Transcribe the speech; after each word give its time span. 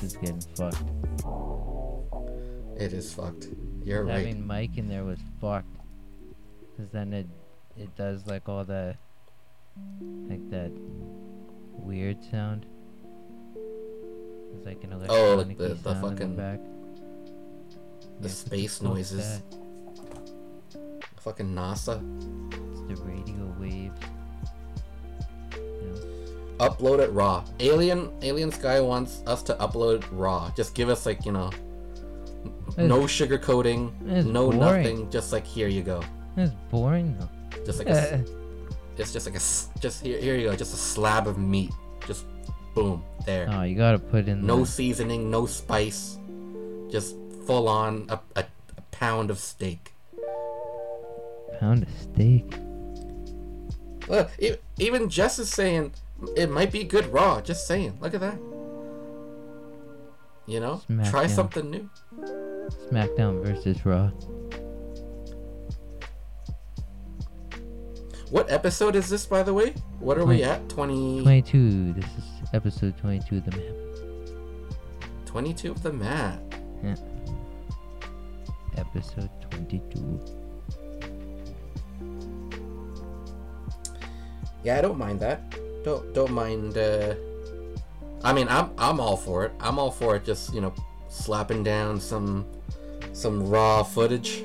This 0.00 0.12
is 0.12 0.16
getting 0.16 0.40
fucked. 0.56 0.82
It 2.76 2.92
is 2.92 3.12
fucked. 3.12 3.48
You're 3.84 4.04
right. 4.04 4.18
Having 4.26 4.46
Mike 4.46 4.78
in 4.78 4.88
there 4.88 5.04
was 5.04 5.18
fucked. 5.40 5.76
Cause 6.76 6.88
then 6.92 7.12
it 7.12 7.26
it 7.76 7.94
does 7.96 8.26
like 8.26 8.48
all 8.48 8.64
the 8.64 8.94
like 10.28 10.48
that 10.50 10.70
weird 11.72 12.16
sound. 12.30 12.66
It's 14.54 14.64
like 14.66 14.82
an 14.84 14.92
Oh, 14.92 14.96
electronic 14.96 15.46
like 15.48 15.58
the- 15.58 15.74
the 15.74 15.94
sound 15.94 16.00
fucking- 16.18 16.36
the 16.36 16.42
back. 16.42 16.60
the 18.20 18.28
Yeah, 18.28 18.34
space 18.34 18.82
noises. 18.82 19.42
Fucking 21.20 21.54
NASA. 21.54 22.00
It's 22.72 22.80
the 22.88 22.96
radio 23.04 23.54
waves. 23.60 24.00
Upload 26.60 26.98
it 27.00 27.10
raw. 27.12 27.42
Alien 27.58 28.10
Alien 28.22 28.52
Sky 28.52 28.80
wants 28.80 29.22
us 29.26 29.42
to 29.44 29.54
upload 29.54 30.04
raw. 30.12 30.52
Just 30.56 30.74
give 30.74 30.88
us 30.90 31.06
like, 31.06 31.24
you 31.24 31.32
know, 31.32 31.48
It's- 32.68 32.86
no 32.88 33.06
sugar 33.06 33.38
coating, 33.38 33.92
no 34.04 34.50
boring. 34.52 34.58
nothing. 34.60 35.10
Just 35.10 35.32
like 35.32 35.46
here 35.46 35.68
you 35.68 35.82
go. 35.82 36.02
it's 36.36 36.52
boring 36.70 37.16
though. 37.18 37.28
Just 37.64 37.78
like 37.78 37.88
a, 37.88 38.12
eh. 38.14 38.22
it's 38.98 39.12
just 39.12 39.26
like 39.26 39.36
a 39.36 39.42
just 39.80 40.04
here 40.04 40.18
here 40.20 40.36
you 40.36 40.50
go. 40.50 40.54
Just 40.56 40.74
a 40.74 40.76
slab 40.76 41.26
of 41.26 41.38
meat. 41.38 41.72
Just 42.06 42.26
boom 42.74 43.02
there. 43.24 43.48
oh, 43.50 43.62
you 43.62 43.74
gotta 43.74 43.98
put 43.98 44.28
in 44.28 44.44
No 44.46 44.60
the, 44.60 44.66
seasoning, 44.66 45.30
no 45.30 45.46
spice. 45.46 46.18
Just 46.90 47.16
full 47.46 47.68
on 47.68 48.04
a, 48.10 48.18
a, 48.36 48.44
a 48.76 48.82
pound 48.92 49.30
of 49.30 49.38
steak. 49.38 49.92
pound 51.58 51.82
of 51.84 51.88
steak. 52.00 52.54
Look, 54.08 54.30
even 54.78 55.08
Jess 55.08 55.38
is 55.38 55.48
saying 55.50 55.92
it 56.36 56.50
might 56.50 56.72
be 56.72 56.84
good 56.84 57.06
raw. 57.12 57.40
Just 57.40 57.66
saying. 57.66 57.98
Look 58.00 58.14
at 58.14 58.20
that. 58.20 58.38
You 60.46 60.60
know, 60.60 60.82
try 61.04 61.26
something 61.26 61.70
new. 61.70 61.88
SmackDown 62.90 63.44
versus 63.44 63.84
Raw. 63.86 64.10
What 68.30 68.50
episode 68.50 68.96
is 68.96 69.08
this, 69.08 69.26
by 69.26 69.42
the 69.42 69.52
way? 69.54 69.74
What 69.98 70.18
are 70.18 70.24
we 70.24 70.42
at? 70.42 70.68
20, 70.68 71.22
22. 71.22 71.92
This 71.94 72.04
is 72.04 72.24
episode 72.52 72.96
22 72.98 73.36
of 73.36 73.44
the 73.44 73.56
map. 73.56 75.26
22 75.26 75.70
of 75.70 75.82
the 75.82 75.92
mat. 75.92 76.40
Yeah. 76.82 76.94
Episode 78.76 79.30
22. 79.50 80.20
Yeah, 84.62 84.78
I 84.78 84.80
don't 84.80 84.98
mind 84.98 85.20
that. 85.20 85.59
Don't 85.84 86.12
don't 86.12 86.32
mind. 86.32 86.76
uh 86.76 87.14
I 88.22 88.32
mean, 88.34 88.48
I'm 88.48 88.70
I'm 88.76 89.00
all 89.00 89.16
for 89.16 89.46
it. 89.46 89.52
I'm 89.60 89.78
all 89.78 89.90
for 89.90 90.16
it. 90.16 90.24
Just 90.24 90.52
you 90.52 90.60
know, 90.60 90.74
slapping 91.08 91.62
down 91.64 92.00
some 92.00 92.44
some 93.12 93.48
raw 93.48 93.82
footage. 93.82 94.42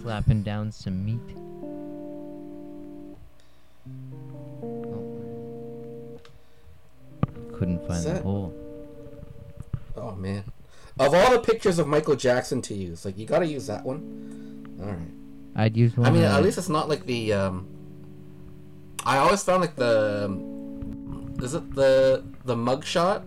Slapping 0.00 0.42
down 0.42 0.70
some 0.72 1.04
meat. 1.04 1.20
Oh. 4.62 6.20
Couldn't 7.54 7.86
find 7.86 8.04
the 8.04 8.22
hole. 8.22 8.54
Oh 9.96 10.12
man, 10.14 10.44
of 10.98 11.12
all 11.14 11.32
the 11.32 11.40
pictures 11.40 11.78
of 11.78 11.86
Michael 11.88 12.16
Jackson 12.16 12.62
to 12.62 12.74
use, 12.74 13.04
like 13.04 13.18
you 13.18 13.26
gotta 13.26 13.46
use 13.46 13.66
that 13.66 13.84
one. 13.84 14.78
All 14.80 14.86
right. 14.86 15.10
I'd 15.56 15.76
use 15.76 15.96
one. 15.96 16.06
I 16.06 16.10
mean, 16.10 16.22
at 16.22 16.42
least 16.42 16.58
it's 16.58 16.68
not 16.68 16.88
like 16.88 17.06
the. 17.06 17.32
um 17.32 17.79
I 19.04 19.18
always 19.18 19.42
found 19.42 19.62
like 19.62 19.76
the. 19.76 20.30
Is 21.42 21.54
it 21.54 21.74
the 21.74 22.24
the 22.44 22.54
mugshot? 22.54 23.24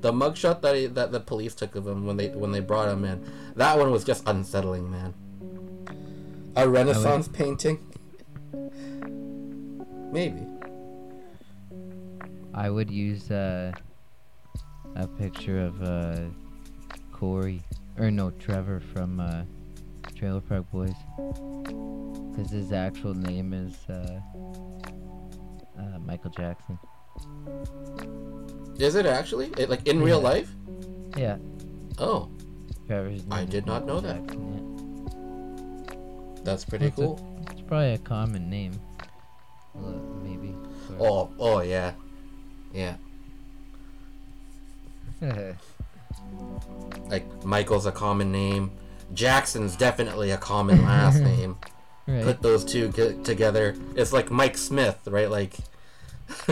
The 0.00 0.12
mugshot 0.12 0.60
that 0.62 0.76
he, 0.76 0.86
that 0.86 1.12
the 1.12 1.20
police 1.20 1.54
took 1.54 1.76
of 1.76 1.86
him 1.86 2.04
when 2.04 2.16
they 2.16 2.28
when 2.28 2.52
they 2.52 2.60
brought 2.60 2.88
him 2.88 3.04
in. 3.04 3.24
That 3.56 3.78
one 3.78 3.90
was 3.90 4.04
just 4.04 4.28
unsettling, 4.28 4.90
man. 4.90 5.14
A 6.56 6.68
Renaissance 6.68 7.28
painting. 7.28 7.78
Maybe. 10.12 10.46
I 12.52 12.70
would 12.70 12.90
use 12.90 13.30
uh, 13.30 13.72
a 14.94 15.06
picture 15.08 15.60
of 15.60 15.82
uh, 15.82 16.20
Corey, 17.12 17.62
or 17.98 18.10
no, 18.10 18.30
Trevor 18.30 18.80
from 18.80 19.18
uh, 19.18 19.42
Trailer 20.14 20.40
Park 20.40 20.70
Boys. 20.70 20.94
Because 22.30 22.50
his 22.50 22.72
actual 22.72 23.14
name 23.14 23.52
is 23.52 23.74
uh, 25.78 25.98
Michael 26.04 26.30
Jackson. 26.30 26.78
Is 28.78 28.94
it 28.96 29.06
actually? 29.06 29.52
It, 29.58 29.70
like 29.70 29.86
in 29.86 30.02
real 30.02 30.20
life? 30.20 30.50
Yeah, 31.16 31.36
Oh, 31.98 32.28
I 33.30 33.44
did 33.44 33.66
not 33.66 33.86
know 33.86 34.00
Michael 34.00 34.00
that. 34.00 34.26
Jackson, 34.26 35.08
that's 36.44 36.64
pretty 36.64 36.86
It's 36.86 36.96
cool. 36.96 37.20
yeah. 37.22 37.52
It's 37.52 37.60
probably 37.62 37.92
a 37.94 37.98
common 37.98 38.50
name. 38.50 38.72
Well, 39.74 39.92
maybe. 40.22 40.54
Oh, 41.00 41.30
oh 41.38 41.60
yeah, 41.60 41.92
yeah. 42.72 42.96
Like 47.08 47.44
Michael's 47.44 47.86
a 47.86 47.92
common 47.92 48.32
name. 48.32 48.70
Jackson's 49.12 49.76
definitely 49.76 50.30
a 50.30 50.36
common 50.38 50.82
last 50.84 51.20
name. 51.32 51.56
Right. 52.06 52.24
Put 52.24 52.42
those 52.42 52.64
two 52.64 52.88
g- 52.88 53.16
together, 53.22 53.74
it's 53.96 54.12
like 54.12 54.30
Mike 54.30 54.56
Smith, 54.56 54.98
right? 55.06 55.30
Like, 55.30 55.54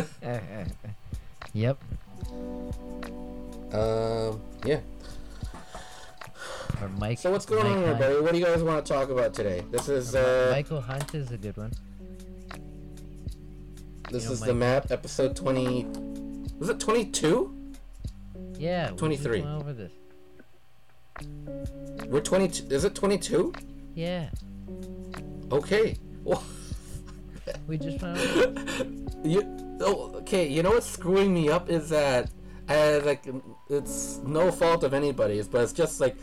yep. 1.53 1.79
um, 3.73 4.41
yeah. 4.65 4.81
Or 6.81 6.89
Mike. 6.99 7.19
So 7.19 7.31
what's 7.31 7.47
going 7.47 7.63
Mike 7.65 7.73
on, 7.77 7.79
Hunt. 7.85 8.01
everybody? 8.01 8.21
What 8.23 8.33
do 8.33 8.39
you 8.39 8.45
guys 8.45 8.63
want 8.63 8.85
to 8.85 8.93
talk 8.93 9.09
about 9.11 9.35
today? 9.35 9.63
This 9.71 9.89
is 9.89 10.15
uh, 10.15 10.49
Michael 10.53 10.81
Hunt 10.81 11.15
is 11.15 11.31
a 11.31 11.39
good 11.39 11.57
one. 11.57 11.73
this 14.11 14.25
you 14.25 14.29
know, 14.29 14.33
is 14.35 14.41
the 14.41 14.47
Mike- 14.55 14.57
map 14.85 14.91
episode 14.91 15.37
twenty. 15.37 15.87
Was 16.59 16.69
it 16.69 16.81
twenty 16.81 17.05
two? 17.07 17.57
Yeah. 18.59 18.89
23. 18.91 19.41
went 19.41 19.61
over 19.61 19.73
this. 19.73 19.93
We're 22.07 22.21
twenty. 22.21 22.47
Is 22.73 22.85
it 22.85 22.95
twenty 22.95 23.19
two? 23.19 23.53
Yeah. 23.95 24.29
Okay. 25.53 25.97
Well, 26.25 26.43
We 27.67 27.79
just 27.79 28.03
over 28.03 28.87
you. 29.25 29.43
Oh, 29.81 30.13
okay. 30.17 30.47
You 30.49 30.63
know 30.63 30.71
what's 30.71 30.89
screwing 30.89 31.35
me 31.35 31.49
up 31.49 31.69
is 31.69 31.89
that, 31.91 32.31
uh, 32.69 33.01
like, 33.05 33.27
it's 33.69 34.21
no 34.25 34.53
fault 34.53 34.85
of 34.85 34.95
anybody's, 34.95 35.49
but 35.49 35.63
it's 35.63 35.73
just 35.73 36.01
like 36.01 36.17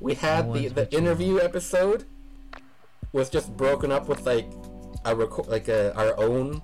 we 0.00 0.14
had 0.14 0.46
No 0.46 0.54
the 0.54 0.68
the 0.68 0.96
interview 0.96 1.38
episode 1.40 2.04
was 3.12 3.30
just 3.30 3.56
broken 3.56 3.92
up 3.92 4.08
with 4.08 4.26
like 4.26 4.50
a 5.04 5.14
record 5.14 5.46
like 5.46 5.68
a 5.68 5.94
our 5.94 6.18
own 6.18 6.62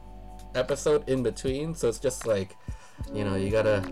episode 0.55 1.09
in 1.09 1.23
between, 1.23 1.75
so 1.75 1.89
it's 1.89 1.99
just 1.99 2.27
like, 2.27 2.57
you 3.13 3.25
know, 3.25 3.37
you 3.37 3.51
gotta. 3.51 3.83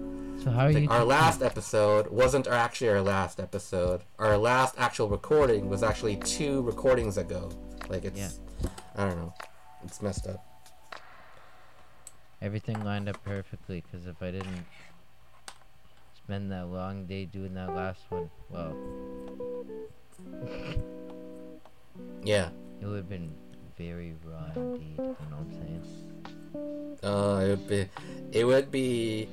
So 0.43 0.51
how 0.51 0.67
are 0.67 0.71
you? 0.71 0.89
Our 0.89 1.05
last 1.05 1.43
episode 1.43 2.09
wasn't 2.09 2.47
our, 2.49 2.55
actually 2.55 2.89
our 2.89 3.03
last 3.03 3.41
episode. 3.41 4.03
Our 4.19 4.39
last 4.39 4.75
actual 4.79 5.09
recording 5.09 5.69
was 5.69 5.83
actually 5.83 6.17
two 6.17 6.63
recordings 6.63 7.19
ago. 7.19 7.51
Like 7.89 8.05
it's, 8.05 8.19
Yeah. 8.19 8.31
I 8.97 9.09
don't 9.09 9.17
know, 9.17 9.35
it's 9.85 10.01
messed 10.03 10.27
up. 10.27 10.45
Everything 12.41 12.85
lined 12.85 13.09
up 13.09 13.23
perfectly. 13.25 13.81
Because 13.83 14.07
if 14.07 14.23
I 14.23 14.31
didn't 14.31 14.65
spend 16.17 16.53
that 16.53 16.67
long 16.67 17.07
day 17.07 17.25
doing 17.25 17.55
that 17.55 17.75
last 17.75 18.03
one, 18.11 18.31
well, 18.51 18.77
Yeah. 22.25 22.51
it 22.81 22.87
would 22.87 22.97
have 22.97 23.09
been 23.09 23.33
very 23.77 24.15
raw 24.25 24.51
indeed. 24.55 24.95
You 24.99 25.03
know 25.05 25.15
what 25.19 25.39
I'm 25.41 25.53
saying? 25.53 25.83
Uh, 27.03 27.41
it 27.45 27.49
would 27.51 27.69
be, 27.69 27.89
it 28.33 28.45
would 28.45 28.71
be 28.71 29.29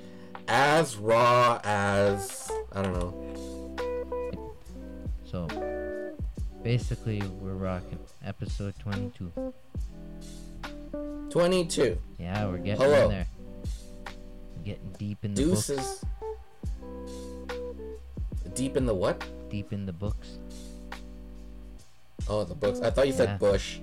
as 0.48 0.98
raw 0.98 1.60
as 1.64 2.50
I 2.72 2.82
don't 2.84 2.94
know. 2.94 3.14
So 5.24 5.48
basically, 6.66 7.22
we're 7.40 7.54
rocking 7.54 8.00
episode 8.26 8.74
22. 8.80 9.32
Twenty-two. 11.30 11.98
Yeah, 12.18 12.48
we're 12.48 12.58
getting 12.58 12.82
Hello. 12.82 13.04
in 13.06 13.10
there. 13.12 13.28
Getting 14.64 14.92
deep 14.98 15.20
in 15.24 15.36
the 15.36 15.46
books. 15.46 15.68
Deuces. 15.68 16.06
Deep 18.56 18.76
in 18.78 18.86
the 18.88 18.94
what? 18.96 19.24
deep 19.52 19.72
in 19.72 19.86
the 19.86 19.94
books. 19.94 20.40
Oh, 22.28 22.44
the 22.44 22.56
books. 22.56 22.82
I 22.82 22.90
thought 22.90 23.06
you 23.08 23.14
Yeah. 23.14 23.18
said 23.18 23.40
Bush. 23.40 23.78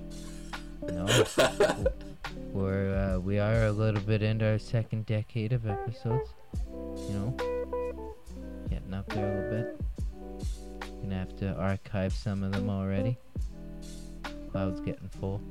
No, 0.91 1.05
we're 2.51 2.93
uh, 3.15 3.19
we 3.19 3.39
are 3.39 3.67
a 3.67 3.71
little 3.71 4.01
bit 4.01 4.21
into 4.21 4.45
our 4.45 4.59
second 4.59 5.05
decade 5.05 5.53
of 5.53 5.65
episodes. 5.65 6.29
You 7.07 7.13
know, 7.13 7.37
getting 8.69 8.93
up 8.93 9.07
there 9.13 9.25
a 9.25 9.35
little 9.35 9.63
bit. 9.63 9.82
Gonna 11.03 11.15
have 11.17 11.35
to 11.37 11.53
archive 11.55 12.13
some 12.13 12.43
of 12.43 12.53
them 12.53 12.69
already. 12.69 13.17
Cloud's 14.51 14.79
getting 14.79 15.09
full. 15.09 15.41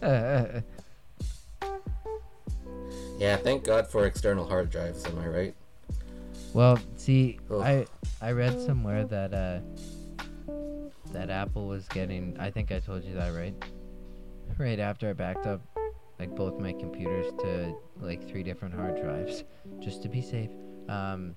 Uh, 0.00 0.60
yeah, 3.18 3.36
thank 3.36 3.64
God 3.64 3.88
for 3.88 4.06
external 4.06 4.46
hard 4.46 4.70
drives. 4.70 5.04
Am 5.06 5.18
I 5.18 5.26
right? 5.26 5.54
well, 6.54 6.78
see, 6.94 7.40
Ugh. 7.50 7.60
I 7.60 7.86
I 8.22 8.30
read 8.30 8.60
somewhere 8.60 9.04
that 9.04 9.34
uh 9.34 9.58
that 11.12 11.28
Apple 11.28 11.66
was 11.66 11.88
getting. 11.88 12.36
I 12.38 12.52
think 12.52 12.70
I 12.70 12.78
told 12.78 13.02
you 13.02 13.14
that 13.14 13.34
right. 13.34 13.54
Right 14.56 14.78
after 14.78 15.10
I 15.10 15.14
backed 15.14 15.46
up 15.46 15.60
like 16.20 16.34
both 16.36 16.60
my 16.60 16.72
computers 16.72 17.26
to 17.40 17.74
like 18.00 18.28
three 18.28 18.44
different 18.44 18.74
hard 18.74 19.02
drives, 19.02 19.42
just 19.80 20.02
to 20.04 20.08
be 20.08 20.22
safe. 20.22 20.50
Um, 20.88 21.34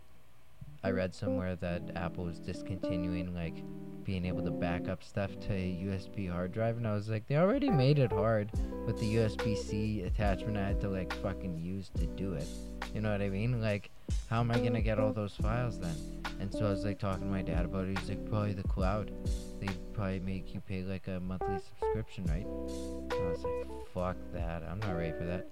I 0.84 0.92
read 0.92 1.14
somewhere 1.14 1.56
that 1.58 1.92
Apple 1.96 2.26
was 2.26 2.40
discontinuing 2.40 3.34
like 3.34 3.64
being 4.04 4.26
able 4.26 4.44
to 4.44 4.52
back 4.52 4.88
up 4.88 5.04
stuff 5.04 5.32
to 5.40 5.54
a 5.54 5.86
USB 5.86 6.32
hard 6.32 6.52
drive, 6.52 6.78
and 6.78 6.88
I 6.88 6.96
was 6.96 7.10
like, 7.10 7.28
they 7.28 7.36
already 7.36 7.70
made 7.70 8.00
it 8.00 8.12
hard 8.12 8.50
with 8.86 9.00
the 9.00 9.16
USB-C 9.16 10.02
attachment 10.02 10.58
I 10.58 10.68
had 10.68 10.82
to 10.82 10.90
like 10.90 11.14
fucking 11.22 11.60
use 11.60 11.90
to 11.90 12.08
do 12.08 12.34
it. 12.34 12.48
You 12.94 13.02
know 13.02 13.12
what 13.12 13.22
I 13.22 13.30
mean? 13.30 13.62
Like, 13.62 13.92
how 14.30 14.40
am 14.40 14.50
I 14.52 14.60
gonna 14.60 14.82
get 14.82 15.00
all 15.00 15.14
those 15.14 15.36
files 15.36 15.80
then? 15.80 15.96
And 16.40 16.52
so 16.52 16.66
I 16.66 16.70
was 16.72 16.86
like 16.86 16.98
talking 16.98 17.26
to 17.26 17.32
my 17.32 17.42
dad 17.42 17.66
about 17.66 17.88
it. 17.88 18.00
He's 18.00 18.10
like, 18.10 18.26
probably 18.26 18.54
the 18.54 18.68
cloud. 18.68 19.12
They 19.60 19.68
probably 19.94 20.22
make 20.22 20.54
you 20.54 20.62
pay 20.62 20.82
like 20.84 21.08
a 21.08 21.20
monthly 21.20 21.60
subscription, 21.60 22.26
right? 22.26 22.46
And 22.46 23.14
I 23.14 23.30
was 23.30 23.44
like, 23.44 23.88
fuck 23.94 24.18
that. 24.34 24.64
I'm 24.64 24.80
not 24.80 24.94
ready 24.94 25.12
for 25.12 25.26
that. 25.26 25.48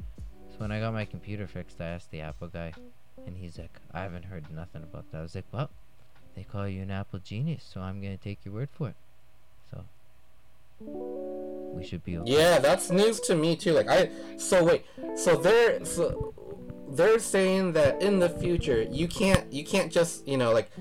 So 0.49 0.57
when 0.59 0.71
I 0.71 0.79
got 0.79 0.93
my 0.93 1.05
computer 1.05 1.45
fixed, 1.45 1.79
I 1.81 1.87
asked 1.87 2.09
the 2.09 2.21
Apple 2.21 2.47
guy, 2.47 2.73
and 3.27 3.37
he's 3.37 3.59
like, 3.59 3.79
I 3.93 4.01
haven't 4.01 4.25
heard 4.25 4.45
nothing 4.49 4.81
about 4.81 5.11
that. 5.11 5.19
I 5.19 5.21
was 5.21 5.35
like, 5.35 5.45
well, 5.51 5.69
they 6.35 6.43
call 6.43 6.67
you 6.67 6.81
an 6.81 6.91
Apple 6.91 7.19
genius, 7.19 7.69
so 7.71 7.81
I'm 7.81 8.01
gonna 8.01 8.17
take 8.17 8.39
your 8.45 8.53
word 8.53 8.69
for 8.71 8.89
it. 8.89 8.95
So 9.69 9.83
we 10.79 11.85
should 11.85 12.03
be 12.03 12.17
okay. 12.17 12.31
Yeah, 12.31 12.59
that's 12.59 12.89
news 12.89 13.19
to 13.21 13.35
me 13.35 13.55
too. 13.55 13.73
Like 13.73 13.89
I, 13.89 14.09
so 14.37 14.63
wait, 14.63 14.85
so 15.15 15.35
they're 15.35 15.83
so 15.83 16.33
they're 16.89 17.19
saying 17.19 17.73
that 17.73 18.01
in 18.01 18.19
the 18.19 18.29
future 18.29 18.81
you 18.89 19.07
can't 19.07 19.51
you 19.51 19.65
can't 19.65 19.91
just 19.91 20.25
you 20.25 20.37
know 20.37 20.53
like 20.53 20.71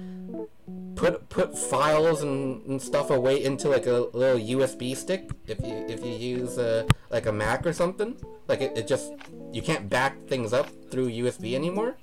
put 0.94 1.28
put 1.28 1.56
files 1.56 2.22
and, 2.22 2.64
and 2.66 2.80
stuff 2.80 3.10
away 3.10 3.42
into 3.42 3.68
like 3.68 3.86
a 3.86 4.08
little 4.12 4.38
USB 4.38 4.96
stick 4.96 5.30
if 5.46 5.60
you 5.60 5.84
if 5.88 6.04
you 6.04 6.12
use 6.12 6.58
uh, 6.58 6.86
like 7.10 7.26
a 7.26 7.32
Mac 7.32 7.66
or 7.66 7.72
something. 7.72 8.16
Like 8.48 8.60
it, 8.60 8.76
it 8.76 8.86
just 8.86 9.12
you 9.52 9.62
can't 9.62 9.88
back 9.88 10.26
things 10.26 10.52
up 10.52 10.68
through 10.90 11.10
USB 11.10 11.54
anymore. 11.54 11.96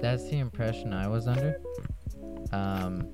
That's 0.00 0.28
the 0.28 0.38
impression 0.38 0.92
I 0.92 1.08
was 1.08 1.26
under. 1.26 1.60
Um, 2.52 3.08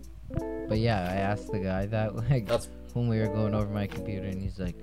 but 0.69 0.79
yeah, 0.79 1.01
I 1.11 1.17
asked 1.17 1.51
the 1.51 1.59
guy 1.59 1.87
that 1.87 2.15
like 2.31 2.47
That's 2.47 2.69
when 2.93 3.09
we 3.09 3.19
were 3.21 3.29
going 3.29 3.55
over 3.55 3.73
my 3.73 3.87
computer, 3.87 4.27
and 4.27 4.41
he's 4.41 4.59
like, 4.59 4.77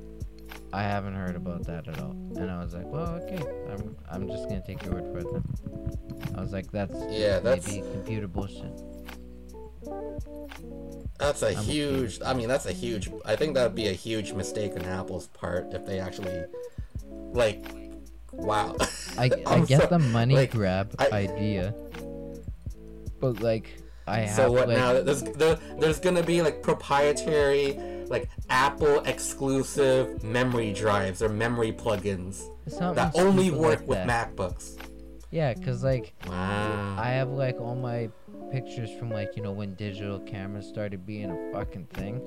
"I 0.73 0.83
haven't 0.83 1.15
heard 1.15 1.35
about 1.35 1.63
that 1.65 1.87
at 1.87 1.99
all." 1.99 2.11
And 2.11 2.49
I 2.49 2.61
was 2.63 2.73
like, 2.73 2.87
"Well, 2.87 3.15
okay, 3.23 3.41
I'm 3.71 3.95
I'm 4.09 4.27
just 4.27 4.49
gonna 4.49 4.63
take 4.65 4.83
your 4.83 4.95
word 4.95 5.11
for 5.11 5.19
it 5.19 5.31
then." 5.31 6.35
I 6.35 6.41
was 6.41 6.51
like, 6.51 6.71
"That's 6.71 6.93
Yeah, 7.09 7.39
that's- 7.39 7.67
maybe 7.67 7.81
computer 7.91 8.27
bullshit." 8.27 8.81
That's 11.17 11.43
a 11.43 11.49
I'm 11.55 11.63
huge. 11.63 12.19
I 12.25 12.33
mean, 12.33 12.47
that's 12.47 12.65
a 12.65 12.71
huge. 12.71 13.09
I 13.25 13.35
think 13.35 13.53
that 13.53 13.63
would 13.63 13.75
be 13.75 13.87
a 13.89 13.93
huge 13.93 14.33
mistake 14.33 14.73
on 14.75 14.83
Apple's 14.85 15.27
part 15.27 15.71
if 15.73 15.85
they 15.85 15.99
actually, 15.99 16.43
like, 17.31 17.63
wow. 18.31 18.75
I, 19.17 19.29
I 19.45 19.59
get 19.61 19.81
so- 19.83 19.87
the 19.87 19.99
money 19.99 20.35
like, 20.35 20.51
grab 20.51 20.93
I- 20.99 21.09
idea, 21.11 21.73
but 23.19 23.41
like 23.41 23.77
I 24.07 24.21
have 24.21 24.35
So 24.35 24.51
what 24.51 24.67
like, 24.67 24.77
now? 24.77 24.93
There's 25.01 25.21
there, 25.23 25.57
there's 25.79 25.99
gonna 25.99 26.23
be 26.23 26.41
like 26.41 26.61
proprietary, 26.63 27.77
like 28.07 28.29
Apple 28.49 28.99
exclusive 29.01 30.23
memory 30.23 30.73
drives 30.73 31.21
or 31.21 31.29
memory 31.29 31.71
plugins 31.71 32.43
that 32.95 33.11
only 33.15 33.51
work 33.51 33.79
like 33.81 33.87
with 33.87 33.97
that. 34.07 34.35
MacBooks. 34.35 34.77
Yeah, 35.29 35.53
cause 35.53 35.83
like 35.83 36.13
Wow. 36.27 36.95
I 36.97 37.09
have 37.11 37.29
like 37.29 37.59
all 37.61 37.75
my 37.75 38.09
pictures 38.51 38.91
from 38.99 39.09
like 39.11 39.35
you 39.37 39.43
know 39.43 39.51
when 39.53 39.75
digital 39.75 40.19
cameras 40.19 40.67
started 40.67 41.05
being 41.05 41.31
a 41.31 41.51
fucking 41.53 41.85
thing. 41.87 42.21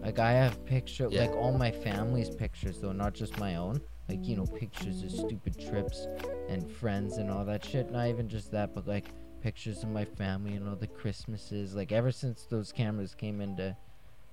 Like 0.00 0.18
I 0.18 0.32
have 0.32 0.64
picture 0.64 1.08
Yeah. 1.10 1.20
like 1.20 1.32
all 1.36 1.52
my 1.56 1.70
family's 1.70 2.30
pictures 2.30 2.78
though, 2.80 2.92
not 2.92 3.12
just 3.12 3.38
my 3.38 3.56
own. 3.56 3.80
Like 4.08 4.26
you 4.26 4.36
know 4.36 4.46
pictures 4.46 5.02
of 5.02 5.10
stupid 5.10 5.58
trips 5.58 6.06
and 6.48 6.70
friends 6.70 7.18
and 7.18 7.30
all 7.30 7.44
that 7.44 7.64
shit. 7.64 7.90
Not 7.90 8.08
even 8.08 8.28
just 8.28 8.50
that, 8.52 8.74
but 8.74 8.86
like 8.86 9.06
pictures 9.42 9.82
of 9.82 9.88
my 9.90 10.04
family 10.04 10.54
and 10.54 10.68
all 10.68 10.76
the 10.76 10.86
Christmases. 10.86 11.74
Like 11.74 11.92
ever 11.92 12.12
since 12.12 12.46
those 12.48 12.72
cameras 12.72 13.14
came 13.14 13.40
into, 13.40 13.76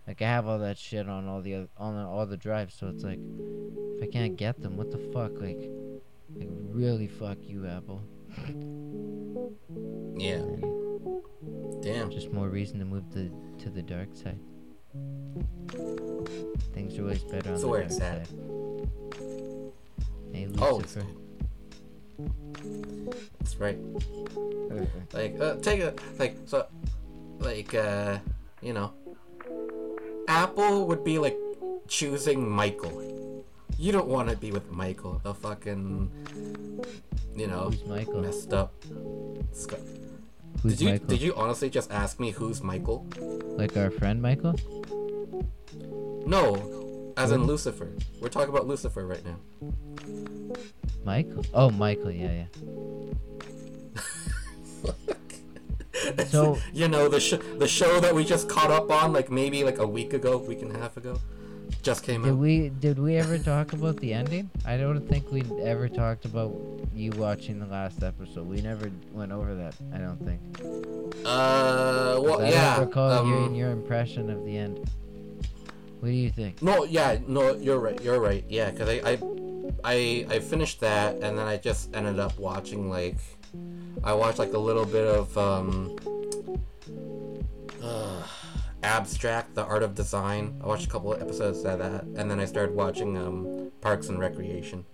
like 0.07 0.21
I 0.21 0.25
have 0.25 0.48
all 0.48 0.60
that 0.60 0.77
shit 0.77 1.07
on 1.07 1.27
all 1.27 1.42
the 1.42 1.68
on 1.77 1.95
all 2.06 2.25
the 2.25 2.38
drives. 2.38 2.75
So 2.75 2.88
it's 2.88 3.04
like 3.04 3.19
if 3.98 4.04
I 4.04 4.07
can't 4.12 4.36
get 4.36 4.62
them, 4.62 4.77
what 4.77 4.92
the 4.92 4.98
fuck? 5.13 5.33
Like, 5.39 5.69
like 6.36 6.50
really 6.50 7.07
fuck 7.07 7.38
you, 7.42 7.68
Apple. 7.68 8.01
yeah. 10.18 10.44
And 11.80 11.83
Damn. 11.83 12.10
just 12.12 12.31
more 12.31 12.50
reason 12.50 12.80
to 12.80 12.86
move 12.86 13.12
the 13.12 13.31
to 13.63 13.69
the 13.69 13.81
dark 13.81 14.10
side. 14.15 14.39
Things 16.74 16.98
are 16.98 17.01
always 17.03 17.24
better 17.24 17.51
on 17.51 17.57
So 17.57 17.62
the 17.63 17.67
where 17.67 17.81
dark 17.81 17.91
it's 17.91 18.01
at. 18.01 18.27
side. 18.27 18.36
Hey, 20.33 20.48
Oh, 20.59 20.75
Lucifer. 20.77 21.05
That's 23.39 23.55
right. 23.57 23.77
Like, 25.13 25.39
uh, 25.39 25.55
take 25.62 25.81
a 25.81 25.93
like 26.19 26.38
so, 26.45 26.65
like 27.39 27.74
uh, 27.74 28.19
you 28.62 28.74
know, 28.74 28.93
Apple 30.27 30.86
would 30.88 31.03
be 31.03 31.17
like 31.17 31.38
choosing 31.88 32.48
Michael. 32.50 33.43
You 33.77 33.91
don't 33.93 34.07
want 34.07 34.29
to 34.29 34.36
be 34.36 34.51
with 34.51 34.69
Michael, 34.69 35.21
the 35.24 35.33
fucking, 35.33 36.12
you 37.36 37.48
know, 37.48 37.69
Who's 37.71 37.86
Michael? 37.86 38.21
messed 38.21 38.53
up. 38.53 38.74
sc- 39.53 39.79
Who's 40.63 40.74
Did 40.78 40.82
you 40.82 40.89
Michael? 40.92 41.08
did 41.08 41.22
you 41.22 41.36
honestly 41.36 41.70
just 41.70 41.92
ask 41.92 42.20
me 42.20 42.32
who's 42.32 42.62
Michael? 42.62 43.08
Like 43.58 43.78
our 43.78 43.89
friend 43.92 44.22
Michael? 44.22 44.56
No, 46.25 47.13
as 47.18 47.32
in 47.32 47.44
Lucifer. 47.46 47.92
We're 48.22 48.30
talking 48.30 48.50
about 48.50 48.68
Lucifer 48.68 49.08
right 49.08 49.24
now. 49.25 49.38
Michael? 51.06 51.46
Oh, 51.54 51.70
Michael. 51.70 52.12
Yeah, 52.12 52.46
yeah. 52.46 52.46
So- 56.28 56.58
you 56.74 56.88
know 56.88 57.08
the 57.08 57.20
sh- 57.20 57.34
the 57.58 57.68
show 57.68 58.00
that 58.00 58.13
we 58.16 58.24
just 58.25 58.50
caught 58.50 58.72
up 58.72 58.89
on 58.92 59.13
like 59.13 59.30
maybe 59.32 59.63
like 59.63 59.78
a 59.80 59.88
week 59.88 60.13
ago, 60.13 60.38
week 60.38 60.62
and 60.62 60.75
a 60.75 60.80
half 60.80 60.98
ago, 60.98 61.20
just 61.81 62.03
came 62.03 62.24
Did 62.24 62.31
out. 62.31 62.38
we 62.38 62.69
did 62.69 63.00
we 63.00 63.15
ever 63.15 63.38
talk 63.38 63.74
about 63.74 63.98
the 63.98 64.13
ending? 64.13 64.50
I 64.65 64.77
don't 64.77 65.07
think 65.07 65.31
we 65.31 65.43
ever 65.62 65.88
talked 65.88 66.25
about 66.25 66.55
you 66.93 67.12
watching 67.12 67.59
the 67.59 67.65
last 67.65 68.03
episode. 68.03 68.48
We 68.48 68.62
never 68.62 68.91
went 69.12 69.31
over 69.31 69.55
that. 69.55 69.75
I 69.93 69.98
don't 69.98 70.17
think. 70.17 70.41
Uh, 71.25 72.19
well, 72.21 72.41
I 72.41 72.50
yeah. 72.50 72.75
don't 72.75 72.88
recall 72.88 73.12
um, 73.12 73.27
hearing 73.27 73.55
your 73.55 73.71
impression 73.71 74.29
of 74.29 74.45
the 74.45 74.57
end. 74.57 74.89
What 76.00 76.09
do 76.09 76.13
you 76.13 76.29
think? 76.29 76.62
No, 76.62 76.86
yeah, 76.86 77.17
no, 77.27 77.55
you're 77.55 77.79
right. 77.79 78.01
You're 78.01 78.19
right. 78.19 78.45
Yeah, 78.48 78.71
because 78.71 78.88
I, 78.88 79.01
I, 79.05 79.19
I, 79.83 80.25
I 80.36 80.39
finished 80.39 80.79
that, 80.79 81.15
and 81.15 81.38
then 81.38 81.45
I 81.45 81.57
just 81.57 81.93
ended 81.93 82.19
up 82.19 82.39
watching 82.39 82.89
like, 82.89 83.17
I 84.03 84.13
watched 84.13 84.39
like 84.39 84.53
a 84.53 84.57
little 84.57 84.86
bit 84.86 85.05
of 85.05 85.38
um, 85.38 85.98
uh, 87.83 88.24
abstract, 88.83 89.55
the 89.55 89.63
art 89.63 89.83
of 89.83 89.95
design. 89.95 90.59
I 90.63 90.67
watched 90.67 90.86
a 90.86 90.89
couple 90.89 91.13
of 91.13 91.21
episodes 91.21 91.63
of 91.65 91.79
that, 91.79 92.03
and 92.03 92.29
then 92.29 92.39
I 92.39 92.45
started 92.45 92.75
watching 92.75 93.17
um, 93.17 93.71
Parks 93.81 94.09
and 94.09 94.19
Recreation. 94.19 94.86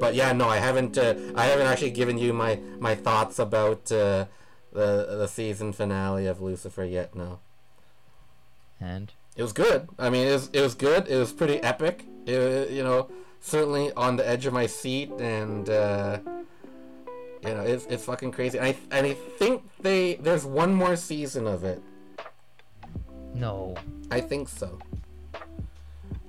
But 0.00 0.14
yeah, 0.14 0.32
no, 0.32 0.48
I 0.48 0.58
haven't. 0.58 0.96
Uh, 0.98 1.14
I 1.34 1.46
haven't 1.46 1.66
actually 1.66 1.90
given 1.90 2.18
you 2.18 2.32
my 2.32 2.60
my 2.78 2.94
thoughts 2.94 3.38
about 3.38 3.90
uh, 3.92 4.26
the 4.72 5.06
the 5.18 5.26
season 5.26 5.72
finale 5.72 6.26
of 6.26 6.40
Lucifer 6.40 6.84
yet. 6.84 7.14
No. 7.14 7.40
And 8.80 9.12
It 9.36 9.42
was 9.42 9.52
good. 9.52 9.88
I 9.98 10.10
mean, 10.10 10.26
it 10.26 10.32
was 10.32 10.50
it 10.52 10.60
was 10.60 10.74
good. 10.74 11.08
It 11.08 11.16
was 11.16 11.32
pretty 11.32 11.62
epic. 11.62 12.04
It, 12.26 12.70
you 12.70 12.82
know, 12.82 13.08
certainly 13.40 13.92
on 13.92 14.16
the 14.16 14.28
edge 14.28 14.46
of 14.46 14.52
my 14.52 14.66
seat, 14.66 15.10
and 15.18 15.68
uh, 15.68 16.18
you 17.42 17.54
know, 17.54 17.62
it's 17.62 17.86
it's 17.86 18.04
fucking 18.04 18.32
crazy. 18.32 18.58
And 18.58 18.66
I 18.68 18.76
and 18.90 19.06
I 19.06 19.14
think 19.38 19.62
they 19.80 20.14
there's 20.16 20.44
one 20.44 20.74
more 20.74 20.96
season 20.96 21.46
of 21.46 21.64
it. 21.64 21.82
No. 23.36 23.74
I 24.10 24.20
think 24.20 24.48
so. 24.48 24.78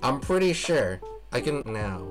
I'm 0.02 0.20
pretty 0.20 0.52
sure. 0.52 1.00
I 1.32 1.40
can 1.40 1.62
now. 1.66 2.06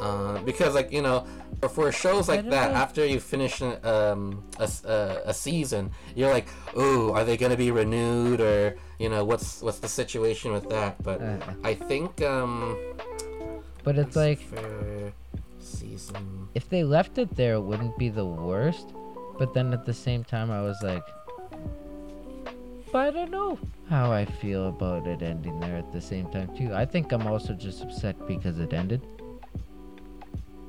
Uh, 0.00 0.38
because 0.42 0.74
like 0.74 0.90
you 0.92 1.02
know, 1.02 1.26
for, 1.60 1.68
for 1.68 1.92
shows 1.92 2.28
like 2.28 2.48
that, 2.50 2.72
know. 2.72 2.76
after 2.76 3.06
you 3.06 3.20
finish 3.20 3.62
um, 3.62 4.42
a, 4.58 4.68
a, 4.84 5.20
a 5.26 5.34
season, 5.34 5.90
you're 6.14 6.30
like, 6.30 6.48
ooh, 6.76 7.12
are 7.12 7.24
they 7.24 7.36
gonna 7.36 7.56
be 7.56 7.70
renewed 7.70 8.40
or 8.40 8.76
you 8.98 9.08
know 9.08 9.24
what's 9.24 9.62
what's 9.62 9.78
the 9.78 9.88
situation 9.88 10.52
with 10.52 10.68
that? 10.70 11.00
But 11.02 11.20
Uh, 11.22 11.38
I 11.62 11.74
think 11.74 12.22
um, 12.22 12.76
but 13.84 13.98
it's 13.98 14.16
like 14.16 14.40
season. 15.60 16.48
if 16.54 16.68
they 16.68 16.84
left 16.84 17.18
it 17.18 17.34
there, 17.36 17.54
it 17.54 17.60
wouldn't 17.62 17.96
be 17.98 18.08
the 18.08 18.24
worst. 18.26 18.94
But 19.38 19.52
then 19.54 19.72
at 19.72 19.84
the 19.84 19.94
same 19.94 20.22
time, 20.22 20.50
I 20.50 20.62
was 20.62 20.78
like, 20.82 21.02
but 22.94 23.08
I 23.08 23.10
don't 23.10 23.32
know 23.32 23.58
how 23.90 24.12
I 24.12 24.24
feel 24.24 24.68
about 24.68 25.08
it 25.08 25.20
ending 25.20 25.58
there 25.58 25.76
at 25.76 25.90
the 25.90 26.00
same 26.00 26.30
time 26.30 26.56
too. 26.56 26.72
I 26.72 26.84
think 26.84 27.10
I'm 27.10 27.26
also 27.26 27.52
just 27.52 27.82
upset 27.82 28.14
because 28.28 28.60
it 28.60 28.72
ended. 28.72 29.02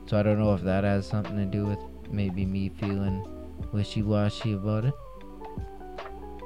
So 0.07 0.17
I 0.17 0.23
don't 0.23 0.39
know 0.39 0.55
if 0.55 0.63
that 0.63 0.83
has 0.83 1.05
something 1.05 1.37
to 1.37 1.45
do 1.45 1.67
with 1.67 1.77
maybe 2.09 2.43
me 2.43 2.69
feeling 2.69 3.23
wishy-washy 3.71 4.53
about 4.53 4.85
it. 4.85 4.93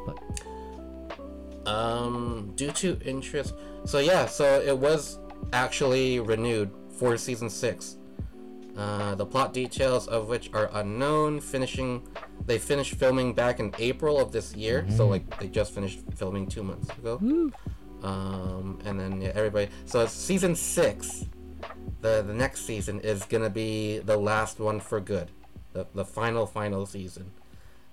But 0.06 0.20
um, 1.66 2.52
due 2.58 2.72
to 2.72 3.00
interest. 3.06 3.56
So 3.86 4.00
yeah, 4.00 4.26
so 4.26 4.60
it 4.60 4.78
was 4.78 5.20
actually 5.54 6.20
renewed 6.20 6.72
for 6.90 7.16
season 7.16 7.50
six. 7.50 7.96
Uh, 8.76 9.16
the 9.16 9.26
plot 9.26 9.54
details 9.54 10.10
of 10.10 10.28
which 10.28 10.50
are 10.54 10.70
unknown. 10.74 11.40
Finishing, 11.40 12.06
they 12.46 12.58
finished 12.58 12.96
filming 12.96 13.34
back 13.34 13.60
in 13.60 13.74
April 13.80 14.20
of 14.20 14.32
this 14.32 14.56
year. 14.56 14.86
So 14.90 15.08
like 15.08 15.40
they 15.40 15.48
just 15.48 15.74
finished 15.74 16.00
filming 16.16 16.48
two 16.48 16.64
months 16.64 16.90
ago. 16.98 17.18
Um, 18.02 18.80
and 18.86 19.00
then 19.00 19.22
yeah, 19.22 19.32
everybody. 19.36 19.70
So 19.86 20.02
it's 20.02 20.14
season 20.14 20.56
six. 20.56 21.26
The 22.02 22.24
the 22.26 22.34
next 22.34 22.66
season 22.66 23.00
is 23.02 23.24
gonna 23.26 23.50
be 23.50 24.00
the 24.00 24.18
last 24.18 24.60
one 24.60 24.80
for 24.80 25.00
good, 25.00 25.32
the 25.74 25.86
the 25.94 26.06
final 26.06 26.46
final 26.46 26.86
season. 26.86 27.32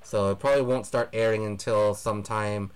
So 0.03 0.31
it 0.31 0.39
probably 0.39 0.63
won't 0.63 0.87
start 0.87 1.11
airing 1.13 1.45
until 1.45 1.95
sometime 1.95 2.71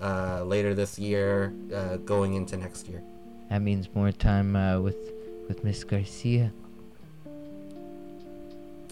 uh, 0.00 0.44
later 0.44 0.74
this 0.74 0.98
year, 0.98 1.52
uh, 1.74 1.96
going 1.96 2.34
into 2.34 2.56
next 2.56 2.86
year. 2.86 3.02
That 3.50 3.62
means 3.62 3.88
more 3.94 4.12
time 4.12 4.54
uh, 4.54 4.80
with 4.80 4.96
with 5.48 5.64
Miss 5.64 5.82
Garcia. 5.82 6.52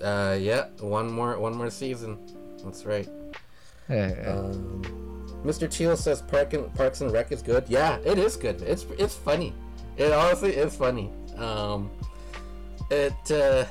Uh, 0.05 0.37
yeah, 0.39 0.67
one 0.81 1.11
more 1.11 1.39
one 1.39 1.55
more 1.55 1.71
season. 1.71 2.19
That's 2.63 2.85
right. 2.85 3.09
Um, 3.89 4.83
Mr. 5.45 5.71
Teal 5.71 5.97
says 5.97 6.23
Park 6.23 6.53
and, 6.55 6.73
Parks 6.75 7.01
and 7.01 7.11
Rec 7.11 7.33
is 7.33 7.43
good. 7.43 7.65
Yeah, 7.69 7.99
it 8.05 8.19
is 8.19 8.37
good. 8.37 8.61
It's 8.63 8.85
it's 8.99 9.15
funny. 9.15 9.55
It 9.97 10.13
honestly 10.13 10.55
is 10.55 10.77
funny. 10.77 11.11
Um, 11.37 11.91
it 12.91 13.31
uh, 13.31 13.65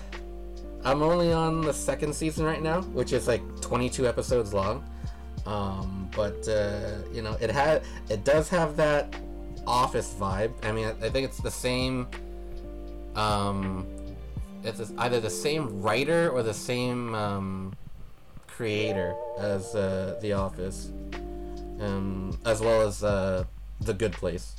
I'm 0.83 1.01
only 1.01 1.31
on 1.31 1.61
the 1.61 1.73
second 1.73 2.13
season 2.13 2.45
right 2.45 2.61
now, 2.61 2.81
which 2.81 3.13
is 3.13 3.27
like 3.27 3.41
22 3.61 4.07
episodes 4.07 4.53
long. 4.53 4.83
Um, 5.45 6.09
but 6.15 6.47
uh, 6.47 6.97
you 7.13 7.21
know, 7.21 7.37
it 7.41 7.51
had 7.51 7.83
it 8.09 8.23
does 8.23 8.49
have 8.49 8.75
that 8.77 9.15
office 9.65 10.15
vibe. 10.19 10.53
I 10.63 10.71
mean, 10.71 10.85
I, 10.85 11.05
I 11.05 11.09
think 11.09 11.25
it's 11.25 11.39
the 11.39 11.51
same. 11.51 12.07
Um, 13.15 13.85
it's 14.63 14.93
either 14.97 15.19
the 15.19 15.29
same 15.29 15.81
writer 15.81 16.29
or 16.29 16.43
the 16.43 16.53
same 16.53 17.13
um, 17.15 17.73
creator 18.47 19.15
as 19.37 19.75
uh, 19.75 20.17
The 20.21 20.33
Office, 20.33 20.91
um, 21.79 22.37
as 22.45 22.61
well 22.61 22.87
as 22.87 23.03
uh, 23.03 23.43
The 23.81 23.93
Good 23.93 24.13
Place. 24.13 24.55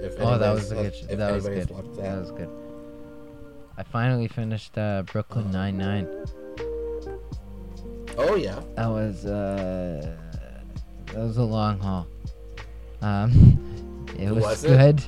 If 0.00 0.14
oh, 0.18 0.38
that 0.38 0.52
was 0.52 0.72
a 0.72 0.74
good. 0.74 0.94
if 1.08 1.18
that 1.18 1.32
was 1.32 1.44
good. 1.44 1.68
That 1.68 1.96
that. 1.96 2.18
was 2.18 2.30
good. 2.32 2.50
I 3.76 3.82
finally 3.84 4.26
finished 4.26 4.76
uh, 4.76 5.02
Brooklyn 5.02 5.50
Nine 5.52 5.76
Nine. 5.76 6.08
Oh 8.16 8.34
yeah. 8.34 8.60
That 8.74 8.88
was 8.88 9.24
uh, 9.24 10.16
that 11.06 11.16
was 11.16 11.36
a 11.36 11.44
long 11.44 11.78
haul. 11.78 12.06
Um, 13.00 14.08
it 14.18 14.30
was, 14.30 14.44
Was 14.44 14.64
it? 14.64 14.68
good, 14.68 15.02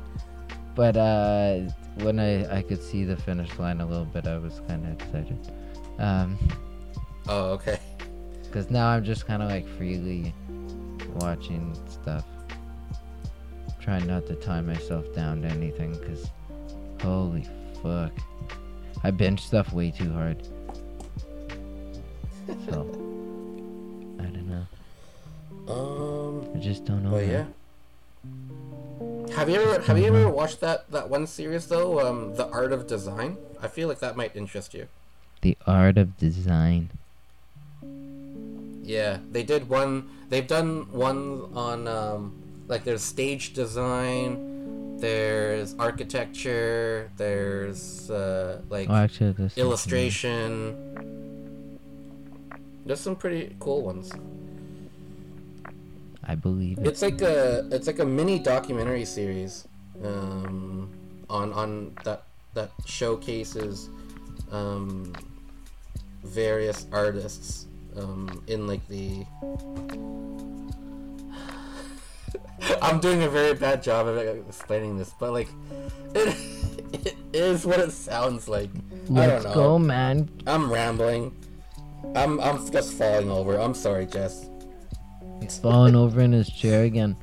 but 0.76 0.96
uh, 0.96 1.62
when 2.02 2.18
I 2.18 2.58
I 2.58 2.62
could 2.62 2.82
see 2.82 3.04
the 3.04 3.16
finish 3.16 3.56
line 3.58 3.80
a 3.80 3.86
little 3.86 4.04
bit, 4.04 4.26
I 4.26 4.38
was 4.38 4.60
kind 4.68 4.86
of 4.86 4.92
excited. 4.92 5.52
Um, 5.98 6.38
Oh 7.28 7.50
okay. 7.52 7.78
cause 8.50 8.70
now 8.70 8.88
I'm 8.88 9.04
just 9.04 9.26
kind 9.26 9.42
of 9.42 9.50
like 9.50 9.66
freely 9.76 10.34
watching 11.16 11.76
stuff. 11.88 12.24
Trying 13.80 14.06
not 14.06 14.26
to 14.26 14.34
tie 14.36 14.60
myself 14.60 15.12
down 15.14 15.42
to 15.42 15.48
anything, 15.48 15.94
cause 16.04 16.30
holy 17.02 17.46
fuck, 17.82 18.12
I 19.04 19.10
binge 19.10 19.40
stuff 19.42 19.72
way 19.72 19.90
too 19.90 20.12
hard. 20.12 20.46
So 22.68 22.80
I 24.18 24.24
don't 24.24 24.48
know. 24.48 24.66
Um. 25.72 26.50
I 26.54 26.58
just 26.58 26.84
don't 26.84 27.04
know. 27.04 27.12
Man. 27.12 27.28
yeah. 27.30 27.44
Have 29.40 29.48
you 29.48 29.58
ever 29.58 29.80
have 29.84 29.96
you 29.96 30.04
ever 30.04 30.28
watched 30.28 30.60
that 30.60 30.90
that 30.90 31.08
one 31.08 31.26
series 31.26 31.66
though? 31.68 31.98
Um, 32.06 32.34
The 32.36 32.46
Art 32.48 32.74
of 32.74 32.86
Design. 32.86 33.38
I 33.62 33.68
feel 33.68 33.88
like 33.88 33.98
that 34.00 34.14
might 34.14 34.36
interest 34.36 34.74
you. 34.74 34.88
The 35.40 35.56
art 35.66 35.96
of 35.96 36.18
design. 36.18 36.90
Yeah, 38.82 39.20
they 39.32 39.42
did 39.42 39.70
one. 39.70 40.10
They've 40.28 40.46
done 40.46 40.92
one 40.92 41.48
on 41.54 41.88
um, 41.88 42.42
like 42.68 42.84
there's 42.84 43.02
stage 43.02 43.54
design, 43.54 44.98
there's 44.98 45.74
architecture, 45.78 47.10
there's 47.16 48.10
uh, 48.10 48.60
like 48.68 48.90
Oh, 48.90 48.94
actually, 48.94 49.48
illustration. 49.56 50.76
There's 52.84 53.00
some 53.00 53.16
pretty 53.16 53.56
cool 53.58 53.80
ones. 53.80 54.12
I 56.30 56.36
believe. 56.36 56.78
It's 56.78 57.02
like 57.02 57.20
a 57.22 57.66
it's 57.72 57.88
like 57.88 57.98
a 57.98 58.04
mini 58.04 58.38
documentary 58.38 59.04
series 59.04 59.66
um, 60.04 60.88
on 61.28 61.52
on 61.52 61.96
that 62.04 62.22
that 62.54 62.70
showcases 62.86 63.90
um, 64.52 65.12
various 66.22 66.86
artists 66.92 67.66
um, 67.96 68.44
in 68.46 68.68
like 68.68 68.86
the. 68.86 69.26
I'm 72.80 73.00
doing 73.00 73.24
a 73.24 73.28
very 73.28 73.54
bad 73.54 73.82
job 73.82 74.06
of 74.06 74.16
explaining 74.16 74.98
this, 74.98 75.12
but 75.18 75.32
like 75.32 75.48
it, 76.14 76.36
it 76.92 77.16
is 77.32 77.66
what 77.66 77.80
it 77.80 77.90
sounds 77.90 78.46
like. 78.46 78.70
I 79.10 79.26
Let's 79.26 79.42
don't 79.42 79.50
know. 79.50 79.54
go, 79.54 79.78
man. 79.80 80.30
I'm 80.46 80.72
rambling. 80.72 81.34
I'm 82.14 82.38
I'm 82.38 82.70
just 82.70 82.92
falling 82.92 83.32
over. 83.32 83.58
I'm 83.58 83.74
sorry, 83.74 84.06
Jess. 84.06 84.49
He's 85.50 85.58
falling 85.58 85.96
over 85.96 86.20
in 86.20 86.30
his 86.30 86.48
chair 86.48 86.84
again. 86.84 87.16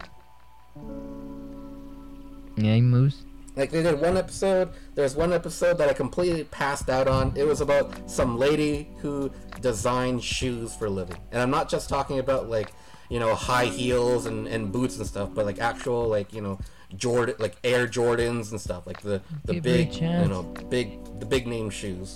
Yeah, 2.58 2.78
Moose. 2.82 3.24
Like 3.56 3.72
they 3.72 3.82
did 3.82 4.02
one 4.02 4.18
episode. 4.18 4.70
There's 4.96 5.16
one 5.16 5.32
episode 5.32 5.78
that 5.78 5.88
I 5.90 5.94
completely 5.94 6.44
passed 6.44 6.90
out 6.90 7.08
on. 7.08 7.32
It 7.38 7.46
was 7.46 7.62
about 7.62 8.10
some 8.12 8.38
lady 8.38 8.90
who 8.98 9.32
designed 9.62 10.22
shoes 10.22 10.76
for 10.76 10.88
a 10.88 10.90
living, 10.90 11.16
and 11.32 11.42
I'm 11.42 11.50
not 11.50 11.70
just 11.70 11.88
talking 11.88 12.20
about 12.20 12.50
like 12.50 12.74
you 13.10 13.18
know 13.20 13.34
high 13.34 13.66
heels 13.66 14.26
and, 14.26 14.46
and 14.46 14.74
boots 14.74 14.98
and 14.98 15.08
stuff, 15.08 15.30
but 15.34 15.46
like 15.46 15.60
actual 15.60 16.10
like 16.10 16.34
you 16.34 16.42
know 16.42 16.60
Jordan 16.98 17.36
like 17.40 17.56
Air 17.64 17.88
Jordans 17.88 18.52
and 18.52 18.60
stuff 18.60 18.86
like 18.86 19.00
the 19.00 19.22
the 19.46 19.54
Give 19.54 19.64
big 19.64 19.96
you 19.96 20.02
know 20.28 20.44
big 20.70 21.00
the 21.22 21.26
big 21.26 21.48
name 21.48 21.70
shoes. 21.70 22.14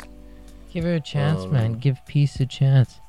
Give 0.73 0.83
her 0.83 0.95
a 0.95 0.99
chance, 0.99 1.43
Um, 1.43 1.53
man. 1.53 1.73
Give 1.79 2.05
peace 2.05 2.37
a 2.41 2.45
chance. 2.45 2.99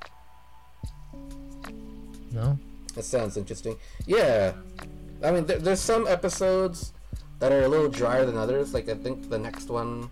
No? 2.30 2.58
That 2.94 3.04
sounds 3.04 3.36
interesting. 3.36 3.76
Yeah, 4.06 4.52
I 5.22 5.30
mean, 5.30 5.46
there, 5.46 5.58
there's 5.58 5.80
some 5.80 6.06
episodes 6.06 6.92
that 7.38 7.52
are 7.52 7.62
a 7.62 7.68
little 7.68 7.88
drier 7.88 8.24
than 8.24 8.36
others. 8.36 8.74
Like 8.74 8.88
I 8.88 8.94
think 8.94 9.28
the 9.28 9.38
next 9.38 9.68
one 9.68 10.10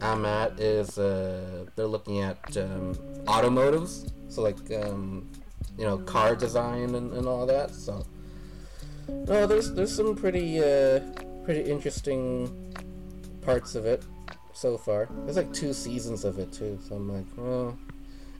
I'm 0.00 0.24
at 0.24 0.58
is 0.58 0.98
uh, 0.98 1.66
they're 1.76 1.86
looking 1.86 2.20
at 2.20 2.56
um, 2.56 2.94
automotives, 3.28 4.12
so 4.28 4.42
like 4.42 4.58
um, 4.82 5.28
you 5.78 5.84
know 5.84 5.98
car 5.98 6.34
design 6.34 6.94
and, 6.94 7.12
and 7.12 7.26
all 7.26 7.46
that. 7.46 7.72
So 7.74 8.04
no, 9.08 9.46
there's 9.46 9.72
there's 9.72 9.94
some 9.94 10.16
pretty 10.16 10.58
uh, 10.58 11.00
pretty 11.44 11.70
interesting 11.70 12.74
parts 13.42 13.74
of 13.74 13.86
it 13.86 14.02
so 14.52 14.76
far. 14.76 15.08
There's 15.24 15.36
like 15.36 15.52
two 15.52 15.72
seasons 15.72 16.24
of 16.24 16.38
it 16.38 16.52
too, 16.52 16.78
so 16.86 16.96
I'm 16.96 17.08
like, 17.12 17.26
oh. 17.38 17.76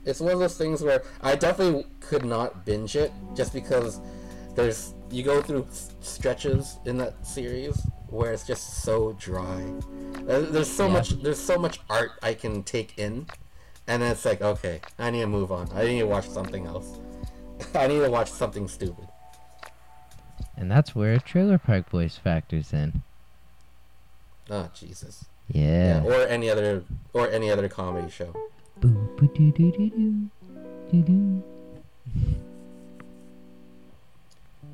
It's 0.05 0.19
one 0.19 0.33
of 0.33 0.39
those 0.39 0.57
things 0.57 0.81
where 0.83 1.03
I 1.21 1.35
definitely 1.35 1.85
could 2.01 2.25
not 2.25 2.65
binge 2.65 2.95
it 2.95 3.11
just 3.35 3.53
because 3.53 3.99
there's 4.55 4.93
you 5.09 5.23
go 5.23 5.41
through 5.41 5.67
stretches 6.01 6.77
in 6.85 6.97
that 6.97 7.25
series 7.25 7.79
where 8.09 8.31
it's 8.33 8.45
just 8.45 8.83
so 8.83 9.13
dry. 9.13 9.63
There's 10.25 10.71
so 10.71 10.87
Yeah. 10.87 10.93
much 10.93 11.09
there's 11.21 11.39
so 11.39 11.57
much 11.57 11.79
art 11.89 12.11
I 12.21 12.33
can 12.33 12.63
take 12.63 12.97
in, 12.99 13.27
and 13.87 14.01
then 14.01 14.11
it's 14.11 14.25
like 14.25 14.41
okay, 14.41 14.81
I 14.99 15.09
need 15.11 15.21
to 15.21 15.27
move 15.27 15.51
on. 15.51 15.69
I 15.73 15.85
need 15.85 15.99
to 15.99 16.07
watch 16.07 16.27
something 16.27 16.65
else. 16.67 16.87
I 17.75 17.87
need 17.87 17.99
to 17.99 18.09
watch 18.09 18.29
something 18.31 18.67
stupid. 18.67 19.07
And 20.57 20.69
that's 20.69 20.93
where 20.93 21.17
Trailer 21.19 21.57
Park 21.57 21.89
Boys 21.89 22.17
factors 22.17 22.73
in. 22.73 23.01
Oh 24.49 24.69
Jesus. 24.75 25.25
Yeah. 25.47 26.01
or 26.03 26.25
any 26.27 26.49
other 26.49 26.83
or 27.13 27.29
any 27.29 27.49
other 27.49 27.67
comedy 27.69 28.09
show. 28.11 28.33
Boo, 28.83 28.89
boo, 29.15 29.27
doo, 29.33 29.49
doo, 29.53 29.71
doo, 29.71 29.89
doo, 29.91 30.29
doo, 30.91 31.41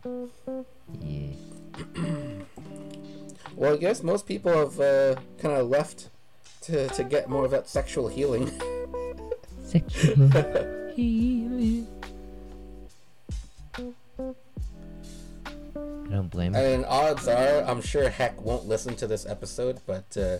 doo. 0.04 0.30
yeah. 1.00 1.34
Well, 3.56 3.74
I 3.74 3.78
guess 3.78 4.02
most 4.02 4.26
people 4.26 4.52
have 4.52 4.80
uh, 4.80 5.16
kind 5.38 5.54
of 5.58 5.68
left 5.68 6.10
to, 6.62 6.88
to 6.88 7.04
get 7.04 7.30
more 7.30 7.46
of 7.46 7.52
that 7.52 7.68
sexual 7.68 8.08
healing. 8.08 8.50
Sexual 9.64 10.30
healing. 10.96 11.88
I 13.76 13.84
don't 16.10 16.32
blame 16.32 16.56
him. 16.56 16.66
and 16.66 16.86
odds 16.86 17.28
are, 17.28 17.64
I'm 17.64 17.82
sure 17.82 18.10
Heck 18.10 18.42
won't 18.42 18.66
listen 18.66 18.96
to 18.96 19.06
this 19.06 19.28
episode, 19.28 19.82
but 19.86 20.18
uh, 20.18 20.38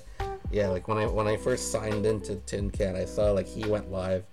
yeah, 0.52 0.68
like 0.70 0.88
when 0.88 0.98
I 0.98 1.06
when 1.06 1.28
I 1.28 1.38
first 1.38 1.72
signed 1.72 2.06
into 2.06 2.36
Tin 2.36 2.72
Can, 2.72 2.96
I 2.96 3.06
saw 3.06 3.32
like 3.32 3.48
he 3.48 3.68
went 3.68 3.92
live, 3.92 4.24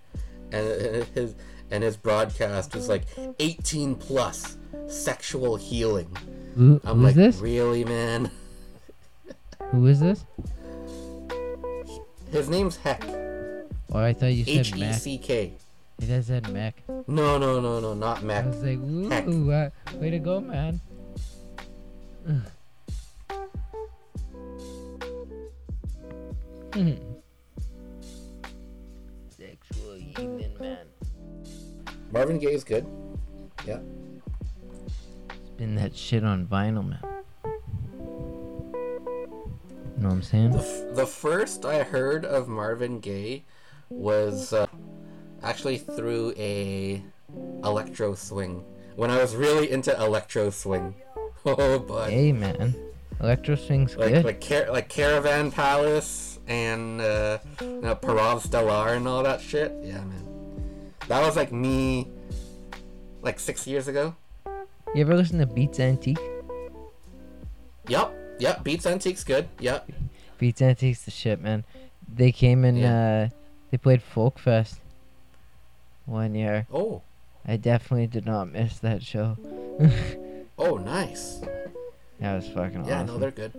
and 0.53 1.05
his 1.15 1.35
and 1.71 1.83
his 1.83 1.97
broadcast 1.97 2.75
was 2.75 2.89
like 2.89 3.05
18 3.39 3.97
plus 3.97 4.57
sexual 4.87 5.57
healing. 5.57 6.15
Who, 6.57 6.81
I'm 6.85 7.03
like, 7.03 7.15
this? 7.15 7.39
really, 7.39 7.85
man? 7.85 8.31
Who 9.73 9.87
is 9.87 10.01
this? 10.01 10.25
His 12.31 12.49
name's 12.49 12.77
Heck. 12.77 13.05
Oh, 13.93 13.99
I 13.99 14.13
thought 14.13 14.27
you 14.27 14.45
said 14.45 14.77
E 14.77 14.81
Mac. 14.81 14.95
C 14.95 15.19
K. 15.19 15.53
It 15.99 16.23
said 16.23 16.53
Mac. 16.53 16.83
No, 17.07 17.39
no, 17.39 17.61
no, 17.61 17.81
no, 17.81 17.95
not 17.95 18.23
Mac. 18.23 18.45
I 18.45 18.49
was 18.49 18.63
like, 18.63 19.13
Heck. 19.13 19.27
ooh, 19.27 19.51
uh, 19.51 19.71
way 19.95 20.11
to 20.11 20.19
go, 20.19 20.41
man. 20.41 20.81
Sexual 29.31 29.95
healing, 29.95 30.55
man. 30.61 30.87
Marvin 32.13 32.39
Gaye 32.39 32.53
is 32.53 32.65
good. 32.65 32.87
Yeah. 33.67 33.79
Spin 35.47 35.75
that 35.77 35.97
shit 35.97 36.23
on 36.23 36.47
vinyl, 36.47 36.87
man. 36.87 36.99
You 39.97 40.03
Know 40.03 40.09
what 40.09 40.13
I'm 40.13 40.23
saying? 40.23 40.51
The, 40.51 40.59
f- 40.59 40.95
the 40.97 41.07
first 41.07 41.65
I 41.65 41.83
heard 41.83 42.27
of 42.27 42.47
Marvin 42.47 43.01
Gaye 43.01 43.45
was 43.89 44.53
uh, 44.53 44.67
actually 45.43 45.79
through 45.79 46.35
a 46.37 47.03
electro 47.65 48.15
swing 48.15 48.63
when 48.97 49.11
I 49.11 49.17
was 49.17 49.35
really 49.35 49.71
into 49.71 49.99
electro 49.99 50.51
swing. 50.51 50.95
Oh, 51.49 51.79
but 51.79 52.11
Hey, 52.11 52.33
man. 52.33 52.75
Electro 53.21 53.55
swing's 53.55 53.97
like 53.97 54.13
good. 54.13 54.25
like 54.25 54.45
car- 54.47 54.67
like 54.73 54.89
Caravan 54.89 55.53
Palace 55.53 56.26
and 56.47 57.01
uh, 57.01 57.39
you 57.61 57.81
know, 57.83 57.95
Parov 57.97 58.43
Stelar 58.47 58.97
and 58.97 59.07
all 59.09 59.23
that 59.23 59.41
shit. 59.41 59.73
Yeah, 59.83 59.99
man. 60.05 60.93
That 61.09 61.21
was 61.21 61.37
like 61.37 61.53
me, 61.53 62.09
like 63.23 63.39
six 63.39 63.67
years 63.67 63.89
ago. 63.89 64.15
You 64.95 65.01
ever 65.03 65.15
listen 65.17 65.39
to 65.39 65.47
Beats 65.47 65.79
Antique? 65.81 66.19
Yep, 67.89 68.15
yep. 68.41 68.65
Beats 68.65 68.87
Antiques 68.87 69.23
good. 69.25 69.49
Yep. 69.61 69.91
Beats 70.39 70.61
Antique's 70.63 71.05
the 71.05 71.11
shit, 71.11 71.41
man. 71.41 71.65
They 72.13 72.33
came 72.33 72.65
and 72.65 72.79
Yeah. 72.79 73.29
uh, 73.33 73.37
they 73.71 73.79
played 73.79 74.03
Folk 74.03 74.39
Fest 74.39 74.81
one 76.07 76.35
year. 76.35 76.67
Oh, 76.73 77.03
I 77.47 77.57
definitely 77.57 78.07
did 78.07 78.27
not 78.27 78.53
miss 78.53 78.79
that 78.81 79.03
show. 79.03 79.37
oh, 80.59 80.77
nice. 80.77 81.41
that 82.21 82.35
was 82.37 82.49
fucking 82.49 82.85
Yeah, 82.87 83.03
awesome. 83.03 83.07
Yeah, 83.09 83.13
no, 83.13 83.19
they're 83.19 83.31
good. 83.31 83.53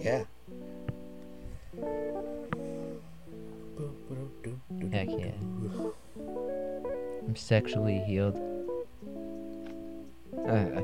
Yeah. 0.00 0.24
Heck 4.90 5.08
yeah. 5.08 5.30
I'm 7.26 7.36
sexually 7.36 7.98
healed. 8.00 8.36
Uh, 10.46 10.82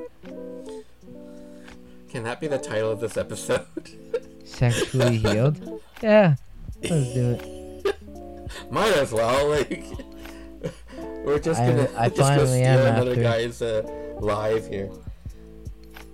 Can 2.10 2.22
that 2.24 2.40
be 2.40 2.46
the 2.46 2.58
title 2.58 2.90
of 2.90 3.00
this 3.00 3.16
episode? 3.16 3.66
sexually 4.44 5.18
healed? 5.18 5.80
Yeah. 6.02 6.36
Let's 6.82 7.12
do 7.12 7.30
it. 7.40 7.96
Might 8.70 8.92
as 8.94 9.12
well. 9.12 9.48
Like, 9.50 9.84
we're 11.24 11.38
just 11.38 11.60
gonna, 11.60 11.88
I 11.96 12.08
just 12.08 12.18
gonna 12.20 12.36
finally 12.36 12.46
steal 12.60 12.66
am 12.66 12.94
another 12.94 13.10
after. 13.10 13.22
guy's 13.22 13.62
uh, 13.62 13.82
live 14.20 14.66
here. 14.68 14.90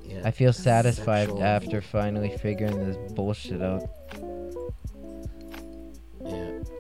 Yeah. 0.05 0.23
I 0.25 0.31
feel 0.31 0.53
satisfied 0.53 1.29
Sexual- 1.29 1.43
after 1.43 1.81
finally 1.83 2.37
figuring 2.39 2.85
this 2.87 3.13
bullshit 3.13 3.61
out. 3.63 3.83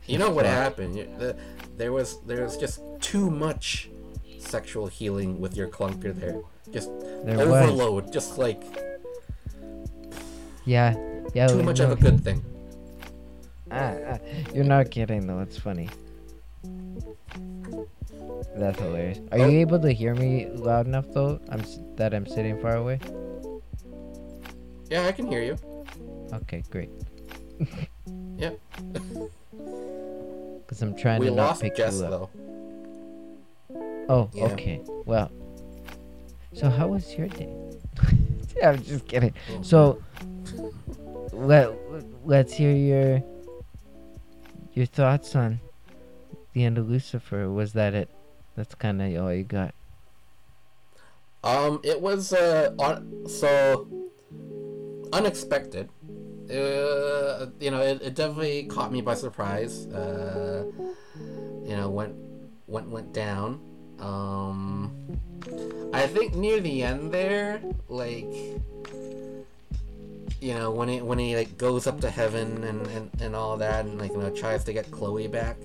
You 0.06 0.18
know 0.18 0.30
what 0.30 0.44
happened? 0.46 0.94
The- 1.18 1.36
there 1.76 1.92
was 1.92 2.20
there 2.22 2.42
was 2.44 2.56
just 2.56 2.80
too 3.00 3.30
much 3.30 3.90
sexual 4.38 4.86
healing 4.86 5.40
with 5.40 5.56
your 5.56 5.68
clunker 5.68 6.14
there. 6.14 6.40
Just 6.70 6.90
There 7.24 7.38
was. 7.48 7.48
overload. 7.48 8.12
Just 8.12 8.38
like 8.38 8.62
Yeah. 10.64 10.94
Yeah. 11.34 11.46
too 11.48 11.62
much 11.62 11.80
of 11.80 11.90
a 11.90 11.96
good 11.96 12.22
thing. 12.22 12.44
Ah, 13.70 13.94
ah, 14.12 14.18
you're 14.54 14.64
not 14.64 14.90
kidding 14.90 15.26
though. 15.26 15.40
It's 15.40 15.58
funny. 15.58 15.88
That's 18.56 18.78
hilarious. 18.78 19.18
Are 19.32 19.40
Oh. 19.40 19.48
you 19.48 19.58
able 19.60 19.80
to 19.80 19.90
hear 19.90 20.14
me 20.14 20.46
loud 20.54 20.86
enough 20.86 21.06
though? 21.12 21.40
I'm 21.48 21.62
that 21.96 22.14
I'm 22.14 22.26
sitting 22.26 22.60
far 22.60 22.76
away. 22.76 23.00
Yeah, 24.90 25.06
I 25.06 25.12
can 25.12 25.26
hear 25.26 25.42
you. 25.42 25.56
Okay, 26.32 26.62
great. 26.70 26.90
Yeah. 30.74 30.78
Cause 30.78 30.82
I'm 30.82 30.96
trying 30.96 31.20
we 31.20 31.26
to 31.26 31.34
not 31.34 31.60
pick 31.60 31.76
Jess 31.76 31.98
you 32.00 32.06
up. 32.06 32.10
though. 32.10 32.30
Oh, 34.08 34.30
Yeah. 34.34 34.44
okay. 34.46 34.80
Well. 35.04 35.30
So 36.52 36.68
how 36.70 36.88
was 36.88 37.14
your 37.16 37.28
day? 37.28 37.52
I'm 38.62 38.82
just 38.82 39.06
kidding. 39.08 39.34
Oh, 39.50 39.62
So 39.62 40.02
let 41.32 41.72
let's 42.24 42.52
hear 42.54 42.72
your 42.72 43.22
your 44.72 44.86
thoughts 44.86 45.34
on 45.34 45.60
the 46.52 46.64
end 46.64 46.78
of 46.78 46.88
Lucifer. 46.88 47.50
Was 47.50 47.72
that 47.72 47.94
it? 47.94 48.08
That's 48.56 48.74
kind 48.74 49.02
of 49.02 49.22
all 49.24 49.32
you 49.32 49.42
got. 49.44 49.74
Um, 51.42 51.80
it 51.84 52.00
was 52.00 52.32
uh, 52.32 52.72
on, 52.78 53.26
so 53.28 53.86
unexpected. 55.12 55.88
Uh, 56.50 57.46
you 57.58 57.70
know, 57.70 57.80
it, 57.80 58.02
it 58.02 58.14
definitely 58.14 58.64
caught 58.64 58.92
me 58.92 59.00
by 59.00 59.14
surprise. 59.14 59.86
Uh, 59.86 60.64
you 61.64 61.76
know, 61.76 61.88
went 61.88 62.14
went 62.66 62.88
went 62.88 63.12
down. 63.12 63.60
Um, 63.98 64.92
I 65.92 66.06
think 66.06 66.34
near 66.34 66.60
the 66.60 66.82
end 66.82 67.12
there, 67.12 67.62
like, 67.88 68.32
you 70.40 70.54
know, 70.54 70.70
when 70.70 70.88
he 70.88 71.00
when 71.00 71.18
he 71.18 71.36
like 71.36 71.56
goes 71.56 71.86
up 71.86 72.00
to 72.02 72.10
heaven 72.10 72.64
and 72.64 72.86
and, 72.88 73.10
and 73.20 73.36
all 73.36 73.56
that, 73.56 73.84
and 73.86 73.98
like 73.98 74.12
you 74.12 74.18
know 74.18 74.30
tries 74.30 74.64
to 74.64 74.72
get 74.72 74.90
Chloe 74.90 75.28
back 75.28 75.56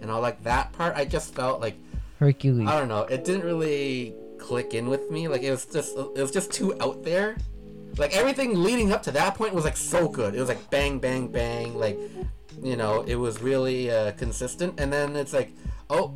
and 0.00 0.10
all 0.10 0.20
like 0.20 0.42
that 0.44 0.72
part, 0.72 0.96
I 0.96 1.04
just 1.04 1.34
felt 1.34 1.60
like 1.60 1.76
Hercules. 2.18 2.68
I 2.68 2.78
don't 2.78 2.88
know. 2.88 3.02
It 3.02 3.24
didn't 3.24 3.44
really 3.44 4.14
click 4.38 4.74
in 4.74 4.88
with 4.88 5.10
me. 5.10 5.28
Like 5.28 5.42
it 5.42 5.50
was 5.50 5.66
just 5.66 5.96
it 5.96 6.20
was 6.20 6.30
just 6.30 6.52
too 6.52 6.80
out 6.80 7.02
there. 7.04 7.36
Like 7.98 8.14
everything 8.14 8.62
leading 8.62 8.92
up 8.92 9.02
to 9.04 9.10
that 9.12 9.34
point 9.34 9.54
was 9.54 9.64
like 9.64 9.76
so 9.76 10.08
good. 10.08 10.34
It 10.34 10.40
was 10.40 10.48
like 10.48 10.70
bang 10.70 10.98
bang 10.98 11.28
bang. 11.28 11.74
Like 11.74 11.98
you 12.62 12.76
know, 12.76 13.02
it 13.02 13.16
was 13.16 13.40
really 13.40 13.90
uh, 13.90 14.12
consistent. 14.12 14.78
And 14.80 14.92
then 14.92 15.16
it's 15.16 15.32
like, 15.32 15.52
oh, 15.90 16.14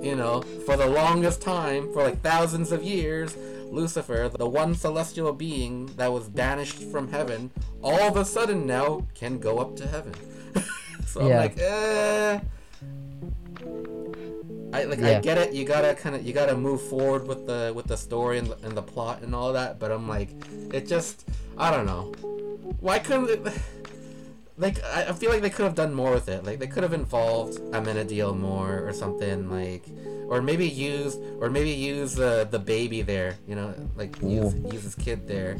you 0.00 0.16
know, 0.16 0.42
for 0.66 0.76
the 0.76 0.86
longest 0.86 1.40
time, 1.40 1.92
for 1.92 2.02
like 2.02 2.20
thousands 2.22 2.72
of 2.72 2.82
years, 2.82 3.36
Lucifer, 3.70 4.30
the 4.34 4.48
one 4.48 4.74
celestial 4.74 5.32
being 5.32 5.86
that 5.96 6.12
was 6.12 6.28
banished 6.28 6.82
from 6.84 7.08
heaven, 7.08 7.50
all 7.82 8.00
of 8.00 8.16
a 8.16 8.24
sudden 8.24 8.66
now 8.66 9.06
can 9.14 9.38
go 9.38 9.58
up 9.58 9.76
to 9.76 9.86
heaven. 9.86 10.14
so 11.06 11.26
Yeah. 11.26 11.34
I'm 11.34 11.42
like, 11.42 11.58
eh. 11.58 12.40
I 14.74 14.84
like 14.84 15.02
I 15.02 15.20
get 15.20 15.38
it. 15.38 15.54
You 15.54 15.64
gotta 15.64 15.94
kind 15.94 16.16
of 16.16 16.26
you 16.26 16.32
gotta 16.32 16.56
move 16.56 16.82
forward 16.82 17.26
with 17.28 17.46
the 17.46 17.72
with 17.74 17.86
the 17.86 17.96
story 17.96 18.38
and 18.38 18.48
the, 18.48 18.56
and 18.66 18.76
the 18.76 18.82
plot 18.82 19.22
and 19.22 19.34
all 19.34 19.52
that. 19.52 19.78
But 19.78 19.92
I'm 19.92 20.08
like, 20.08 20.30
it 20.72 20.88
just 20.88 21.28
I 21.56 21.70
don't 21.70 21.86
know. 21.86 22.12
Why 22.80 22.98
couldn't 22.98 23.30
it? 23.30 23.52
Like 24.56 24.80
I 24.84 25.06
I 25.08 25.12
feel 25.12 25.30
like 25.30 25.42
they 25.42 25.50
could 25.50 25.64
have 25.64 25.74
done 25.74 25.92
more 25.92 26.12
with 26.12 26.28
it. 26.28 26.44
Like 26.44 26.60
they 26.60 26.68
could 26.68 26.84
have 26.84 26.92
involved 26.92 27.58
Amenadiel 27.72 28.38
more 28.38 28.86
or 28.86 28.92
something. 28.92 29.50
Like 29.50 29.84
or 30.28 30.40
maybe 30.40 30.68
use 30.68 31.16
or 31.40 31.50
maybe 31.50 31.70
use 31.70 32.14
the 32.14 32.46
the 32.48 32.60
baby 32.60 33.02
there. 33.02 33.36
You 33.48 33.56
know, 33.56 33.74
like 33.96 34.14
use 34.22 34.54
Ooh. 34.54 34.70
use 34.70 34.84
his 34.84 34.94
kid 34.94 35.26
there. 35.26 35.58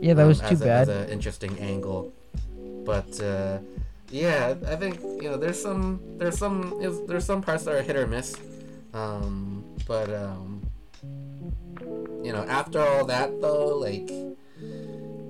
yeah, 0.00 0.14
that 0.14 0.22
um, 0.22 0.28
was 0.28 0.38
too 0.38 0.54
a- 0.54 0.58
bad. 0.58 0.88
As 0.88 1.06
an 1.06 1.08
interesting 1.10 1.58
angle, 1.58 2.12
but 2.84 3.20
uh, 3.20 3.58
yeah, 4.10 4.54
I 4.68 4.76
think 4.76 5.00
you 5.00 5.28
know 5.30 5.36
there's 5.36 5.60
some 5.60 6.00
there's 6.16 6.38
some 6.38 6.78
there's 7.08 7.24
some 7.24 7.42
parts 7.42 7.64
that 7.64 7.74
are 7.74 7.82
hit 7.82 7.96
or 7.96 8.06
miss, 8.06 8.36
um, 8.96 9.64
but 9.86 10.12
um, 10.12 10.66
you 12.24 12.32
know 12.32 12.44
after 12.48 12.80
all 12.80 13.04
that 13.04 13.40
though, 13.40 13.76
like 13.76 14.08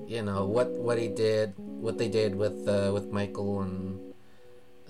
you 0.07 0.21
know 0.21 0.45
what 0.45 0.69
what 0.69 0.97
he 0.97 1.09
did 1.09 1.53
what 1.57 1.97
they 1.97 2.07
did 2.07 2.35
with 2.35 2.67
uh, 2.67 2.91
with 2.93 3.11
Michael 3.11 3.61
and, 3.61 4.13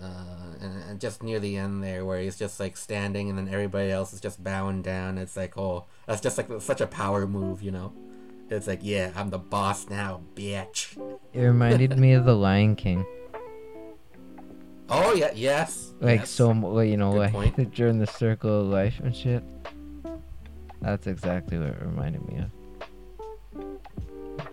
uh, 0.02 0.54
and 0.62 0.84
and 0.90 1.02
just 1.02 1.24
near 1.24 1.40
the 1.40 1.58
end 1.58 1.84
there 1.84 2.06
where 2.06 2.20
he's 2.20 2.38
just 2.38 2.60
like 2.60 2.78
standing 2.78 3.30
and 3.30 3.38
then 3.38 3.50
everybody 3.50 3.90
else 3.90 4.14
is 4.14 4.22
just 4.22 4.44
bowing 4.44 4.82
down. 4.84 5.18
It's 5.18 5.36
like 5.36 5.58
oh 5.58 5.86
that's 6.06 6.22
just 6.22 6.38
like 6.38 6.50
such 6.62 6.82
a 6.82 6.88
power 6.88 7.26
move, 7.26 7.64
you 7.64 7.72
know. 7.72 7.94
It's 8.50 8.68
like 8.68 8.80
yeah, 8.84 9.12
I'm 9.16 9.32
the 9.32 9.40
boss 9.40 9.90
now, 9.90 10.22
bitch. 10.36 10.96
It 11.34 11.42
reminded 11.42 11.98
me 11.98 12.14
of 12.14 12.26
The 12.26 12.36
Lion 12.36 12.76
King. 12.76 13.06
Oh 14.90 15.14
yeah, 15.14 15.32
yes. 15.36 15.94
Like 16.00 16.22
yes. 16.22 16.30
so, 16.30 16.80
you 16.82 16.98
know, 16.98 17.14
Good 17.14 17.34
like 17.34 17.72
during 17.74 18.00
the 18.00 18.08
circle 18.08 18.62
of 18.62 18.68
life 18.68 19.00
and 19.04 19.16
shit. 19.16 19.44
That's 20.82 21.08
exactly 21.08 21.58
what 21.58 21.70
it 21.70 21.82
reminded 21.82 22.28
me 22.28 22.40
of. 22.40 22.52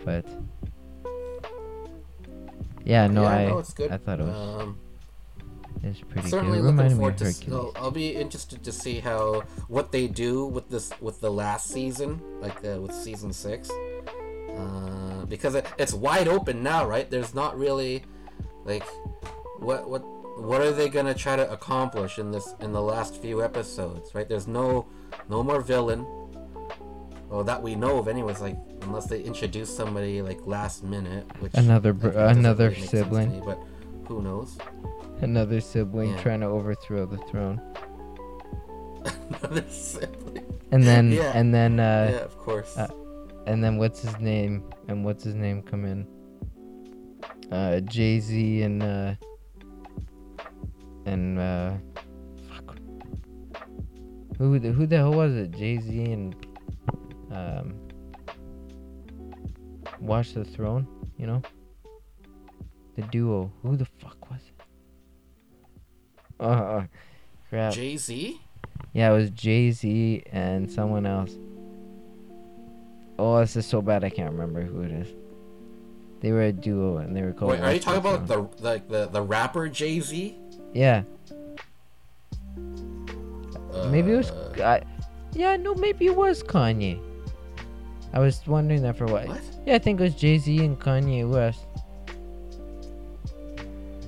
But 0.05 0.27
yeah, 2.85 3.07
no, 3.07 3.23
yeah, 3.23 3.29
I 3.29 3.47
no, 3.47 3.59
it's 3.59 3.73
good. 3.73 3.91
I 3.91 3.97
thought 3.97 4.21
it 4.21 4.25
was 4.27 4.63
Um, 4.63 4.79
it 5.83 5.89
was 5.89 6.01
pretty 6.01 6.29
certainly 6.29 6.59
good. 6.61 6.69
It 6.69 6.73
looking 6.77 6.97
forward 6.97 7.19
to. 7.19 7.27
s- 7.27 7.43
I'll, 7.51 7.73
I'll 7.77 7.91
be 7.91 8.15
interested 8.17 8.65
to 8.65 8.73
see 8.73 9.01
how 9.01 9.43
what 9.69 9.93
they 9.93 10.09
do 10.09 10.47
with 10.47 10.69
this 10.69 10.91
with 11.01 11.21
the 11.21 11.31
last 11.31 11.69
season, 11.71 12.21
like 12.41 12.65
uh, 12.65 12.81
with 12.81 12.93
season 12.93 13.33
six, 13.33 13.71
uh, 14.57 15.25
because 15.27 15.55
it, 15.55 15.67
it's 15.79 15.95
wide 15.95 16.29
open 16.29 16.63
now, 16.63 16.87
right? 16.87 17.09
There's 17.11 17.35
not 17.35 17.59
really 17.59 18.03
like 18.65 18.85
what 19.59 19.89
what 19.89 20.03
what 20.37 20.61
are 20.61 20.73
they 20.73 20.89
gonna 20.89 21.15
try 21.15 21.37
to 21.37 21.51
accomplish 21.51 22.19
in 22.19 22.31
this 22.33 22.55
in 22.61 22.73
the 22.73 22.83
last 22.83 23.21
few 23.21 23.43
episodes, 23.43 24.15
right? 24.15 24.29
There's 24.29 24.47
no 24.49 24.87
no 25.29 25.43
more 25.43 25.61
villain. 25.61 26.07
Well, 27.31 27.43
that 27.45 27.63
we 27.63 27.75
know 27.75 27.99
of, 27.99 28.07
anyways. 28.09 28.41
Like 28.41 28.57
unless 28.83 29.07
they 29.07 29.21
introduce 29.23 29.75
somebody 29.75 30.23
like 30.23 30.47
last 30.47 30.85
minute, 30.85 31.25
which 31.41 31.53
Another 31.55 31.93
br- 31.93 32.09
another 32.11 32.69
really 32.69 32.81
make 32.81 32.91
sense 32.91 32.91
to 32.91 32.97
sibling. 33.05 33.31
me, 33.33 33.43
but 33.45 33.59
who 34.07 34.23
knows? 34.23 34.59
Another 35.21 35.61
sibling 35.61 36.11
Yeah. 36.11 36.23
trying 36.23 36.41
to 36.41 36.47
overthrow 36.47 37.07
the 37.07 37.19
throne, 37.19 37.61
Another 39.43 39.65
sibling. 39.69 40.45
and 40.73 40.83
then 40.83 41.11
Yeah. 41.13 41.33
and 41.35 41.53
then 41.55 41.81
uh, 41.81 42.11
yeah, 42.13 42.19
of 42.25 42.37
course. 42.39 42.77
uh, 42.77 42.89
and 43.47 43.63
then 43.65 43.79
what's 43.79 44.01
his 44.01 44.19
name? 44.21 44.63
And 44.89 45.05
what's 45.05 45.25
his 45.25 45.35
name 45.35 45.63
come 45.63 45.85
in? 45.85 46.07
Uh, 47.51 47.81
Jay 47.81 48.21
Z 48.21 48.63
and 48.63 48.83
uh, 48.83 49.15
and 51.07 51.39
uh, 51.39 51.73
fuck. 52.49 52.77
Who 54.39 54.59
the 54.59 54.73
who 54.73 54.87
the 54.87 54.97
hell 54.97 55.13
was 55.13 55.35
it? 55.35 55.51
Jay 55.53 55.79
Z 55.79 56.03
and 56.13 56.35
um, 57.31 57.75
Watch 60.01 60.33
the 60.35 60.45
Throne. 60.45 60.87
You 61.19 61.27
know, 61.27 61.43
the 62.97 63.03
duo. 63.03 63.53
Who 63.63 63.77
the 63.77 63.87
fuck 63.87 64.31
was 64.31 64.41
it? 64.41 64.51
Uh 66.41 66.47
oh, 66.47 66.85
crap. 67.49 67.73
Jay 67.73 67.97
Z. 67.97 68.41
Yeah, 68.93 69.13
it 69.13 69.15
was 69.15 69.31
Jay 69.31 69.71
Z 69.71 70.25
and 70.33 70.71
someone 70.71 71.07
else. 71.07 71.37
Oh, 73.19 73.39
this 73.39 73.55
is 73.55 73.67
so 73.67 73.81
bad 73.81 74.03
I 74.03 74.11
can't 74.11 74.33
remember 74.33 74.63
who 74.63 74.83
it 74.83 74.91
is. 74.91 75.09
They 76.21 76.33
were 76.33 76.43
a 76.43 76.53
duo 76.53 76.97
and 76.97 77.15
they 77.15 77.23
were 77.23 77.33
called. 77.33 77.53
Wait, 77.53 77.61
are 77.61 77.73
you 77.73 77.81
talking 77.81 78.01
about 78.01 78.27
the 78.27 78.49
like 78.63 78.89
the 78.89 79.07
the 79.07 79.23
rapper 79.23 79.69
Jay 79.69 80.01
Z? 80.01 80.37
Yeah, 80.75 81.05
maybe 83.91 84.13
it 84.13 84.17
was. 84.17 84.31
Uh, 84.31 84.81
I, 84.83 84.83
yeah, 85.33 85.57
no, 85.57 85.75
maybe 85.75 86.07
it 86.07 86.17
was 86.17 86.43
Kanye. 86.43 87.01
I 88.13 88.19
was 88.19 88.47
wondering 88.47 88.83
that 88.83 88.97
for 88.97 89.07
what. 89.07 89.29
What? 89.29 89.41
Yeah, 89.67 89.77
I 89.77 89.79
think 89.79 90.01
it 90.01 90.03
was 90.03 90.15
Jay 90.15 90.39
Z 90.39 90.65
and 90.65 90.79
Kanye 90.79 91.29
West. 91.29 91.67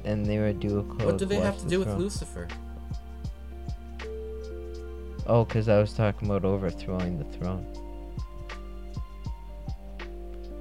And 0.05 0.24
they 0.26 0.38
were 0.38 0.48
a 0.48 0.52
duo 0.52 0.83
called. 0.83 1.05
What 1.05 1.18
do 1.18 1.24
they 1.24 1.40
have 1.40 1.59
to 1.59 1.68
do 1.68 1.81
with. 1.81 1.88
Lucifer? 1.88 2.48
Oh, 5.29 5.44
because 5.44 5.68
I 5.68 5.79
was 5.79 5.92
talking 5.92 6.29
about 6.29 6.44
overthrowing 6.44 7.18
the 7.18 7.24
throne. 7.37 7.66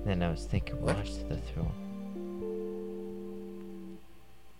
Then 0.05 0.23
I 0.23 0.31
was 0.31 0.45
thinking, 0.45 0.81
What? 0.81 0.95
watch 0.97 1.13
the 1.29 1.37
throne. 1.37 1.71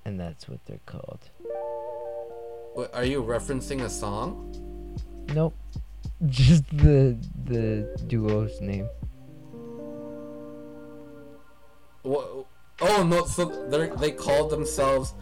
And 0.06 0.20
that's 0.20 0.48
what 0.48 0.64
they're 0.66 0.80
called. 0.86 1.30
What, 2.76 2.94
are 2.94 3.06
you 3.06 3.24
referencing 3.24 3.84
a 3.84 3.90
song? 3.90 4.52
Nope. 5.34 5.56
Just 6.28 6.66
the 6.78 7.18
the 7.46 7.88
duo's 8.08 8.60
name. 8.62 8.88
Wha- 12.04 12.44
Oh 12.82 13.04
no! 13.04 13.24
So 13.26 13.46
they 13.70 13.88
they 13.96 14.12
called 14.12 14.50
themselves 14.52 15.14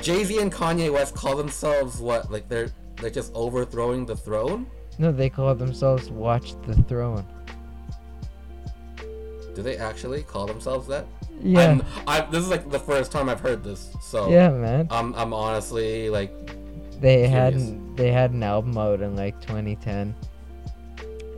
Jay 0.00 0.22
Z 0.22 0.38
and 0.40 0.52
Kanye 0.52 0.92
West 0.92 1.16
call 1.16 1.36
themselves 1.36 1.98
what? 2.00 2.30
Like 2.30 2.48
they're 2.48 2.70
they're 3.00 3.10
just 3.10 3.32
overthrowing 3.34 4.06
the 4.06 4.14
throne? 4.14 4.66
No, 5.00 5.10
they 5.10 5.28
call 5.28 5.52
themselves 5.56 6.08
Watch 6.10 6.54
the 6.68 6.76
Throne. 6.84 7.26
Do 9.56 9.62
they 9.62 9.76
actually 9.76 10.22
call 10.22 10.46
themselves 10.46 10.86
that? 10.86 11.04
Yeah. 11.42 11.70
I'm, 11.72 11.82
I, 12.06 12.20
this 12.30 12.44
is 12.44 12.48
like 12.48 12.70
the 12.70 12.78
first 12.78 13.10
time 13.10 13.28
I've 13.28 13.40
heard 13.40 13.64
this, 13.64 13.90
so 14.00 14.30
yeah, 14.30 14.50
man. 14.50 14.86
I'm 14.92 15.12
I'm 15.16 15.32
honestly 15.34 16.10
like 16.10 16.32
They 17.04 17.28
had 17.28 17.52
an, 17.52 17.94
they 17.96 18.10
had 18.10 18.30
an 18.30 18.42
album 18.42 18.78
out 18.78 19.02
in 19.02 19.14
like 19.14 19.38
2010, 19.42 20.14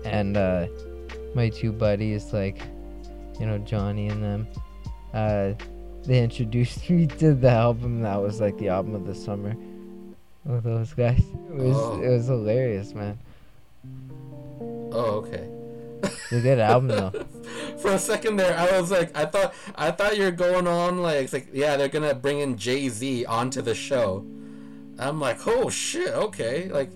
and 0.05 0.37
uh, 0.37 0.69
my 1.35 1.49
two 1.49 1.73
buddies, 1.73 2.33
like, 2.33 2.63
you 3.41 3.47
know, 3.47 3.59
Johnny 3.59 4.07
and 4.07 4.23
them, 4.23 4.47
uh, 5.13 5.55
they 6.05 6.23
introduced 6.23 6.89
me 6.91 7.09
to 7.09 7.35
the 7.35 7.51
album 7.51 8.01
that 8.03 8.15
was 8.23 8.41
like 8.41 8.57
the 8.59 8.69
album 8.69 8.95
of 8.95 9.09
the 9.09 9.15
summer 9.15 9.57
with 10.45 10.63
those 10.63 10.93
guys. 10.95 11.19
It 11.19 11.57
was 11.57 11.77
Oh. 11.77 12.01
it 12.01 12.11
was 12.11 12.27
hilarious, 12.29 12.95
man. 12.95 13.19
oh 14.93 15.25
okay. 15.25 15.49
It's 16.05 16.33
a 16.33 16.41
good 16.43 16.61
album 16.61 16.89
though. 16.89 17.11
For 17.79 17.91
a 17.91 17.99
second 17.99 18.37
there, 18.37 18.57
I 18.57 18.81
was 18.81 18.93
like, 18.93 19.17
I 19.17 19.27
thought, 19.27 19.53
I 19.75 19.91
thought 19.91 20.17
you're 20.17 20.31
going 20.31 20.69
on 20.69 21.03
like, 21.03 21.17
it's 21.25 21.33
like, 21.33 21.49
yeah, 21.53 21.77
they're 21.77 21.89
gonna 21.89 22.15
bring 22.15 22.39
in 22.39 22.57
Jay 22.57 22.89
Z 22.89 23.25
onto 23.27 23.61
the 23.63 23.75
show. 23.75 24.25
I'm 24.99 25.21
like, 25.21 25.47
oh 25.47 25.69
shit, 25.71 26.09
okay, 26.09 26.69
like, 26.69 26.91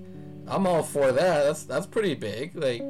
I'm 0.47 0.67
all 0.67 0.83
for 0.83 1.13
that. 1.13 1.45
That's 1.45 1.65
that's 1.65 1.87
pretty 1.87 2.15
big. 2.15 2.55
Like, 2.57 2.81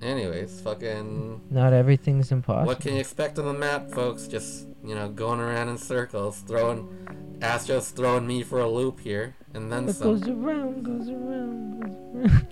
anyways, 0.00 0.60
fucking, 0.62 1.40
Not 1.50 1.72
everything's 1.72 2.32
impossible. 2.32 2.66
what 2.66 2.80
can 2.80 2.94
you 2.94 3.00
expect 3.00 3.38
on 3.38 3.44
the 3.46 3.52
map, 3.54 3.90
folks? 3.90 4.26
Just 4.26 4.66
you 4.84 4.94
know, 4.94 5.08
going 5.08 5.40
around 5.40 5.68
in 5.68 5.78
circles, 5.78 6.40
throwing, 6.40 6.88
Astro's 7.40 7.90
throwing 7.90 8.26
me 8.26 8.42
for 8.42 8.60
a 8.60 8.68
loop 8.68 8.98
here, 9.00 9.36
and 9.54 9.70
then 9.70 9.86
What 9.86 9.94
some. 9.96 10.18
goes 10.18 10.28
around, 10.28 10.82
goes 10.84 11.08
around, 11.08 11.80
goes 11.80 12.32
around. 12.32 12.46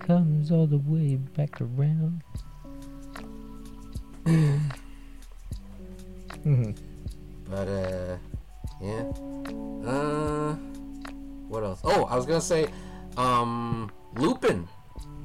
Comes 0.00 0.50
all 0.50 0.66
the 0.66 0.78
way 0.78 1.16
back 1.16 1.60
around. 1.60 2.22
But 7.50 7.68
uh, 7.68 8.16
yeah. 8.82 9.04
Uh, 9.88 10.54
what 11.48 11.62
else? 11.64 11.80
Oh, 11.84 12.04
I 12.04 12.16
was 12.16 12.26
gonna 12.26 12.40
say, 12.40 12.68
um, 13.16 13.90
Lupin. 14.16 14.68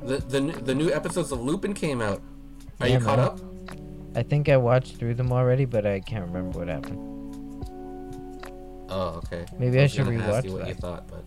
The 0.01 0.17
the 0.17 0.39
the 0.41 0.75
new 0.75 0.91
episodes 0.91 1.31
of 1.31 1.41
Lupin 1.41 1.73
came 1.73 2.01
out. 2.01 2.21
Are 2.79 2.87
Yeah, 2.87 2.99
you 2.99 3.03
caught 3.05 3.17
man. 3.17 3.27
up? 3.27 3.39
I 4.15 4.23
think 4.23 4.49
I 4.49 4.57
watched 4.57 4.97
through 4.97 5.15
them 5.15 5.31
already, 5.31 5.65
but 5.65 5.85
I 5.85 5.99
can't 5.99 6.25
remember 6.25 6.59
what 6.59 6.67
happened. 6.67 7.13
Oh, 8.89 9.21
okay. 9.25 9.45
Maybe 9.59 9.79
I 9.79 9.83
was 9.83 9.91
should 9.91 10.05
gonna 10.05 10.19
ask 10.23 10.45
you 10.45 10.51
rewatch 10.51 10.59
what 10.59 10.67
you 10.67 10.73
thought, 10.75 11.07
but 11.07 11.23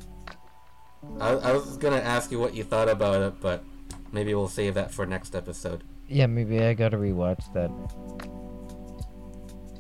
I, 1.21 1.51
I 1.51 1.53
was 1.53 1.77
gonna 1.77 1.97
ask 1.97 2.31
you 2.31 2.39
what 2.39 2.55
you 2.55 2.65
thought 2.65 2.89
about 2.89 3.21
it, 3.23 3.41
but 3.41 3.63
maybe 4.13 4.35
we'll 4.35 4.49
save 4.49 4.75
that 4.75 4.93
for 4.93 5.05
next 5.07 5.35
episode. 5.35 5.85
Yeah, 6.09 6.27
maybe 6.27 6.63
I 6.63 6.75
gotta 6.75 6.97
rewatch 6.97 7.53
that. 7.55 7.71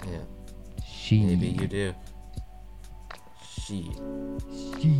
Yeah, 0.06 0.22
She. 0.86 1.24
maybe 1.24 1.48
you 1.48 1.66
do. 1.66 1.94
She. 3.70 3.92
She. 4.80 4.92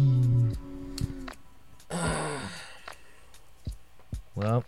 well, 4.36 4.64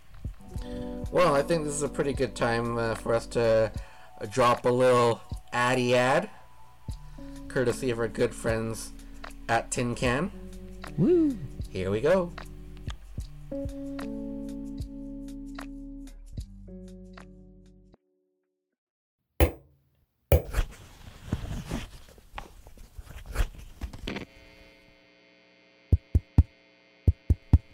Well, 1.09 1.33
I 1.33 1.41
think 1.41 1.63
this 1.63 1.73
is 1.73 1.83
a 1.83 1.87
pretty 1.87 2.11
good 2.11 2.35
time 2.35 2.77
uh, 2.77 2.95
for 2.95 3.13
us 3.13 3.25
to 3.27 3.71
uh, 4.19 4.25
drop 4.25 4.65
a 4.65 4.69
little 4.69 5.21
addy 5.53 5.95
ad, 5.95 6.29
courtesy 7.47 7.91
of 7.91 7.99
our 7.99 8.09
good 8.09 8.35
friends 8.35 8.91
at 9.47 9.71
Tin 9.71 9.95
Can. 9.95 10.31
woo. 10.97 11.37
Here 11.69 11.89
we 11.89 12.01
go. 12.01 12.33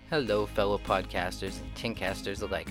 Hello, 0.09 0.47
fellow 0.47 0.79
podcasters 0.79 1.61
and 1.61 1.75
tincasters 1.75 2.41
alike. 2.41 2.67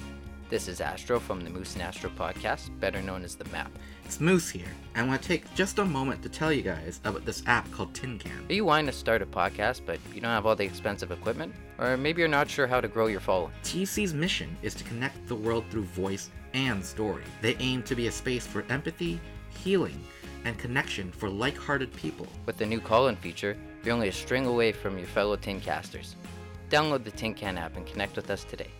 This 0.48 0.66
is 0.66 0.80
Astro 0.80 1.20
from 1.20 1.44
the 1.44 1.50
Moose 1.50 1.74
and 1.74 1.82
Astro 1.82 2.10
podcast, 2.10 2.76
better 2.80 3.00
known 3.00 3.22
as 3.22 3.36
The 3.36 3.44
Map. 3.50 3.70
It's 4.04 4.18
Moose 4.18 4.50
here. 4.50 4.66
I 4.96 5.04
want 5.04 5.22
to 5.22 5.28
take 5.28 5.54
just 5.54 5.78
a 5.78 5.84
moment 5.84 6.20
to 6.24 6.28
tell 6.28 6.52
you 6.52 6.62
guys 6.62 7.00
about 7.04 7.24
this 7.24 7.44
app 7.46 7.70
called 7.70 7.94
Tin 7.94 8.18
Can. 8.18 8.44
Are 8.48 8.52
you 8.52 8.64
wanting 8.64 8.86
to 8.86 8.92
start 8.92 9.22
a 9.22 9.26
podcast, 9.26 9.82
but 9.86 10.00
you 10.12 10.20
don't 10.20 10.32
have 10.32 10.46
all 10.46 10.56
the 10.56 10.64
expensive 10.64 11.12
equipment? 11.12 11.54
Or 11.78 11.96
maybe 11.96 12.22
you're 12.22 12.28
not 12.28 12.50
sure 12.50 12.66
how 12.66 12.80
to 12.80 12.88
grow 12.88 13.06
your 13.06 13.20
following? 13.20 13.52
TC's 13.62 14.12
mission 14.12 14.56
is 14.62 14.74
to 14.74 14.82
connect 14.82 15.28
the 15.28 15.36
world 15.36 15.64
through 15.70 15.84
voice 15.84 16.30
and 16.54 16.84
story. 16.84 17.22
They 17.40 17.54
aim 17.60 17.84
to 17.84 17.94
be 17.94 18.08
a 18.08 18.10
space 18.10 18.48
for 18.48 18.64
empathy, 18.68 19.20
healing, 19.62 20.02
and 20.44 20.58
connection 20.58 21.12
for 21.12 21.30
like 21.30 21.56
hearted 21.56 21.94
people. 21.94 22.26
With 22.46 22.56
the 22.56 22.66
new 22.66 22.80
call 22.80 23.06
in 23.06 23.14
feature, 23.14 23.56
you're 23.84 23.94
only 23.94 24.08
a 24.08 24.12
string 24.12 24.46
away 24.46 24.72
from 24.72 24.98
your 24.98 25.06
fellow 25.06 25.36
Tincasters. 25.36 26.16
Download 26.70 27.02
the 27.04 27.10
Tin 27.10 27.34
Can 27.34 27.56
app 27.58 27.76
and 27.76 27.86
connect 27.86 28.16
with 28.16 28.30
us 28.30 28.44
today. 28.44 28.70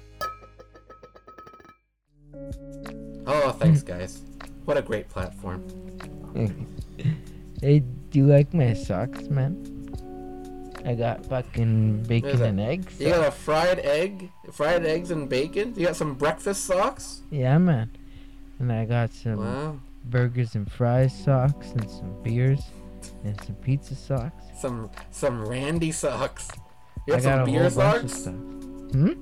Oh, 3.26 3.50
thanks, 3.52 3.82
guys. 3.82 4.20
What 4.64 4.76
a 4.76 4.82
great 4.82 5.08
platform. 5.08 5.64
hey, 7.62 7.80
do 8.10 8.18
you 8.18 8.26
like 8.26 8.52
my 8.52 8.74
socks, 8.74 9.22
man? 9.28 9.74
I 10.84 10.94
got 10.94 11.26
fucking 11.26 12.04
bacon 12.04 12.40
and 12.42 12.60
eggs. 12.60 13.00
You 13.00 13.08
got 13.10 13.26
a 13.26 13.30
fried 13.30 13.78
egg, 13.80 14.30
fried 14.52 14.86
eggs 14.86 15.10
and 15.10 15.28
bacon. 15.28 15.74
You 15.76 15.86
got 15.86 15.96
some 15.96 16.14
breakfast 16.14 16.64
socks. 16.64 17.22
Yeah, 17.30 17.58
man. 17.58 17.90
And 18.58 18.72
I 18.72 18.84
got 18.84 19.12
some 19.12 19.36
Wow. 19.38 19.80
burgers 20.04 20.54
and 20.54 20.70
fries 20.70 21.12
socks 21.24 21.70
and 21.72 21.90
some 21.90 22.22
beers 22.22 22.60
and 23.24 23.38
some 23.44 23.54
pizza 23.56 23.94
socks. 23.94 24.44
Some 24.58 24.90
some 25.10 25.44
Randy 25.46 25.92
socks. 25.92 26.48
You 27.08 27.14
I 27.14 27.16
got 27.20 27.22
got 27.22 27.30
some 27.32 27.40
a 27.40 27.44
beer 27.46 27.62
whole 27.70 27.70
bunch 27.70 28.04
of 28.04 28.10
socks. 28.10 28.20
stuff. 28.20 28.34
Hmm? 28.92 29.12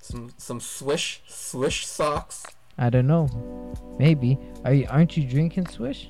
Some 0.00 0.32
some 0.38 0.60
swish 0.60 1.22
swish 1.28 1.86
socks. 1.86 2.46
I 2.78 2.88
don't 2.88 3.06
know. 3.06 3.28
Maybe. 3.98 4.38
Are 4.64 4.72
you? 4.72 4.86
Aren't 4.88 5.16
you 5.18 5.24
drinking 5.28 5.66
Swish? 5.66 6.08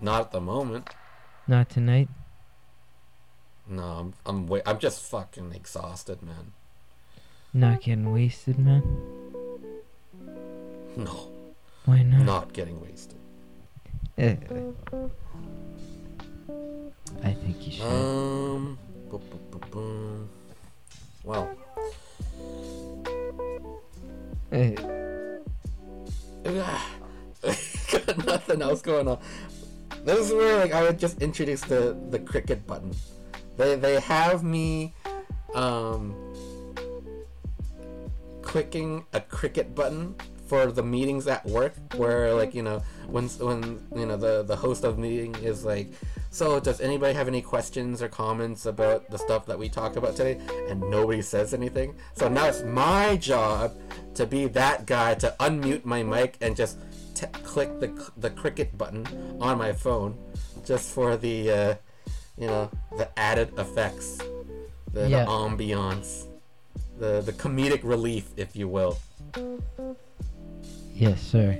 Not 0.00 0.20
at 0.22 0.30
the 0.32 0.40
moment. 0.40 0.90
Not 1.46 1.68
tonight. 1.70 2.08
No, 3.68 3.82
I'm 3.84 4.14
I'm 4.26 4.46
wa- 4.48 4.60
I'm 4.66 4.78
just 4.80 5.00
fucking 5.02 5.52
exhausted, 5.54 6.20
man. 6.22 6.52
Not 7.54 7.82
getting 7.82 8.12
wasted, 8.12 8.58
man. 8.58 8.82
No, 10.96 11.28
Why 11.84 12.02
not? 12.02 12.24
not 12.24 12.52
getting 12.52 12.80
wasted. 12.80 13.16
I 17.22 17.32
think 17.32 17.66
you 17.66 17.72
should. 17.72 17.84
Um. 17.84 18.78
bu- 19.10 19.18
bu- 19.18 19.58
bu- 19.70 20.28
Well, 21.24 21.48
Eh, 24.52 24.74
got 27.44 28.26
nothing 28.26 28.60
else 28.62 28.82
going 28.82 29.08
on. 29.08 29.18
This 30.04 30.18
is 30.26 30.32
where 30.32 30.58
like 30.58 30.72
I 30.72 30.82
would 30.82 30.98
just 30.98 31.22
introduce 31.22 31.60
the 31.62 31.96
the 32.10 32.18
cricket 32.18 32.66
button. 32.66 32.92
They 33.56 33.76
they 33.76 34.00
have 34.00 34.42
me 34.44 34.94
um 35.54 36.14
clicking 38.42 39.04
a 39.12 39.20
cricket 39.20 39.74
button 39.74 40.14
for 40.46 40.66
the 40.72 40.82
meetings 40.82 41.26
at 41.26 41.44
work 41.46 41.72
where 41.96 42.34
like 42.34 42.54
you 42.54 42.62
know 42.62 42.82
when 43.08 43.28
when 43.28 43.80
you 43.94 44.06
know 44.06 44.16
the 44.16 44.42
the 44.42 44.56
host 44.56 44.84
of 44.84 44.96
the 44.96 45.02
meeting 45.02 45.34
is 45.42 45.64
like 45.64 45.92
so 46.30 46.58
does 46.60 46.80
anybody 46.80 47.12
have 47.14 47.28
any 47.28 47.42
questions 47.42 48.00
or 48.02 48.08
comments 48.08 48.64
about 48.66 49.08
the 49.10 49.18
stuff 49.18 49.44
that 49.46 49.58
we 49.58 49.68
talked 49.68 49.96
about 49.96 50.16
today 50.16 50.40
and 50.68 50.80
nobody 50.80 51.20
says 51.22 51.52
anything 51.54 51.94
so 52.14 52.28
now 52.28 52.46
it's 52.46 52.62
my 52.62 53.16
job 53.16 53.72
to 54.14 54.26
be 54.26 54.46
that 54.46 54.86
guy 54.86 55.14
to 55.14 55.34
unmute 55.40 55.84
my 55.84 56.02
mic 56.02 56.36
and 56.40 56.56
just 56.56 56.78
t- 57.14 57.26
click 57.42 57.80
the 57.80 58.10
the 58.16 58.30
cricket 58.30 58.76
button 58.78 59.06
on 59.40 59.58
my 59.58 59.72
phone 59.72 60.16
just 60.64 60.92
for 60.94 61.16
the 61.16 61.50
uh, 61.50 61.74
you 62.38 62.46
know 62.46 62.70
the 62.96 63.08
added 63.18 63.52
effects 63.58 64.18
the, 64.92 65.08
Yeah. 65.08 65.24
the 65.24 65.30
ambiance 65.30 66.26
the 66.98 67.20
the 67.20 67.32
comedic 67.32 67.80
relief 67.82 68.30
if 68.36 68.54
you 68.56 68.68
will 68.68 68.96
yes, 70.94 71.20
sir. 71.20 71.58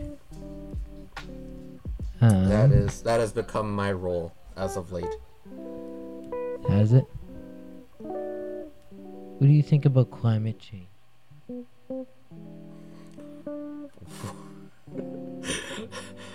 Um, 2.22 2.48
That 2.48 2.70
is 2.70 3.02
that 3.02 3.18
has 3.18 3.32
become 3.32 3.74
my 3.74 3.90
role 3.90 4.32
as 4.56 4.76
of 4.76 4.92
late. 4.92 5.04
Has 6.68 6.92
it? 6.92 7.04
What 7.98 9.48
do 9.48 9.48
you 9.48 9.62
think 9.62 9.84
about 9.84 10.12
climate 10.12 10.60
change? 10.60 10.86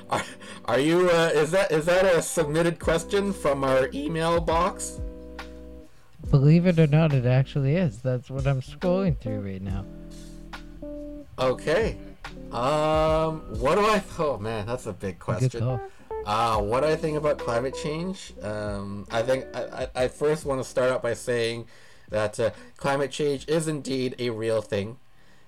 Are, 0.10 0.24
are 0.66 0.80
you? 0.80 1.10
Uh, 1.10 1.32
is 1.34 1.52
that 1.52 1.72
is 1.72 1.86
that 1.86 2.06
a 2.06 2.22
submitted 2.22 2.80
question 2.80 3.32
from 3.32 3.64
our 3.64 3.90
email 3.94 4.42
box? 4.42 5.00
Believe 6.30 6.66
it 6.66 6.80
or 6.80 6.88
not, 6.88 7.14
it 7.14 7.26
actually 7.26 7.76
is. 7.78 8.00
That's 8.00 8.30
what 8.30 8.46
I'm 8.46 8.62
scrolling 8.62 9.18
through 9.18 9.40
right 9.42 9.62
now. 9.62 9.86
Okay. 11.40 11.98
Um, 12.52 13.42
what 13.60 13.76
do 13.76 13.82
I? 13.82 14.02
Oh 14.20 14.38
man, 14.38 14.66
that's 14.66 14.86
a 14.86 14.94
big 14.94 15.20
question. 15.20 15.80
Uh, 16.26 16.58
what 16.60 16.82
do 16.82 16.88
I 16.88 16.96
think 16.96 17.18
about 17.18 17.38
climate 17.38 17.76
change? 17.82 18.34
Um, 18.42 19.08
I 19.12 19.22
think 19.22 19.46
I, 19.56 19.88
I, 19.96 20.04
I 20.04 20.08
first 20.08 20.46
want 20.46 20.62
to 20.62 20.68
start 20.68 20.92
out 20.92 21.02
by 21.02 21.14
saying 21.14 21.68
that 22.10 22.40
uh, 22.40 22.52
climate 22.78 23.12
change 23.12 23.48
is 23.48 23.68
indeed 23.68 24.16
a 24.20 24.30
real 24.32 24.62
thing. 24.62 24.98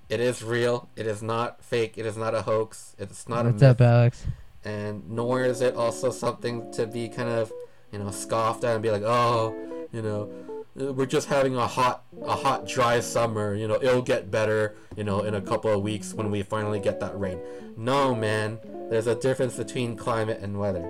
It 0.09 0.19
is 0.19 0.43
real. 0.43 0.89
It 0.95 1.05
is 1.05 1.21
not 1.21 1.63
fake. 1.63 1.97
It 1.97 2.05
is 2.05 2.17
not 2.17 2.33
a 2.33 2.41
hoax. 2.43 2.95
It's 2.97 3.27
not 3.29 3.45
What's 3.45 3.61
a 3.61 3.65
myth. 3.65 3.81
up, 3.81 3.81
Alex? 3.81 4.25
and 4.65 5.09
nor 5.09 5.43
is 5.45 5.61
it 5.61 5.75
also 5.75 6.11
something 6.11 6.69
to 6.73 6.85
be 6.85 7.07
kind 7.07 7.29
of 7.29 7.49
you 7.93 7.99
know 7.99 8.11
scoffed 8.11 8.65
at 8.65 8.73
and 8.73 8.83
be 8.83 8.91
like 8.91 9.03
oh 9.03 9.55
you 9.93 10.01
know 10.01 10.29
we're 10.75 11.05
just 11.05 11.27
having 11.27 11.55
a 11.55 11.67
hot 11.67 12.03
a 12.23 12.35
hot 12.35 12.67
dry 12.67 12.99
summer 12.99 13.55
you 13.55 13.67
know 13.67 13.75
it'll 13.75 14.01
get 14.01 14.29
better 14.31 14.75
you 14.95 15.03
know 15.03 15.21
in 15.21 15.33
a 15.35 15.41
couple 15.41 15.71
of 15.71 15.81
weeks 15.81 16.13
when 16.13 16.31
we 16.31 16.41
finally 16.41 16.79
get 16.79 16.99
that 16.99 17.17
rain 17.19 17.39
no 17.75 18.13
man 18.15 18.59
there's 18.89 19.07
a 19.07 19.15
difference 19.15 19.55
between 19.55 19.95
climate 19.95 20.39
and 20.41 20.57
weather 20.57 20.87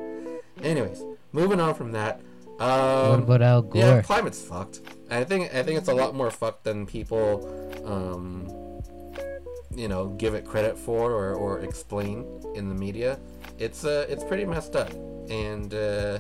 anyways 0.61 1.03
moving 1.31 1.59
on 1.59 1.73
from 1.73 1.91
that 1.91 2.21
um, 2.59 3.11
what 3.11 3.19
about 3.19 3.41
Al 3.41 3.61
Gore? 3.61 3.81
yeah, 3.81 4.01
climate's 4.01 4.41
fucked. 4.41 4.81
I 5.09 5.23
think 5.23 5.55
I 5.55 5.63
think 5.63 5.77
it's 5.79 5.87
a 5.87 5.93
lot 5.93 6.13
more 6.13 6.29
fucked 6.29 6.65
than 6.65 6.85
people, 6.85 7.47
um, 7.85 8.47
you 9.73 9.87
know, 9.87 10.09
give 10.17 10.33
it 10.33 10.45
credit 10.45 10.77
for 10.77 11.13
or, 11.13 11.33
or 11.35 11.61
explain 11.61 12.25
in 12.55 12.67
the 12.67 12.75
media. 12.75 13.17
It's 13.59 13.85
uh, 13.85 14.05
it's 14.09 14.25
pretty 14.25 14.43
messed 14.43 14.75
up, 14.75 14.91
and 15.29 15.73
uh, 15.73 16.19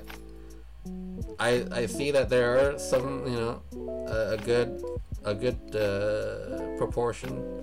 I 1.39 1.65
I 1.71 1.85
see 1.85 2.11
that 2.11 2.29
there 2.29 2.57
are 2.57 2.79
some 2.79 3.25
you 3.27 3.39
know 3.39 3.61
a, 4.07 4.33
a 4.33 4.37
good 4.37 4.83
a 5.25 5.33
good 5.33 5.59
uh, 5.75 6.77
proportion 6.77 7.61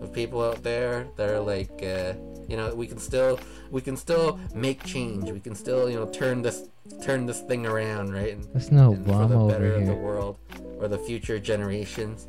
of 0.00 0.12
people 0.12 0.42
out 0.42 0.62
there 0.62 1.06
that 1.16 1.28
are 1.28 1.40
like 1.40 1.82
uh, 1.82 2.14
you 2.48 2.56
know 2.56 2.74
we 2.74 2.86
can 2.86 2.98
still 2.98 3.38
we 3.70 3.80
can 3.80 3.96
still 3.96 4.38
make 4.54 4.82
change. 4.84 5.30
We 5.30 5.40
can 5.40 5.54
still 5.54 5.88
you 5.90 5.96
know 5.96 6.06
turn 6.06 6.42
this 6.42 6.68
turn 7.02 7.26
this 7.26 7.40
thing 7.40 7.66
around 7.66 8.12
right? 8.12 8.32
And, 8.34 8.44
There's 8.52 8.70
no 8.70 8.92
and 8.92 9.06
for 9.06 9.26
the 9.26 9.46
better 9.46 9.74
of 9.74 9.86
the 9.86 9.94
world 9.94 10.38
or 10.78 10.88
the 10.88 10.98
future 10.98 11.38
generations. 11.38 12.28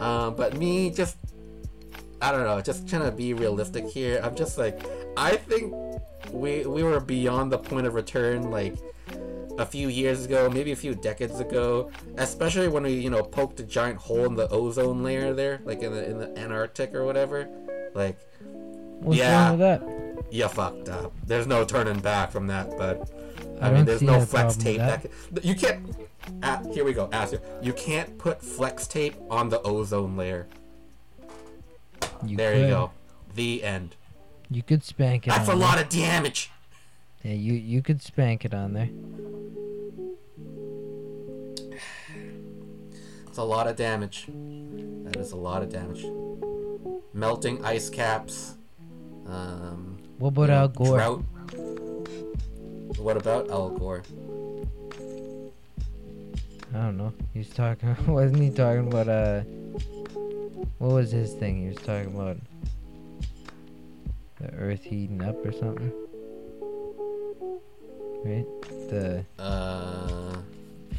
Um, 0.00 0.34
but 0.34 0.56
me 0.56 0.90
just 0.90 1.16
I 2.20 2.32
don't 2.32 2.44
know 2.44 2.60
just 2.60 2.88
trying 2.88 3.02
to 3.02 3.12
be 3.12 3.34
realistic 3.34 3.86
here. 3.86 4.20
I'm 4.22 4.34
just 4.34 4.58
like 4.58 4.80
I 5.16 5.36
think 5.36 5.74
we 6.32 6.66
we 6.66 6.82
were 6.82 7.00
beyond 7.00 7.52
the 7.52 7.58
point 7.58 7.86
of 7.86 7.94
return 7.94 8.50
like 8.50 8.76
a 9.58 9.66
few 9.66 9.88
years 9.88 10.24
ago, 10.24 10.48
maybe 10.48 10.72
a 10.72 10.76
few 10.76 10.94
decades 10.94 11.40
ago, 11.40 11.90
especially 12.16 12.68
when 12.68 12.84
we, 12.84 12.94
you 12.94 13.10
know, 13.10 13.22
poked 13.22 13.60
a 13.60 13.64
giant 13.64 13.98
hole 13.98 14.24
in 14.24 14.34
the 14.34 14.48
ozone 14.48 15.02
layer 15.02 15.34
there, 15.34 15.60
like 15.64 15.82
in 15.82 15.92
the 15.92 16.08
in 16.08 16.18
the 16.18 16.38
Antarctic 16.38 16.94
or 16.94 17.04
whatever. 17.04 17.48
Like, 17.94 18.18
What's 19.00 19.18
yeah. 19.18 19.48
wrong 19.48 19.58
with 19.58 19.80
that? 19.80 20.32
you 20.32 20.48
fucked 20.48 20.88
up. 20.88 21.12
There's 21.26 21.46
no 21.46 21.64
turning 21.64 22.00
back 22.00 22.30
from 22.30 22.46
that, 22.48 22.76
but 22.78 23.10
I 23.60 23.68
I, 23.68 23.72
mean, 23.72 23.84
there's 23.84 24.02
no 24.02 24.20
flex 24.20 24.56
tape 24.56 24.78
that. 24.78 25.02
that. 25.02 25.42
can, 25.42 25.48
you 25.48 25.54
can't. 25.54 25.96
Ah, 26.42 26.62
here 26.72 26.84
we 26.84 26.92
go. 26.92 27.08
Ask 27.12 27.32
you. 27.32 27.40
You 27.62 27.72
can't 27.72 28.16
put 28.18 28.42
flex 28.42 28.86
tape 28.86 29.16
on 29.30 29.48
the 29.48 29.60
ozone 29.62 30.16
layer. 30.16 30.46
You 32.24 32.36
there 32.36 32.52
could. 32.52 32.60
you 32.62 32.68
go. 32.68 32.90
The 33.34 33.64
end. 33.64 33.96
You 34.50 34.62
could 34.62 34.84
spank 34.84 35.26
it. 35.26 35.30
That's 35.30 35.48
a 35.48 35.54
lot 35.54 35.80
of 35.80 35.88
damage. 35.88 36.50
Yeah, 37.22 37.32
you 37.34 37.52
you 37.54 37.82
could 37.82 38.00
spank 38.02 38.44
it 38.44 38.54
on 38.54 38.72
there. 38.74 38.90
It's 43.26 43.38
a 43.38 43.42
lot 43.42 43.66
of 43.66 43.76
damage. 43.76 44.26
That 45.04 45.16
is 45.16 45.32
a 45.32 45.36
lot 45.36 45.62
of 45.62 45.68
damage. 45.70 46.04
Melting 47.12 47.64
ice 47.64 47.88
caps. 47.90 48.54
Um, 49.26 49.98
What 50.18 50.28
about 50.28 50.42
you 50.42 50.48
know, 50.48 50.54
Al 50.54 50.68
Gore? 50.68 50.96
Drought. 50.96 51.24
What 52.98 53.16
about 53.16 53.50
Al 53.50 53.70
Gore? 53.70 54.02
I 56.74 56.76
don't 56.82 56.96
know. 56.96 57.12
He's 57.34 57.50
talking. 57.50 57.96
Wasn't 58.12 58.40
he 58.40 58.50
talking 58.50 58.88
about 58.88 59.08
uh 59.08 59.40
What 60.78 60.92
was 60.92 61.10
his 61.10 61.32
thing? 61.34 61.62
He 61.62 61.68
was 61.68 61.78
talking 61.78 62.14
about 62.14 62.36
the 64.40 64.52
Earth 64.54 64.82
heating 64.84 65.22
up 65.22 65.44
or 65.44 65.52
something. 65.52 65.92
Right? 68.24 68.46
The 68.90 69.24
Uh. 69.38 70.36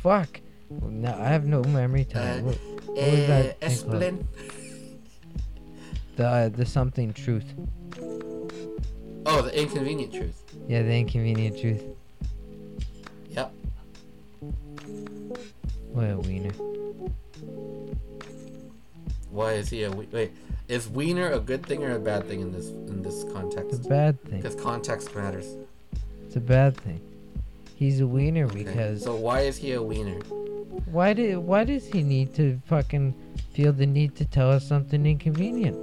fuck. 0.01 0.39
No, 0.69 1.09
I 1.19 1.27
have 1.29 1.45
no 1.45 1.63
memory 1.63 2.05
Uh, 2.11 2.13
time. 2.19 2.45
what, 2.45 2.55
what 2.85 2.95
was 2.95 2.97
eh, 2.99 3.27
that 3.27 3.59
called? 3.59 3.71
Esplin. 3.71 4.23
The 6.15 6.27
uh, 6.27 6.49
the 6.49 6.65
something 6.65 7.13
truth. 7.13 7.45
Oh, 9.25 9.41
the 9.41 9.59
inconvenient 9.61 10.13
truth. 10.13 10.43
Yeah, 10.67 10.83
the 10.83 10.93
inconvenient 10.93 11.59
truth. 11.59 11.83
Yep. 13.31 13.51
What 15.91 16.03
a 16.09 16.17
wiener. 16.19 16.51
Why 19.31 19.53
is 19.53 19.69
he 19.69 19.83
a 19.83 19.91
we- 19.91 20.07
wait? 20.11 20.31
Is 20.67 20.87
wiener 20.87 21.31
a 21.31 21.39
good 21.39 21.65
thing 21.65 21.83
or 21.83 21.95
a 21.95 21.99
bad 21.99 22.27
thing 22.27 22.41
in 22.41 22.51
this 22.51 22.69
in 22.69 23.01
this 23.01 23.23
context? 23.33 23.73
It's 23.73 23.85
a 23.85 23.89
bad 23.89 24.21
thing. 24.23 24.41
Because 24.41 24.55
context 24.55 25.15
matters. 25.15 25.55
It's 26.25 26.35
a 26.35 26.39
bad 26.39 26.77
thing. 26.77 27.01
He's 27.79 28.01
a 28.01 28.07
wiener 28.07 28.43
Okay, 28.43 28.63
because 28.65 29.03
So 29.03 29.15
why 29.15 29.39
is 29.41 29.55
he 29.55 29.71
a 29.71 29.81
wiener? 29.81 30.19
why 30.91 31.13
did 31.13 31.37
why 31.37 31.63
does 31.63 31.85
he 31.87 32.03
need 32.03 32.33
to 32.35 32.59
fucking 32.67 33.13
feel 33.53 33.71
the 33.71 33.85
need 33.85 34.17
to 34.17 34.25
tell 34.25 34.51
us 34.51 34.67
something 34.67 35.05
inconvenient? 35.05 35.77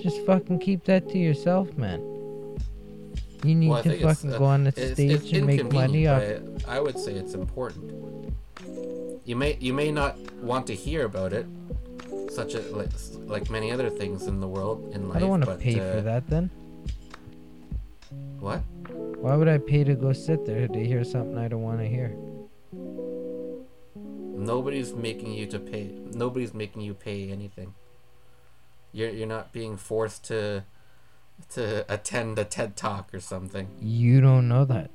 Just 0.00 0.24
fucking 0.24 0.60
keep 0.60 0.84
that 0.84 1.10
to 1.10 1.18
yourself, 1.18 1.76
man. 1.76 2.00
You 3.44 3.54
need 3.54 3.68
Well, 3.68 3.82
to 3.82 4.00
fucking 4.00 4.32
uh, 4.32 4.38
go 4.38 4.44
on 4.46 4.64
the 4.64 4.72
It's, 4.74 4.94
stage 4.94 5.10
it's 5.10 5.32
and 5.32 5.46
make 5.46 5.70
money 5.70 6.06
off. 6.06 6.22
inconvenient, 6.22 6.68
I 6.68 6.80
would 6.80 6.98
say 6.98 7.12
it's 7.12 7.34
important. 7.34 7.92
You 9.26 9.36
may 9.36 9.58
you 9.60 9.74
may 9.74 9.92
not 9.92 10.16
want 10.40 10.66
to 10.68 10.74
hear 10.74 11.04
about 11.04 11.34
it, 11.34 11.46
such 12.30 12.54
as 12.54 12.64
like, 12.72 12.90
like 13.26 13.50
many 13.50 13.70
other 13.70 13.90
things 13.90 14.26
in 14.26 14.40
the 14.40 14.48
world 14.48 14.90
in 14.94 15.08
life. 15.08 15.18
I 15.18 15.20
don't 15.20 15.28
want 15.36 15.44
to 15.44 15.54
pay 15.56 15.78
uh, 15.78 15.92
for 15.92 16.00
that 16.00 16.26
then. 16.30 16.48
What? 18.40 18.62
Why 19.22 19.36
would 19.36 19.46
I 19.46 19.58
pay 19.58 19.84
to 19.84 19.94
go 19.94 20.12
sit 20.12 20.44
there 20.44 20.66
to 20.66 20.84
hear 20.84 21.04
something 21.04 21.38
I 21.38 21.46
don't 21.46 21.62
want 21.62 21.78
to 21.78 21.86
hear? 21.86 22.12
Nobody's 23.94 24.94
making 24.94 25.32
you 25.32 25.46
to 25.46 25.60
pay. 25.60 25.92
Nobody's 26.12 26.52
making 26.52 26.82
you 26.82 26.92
pay 26.92 27.30
anything. 27.30 27.74
You're 28.90 29.10
you're 29.10 29.28
not 29.28 29.52
being 29.52 29.76
forced 29.76 30.24
to 30.24 30.64
to 31.50 31.84
attend 31.88 32.36
a 32.40 32.44
TED 32.44 32.76
talk 32.76 33.14
or 33.14 33.20
something. 33.20 33.68
You 33.80 34.20
don't 34.20 34.48
know 34.48 34.64
that. 34.64 34.90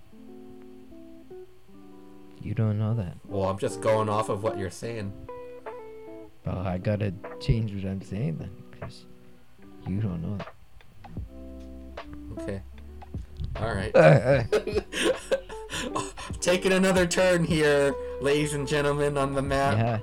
You 2.42 2.54
don't 2.54 2.78
know 2.78 2.94
that. 2.96 3.16
Well, 3.24 3.50
I'm 3.50 3.58
just 3.58 3.80
going 3.80 4.10
off 4.10 4.28
of 4.28 4.44
what 4.44 4.58
you're 4.58 4.70
saying. 4.70 5.14
Well, 6.46 6.60
I 6.60 6.78
gotta 6.80 7.14
change 7.40 7.74
what 7.74 7.90
I'm 7.90 8.02
saying 8.02 8.40
then, 8.40 8.52
because 8.72 9.06
you 9.88 10.02
don't 10.02 10.22
know 10.22 10.38
that. 10.38 10.54
Okay. 12.42 12.62
All 13.60 13.74
right. 13.74 13.94
Taking 16.42 16.72
another 16.74 17.06
turn 17.06 17.44
here, 17.44 17.94
ladies 18.22 18.54
and 18.54 18.68
gentlemen, 18.68 19.18
on 19.18 19.34
the 19.34 19.42
map. 19.42 19.78
yeah. 19.78 20.00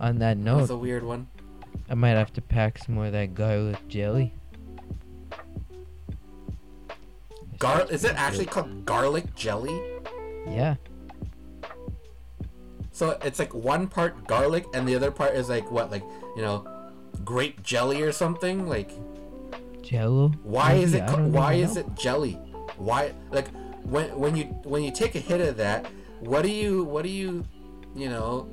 On 0.00 0.18
that 0.18 0.36
That 0.36 0.38
note, 0.38 0.60
was 0.62 0.70
a 0.70 0.76
weird 0.76 1.02
one. 1.02 1.28
I 1.88 1.94
might 1.94 2.10
have 2.10 2.32
to 2.34 2.40
pack 2.40 2.78
some 2.78 2.94
more 2.94 3.06
of 3.06 3.12
that 3.12 3.34
garlic 3.34 3.86
jelly. 3.88 4.32
Gar 7.58 7.86
is 7.90 8.04
it 8.04 8.14
actually 8.16 8.46
called 8.46 8.86
garlic 8.86 9.34
jelly? 9.34 9.78
Yeah. 10.46 10.76
So 12.92 13.18
it's 13.22 13.38
like 13.38 13.52
one 13.52 13.86
part 13.88 14.26
garlic 14.26 14.66
and 14.72 14.88
the 14.88 14.94
other 14.94 15.10
part 15.10 15.34
is 15.34 15.48
like 15.50 15.70
what, 15.70 15.90
like 15.90 16.02
you 16.36 16.42
know, 16.42 16.66
grape 17.24 17.62
jelly 17.62 18.00
or 18.02 18.12
something. 18.12 18.66
Like 18.66 18.90
Jello. 19.82 20.28
why 20.42 20.74
is 20.74 20.94
it? 20.94 21.02
I 21.02 21.20
Why 21.20 21.54
is 21.54 21.74
know. 21.74 21.80
it 21.82 21.94
jelly? 21.96 22.38
Why 22.80 23.12
like 23.30 23.48
when 23.84 24.06
when 24.18 24.34
you 24.36 24.44
when 24.64 24.82
you 24.82 24.90
take 24.90 25.14
a 25.14 25.18
hit 25.20 25.40
of 25.42 25.56
that, 25.58 25.86
what 26.20 26.42
do 26.42 26.50
you 26.50 26.84
what 26.84 27.02
do 27.02 27.10
you, 27.10 27.44
you 27.94 28.08
know, 28.08 28.48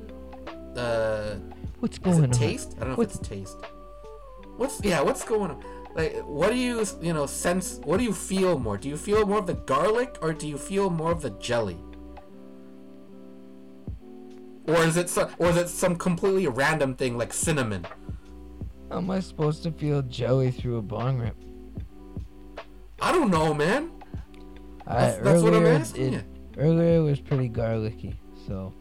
uh, 0.75 1.35
What's 1.79 1.95
is 1.97 1.99
going 1.99 2.23
it 2.25 2.27
on? 2.27 2.31
taste? 2.31 2.75
I 2.77 2.79
don't 2.81 2.89
know 2.89 2.95
What's- 2.97 3.15
if 3.15 3.21
it's 3.21 3.29
taste. 3.29 3.57
What's 4.57 4.83
yeah? 4.83 5.01
What's 5.01 5.23
going 5.23 5.51
on? 5.51 5.63
Like, 5.95 6.17
what 6.25 6.49
do 6.51 6.57
you 6.57 6.85
you 7.01 7.13
know 7.13 7.25
sense? 7.25 7.79
What 7.85 7.97
do 7.99 8.03
you 8.03 8.13
feel 8.13 8.59
more? 8.59 8.77
Do 8.77 8.89
you 8.89 8.97
feel 8.97 9.25
more 9.25 9.39
of 9.39 9.47
the 9.47 9.53
garlic 9.53 10.17
or 10.21 10.33
do 10.33 10.47
you 10.47 10.57
feel 10.57 10.89
more 10.89 11.11
of 11.11 11.21
the 11.21 11.29
jelly? 11.31 11.77
Or 14.67 14.75
is 14.83 14.97
it 14.97 15.09
so, 15.09 15.29
or 15.39 15.49
is 15.51 15.57
it 15.57 15.69
some 15.69 15.95
completely 15.95 16.47
random 16.47 16.95
thing 16.95 17.17
like 17.17 17.31
cinnamon? 17.33 17.87
How 18.91 18.97
am 18.97 19.09
I 19.09 19.21
supposed 19.21 19.63
to 19.63 19.71
feel 19.71 20.01
jelly 20.03 20.51
through 20.51 20.77
a 20.77 20.81
bong 20.81 21.19
rip? 21.19 21.35
I 23.01 23.11
don't 23.11 23.31
know, 23.31 23.53
man. 23.53 23.91
I, 24.87 25.11
That's, 25.11 25.41
what 25.41 25.53
I'm 25.53 25.63
earlier 25.63 25.67
asking 25.73 26.13
it, 26.13 26.13
you. 26.13 26.23
Earlier 26.57 26.97
it 26.99 27.03
was 27.03 27.19
pretty 27.19 27.47
garlicky, 27.49 28.19
so 28.47 28.73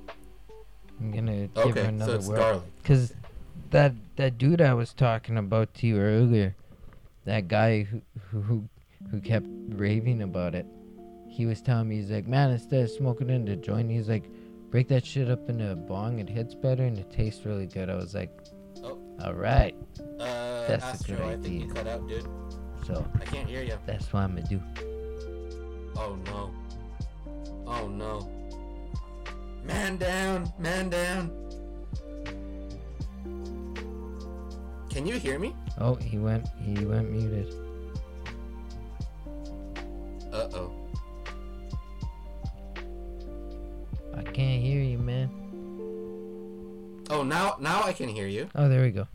I'm 1.00 1.10
gonna 1.10 1.48
give 1.48 1.54
her 1.56 1.62
Okay, 1.70 1.82
so 1.82 1.88
another 1.88 2.14
it's 2.16 2.28
garlic. 2.28 2.62
Cause 2.84 3.14
that 3.70 3.92
that 4.16 4.38
dude 4.38 4.60
I 4.60 4.72
was 4.74 4.92
talking 4.94 5.36
about 5.38 5.74
to 5.74 5.86
you 5.86 5.98
earlier, 5.98 6.54
that 7.24 7.48
guy 7.48 7.82
who 7.82 8.00
who 8.30 8.68
who, 9.10 9.20
kept 9.20 9.46
raving 9.70 10.22
about 10.22 10.54
it, 10.54 10.66
he 11.28 11.44
was 11.46 11.60
telling 11.60 11.88
me 11.88 11.96
he's 11.96 12.10
like, 12.10 12.26
man, 12.26 12.50
instead 12.50 12.84
of 12.84 12.90
smoking 12.90 13.28
in 13.30 13.44
the 13.44 13.56
joint, 13.56 13.90
he's 13.90 14.08
like, 14.08 14.24
break 14.70 14.88
that 14.88 15.04
shit 15.04 15.30
up 15.30 15.48
into 15.50 15.70
a 15.70 15.76
bong. 15.76 16.18
It 16.18 16.28
hits 16.28 16.54
better 16.54 16.84
and 16.84 16.98
it 16.98 17.10
tastes 17.10 17.44
really 17.44 17.66
good. 17.66 17.90
I 17.90 17.94
was 17.96 18.14
like, 18.14 18.30
Oh. 18.82 18.98
all 19.24 19.34
right. 19.34 19.74
Uh, 20.20 20.66
That's 20.68 20.84
a 20.84 20.86
Astro, 20.88 21.16
good 21.16 21.24
I 21.26 21.32
think 21.42 21.46
you 21.46 21.60
idea. 21.62 21.74
cut 21.74 21.86
out, 21.86 22.08
dude. 22.08 22.26
So 22.86 23.06
I 23.20 23.24
can't 23.24 23.48
hear 23.48 23.62
you. 23.62 23.76
that's 23.86 24.12
what 24.12 24.20
I'm 24.20 24.34
gonna 24.36 24.46
do. 24.48 24.60
Oh 25.96 26.16
no. 26.26 26.50
Oh 27.66 27.88
no. 27.88 28.28
Man 29.64 29.96
down, 29.96 30.52
man 30.58 30.90
down. 30.90 31.30
Can 34.90 35.06
you 35.06 35.18
hear 35.18 35.38
me? 35.38 35.54
Oh, 35.78 35.94
he 35.94 36.18
went 36.18 36.46
he 36.60 36.84
went 36.84 37.10
muted. 37.10 37.52
Uh 40.32 40.48
oh. 40.54 40.72
I 44.14 44.22
can't 44.22 44.62
hear 44.62 44.82
you, 44.82 44.98
man. 44.98 45.30
Oh, 47.10 47.22
now 47.22 47.56
now 47.58 47.82
I 47.82 47.92
can 47.92 48.08
hear 48.08 48.26
you. 48.26 48.48
Oh, 48.54 48.68
there 48.68 48.82
we 48.82 48.90
go. 48.90 49.06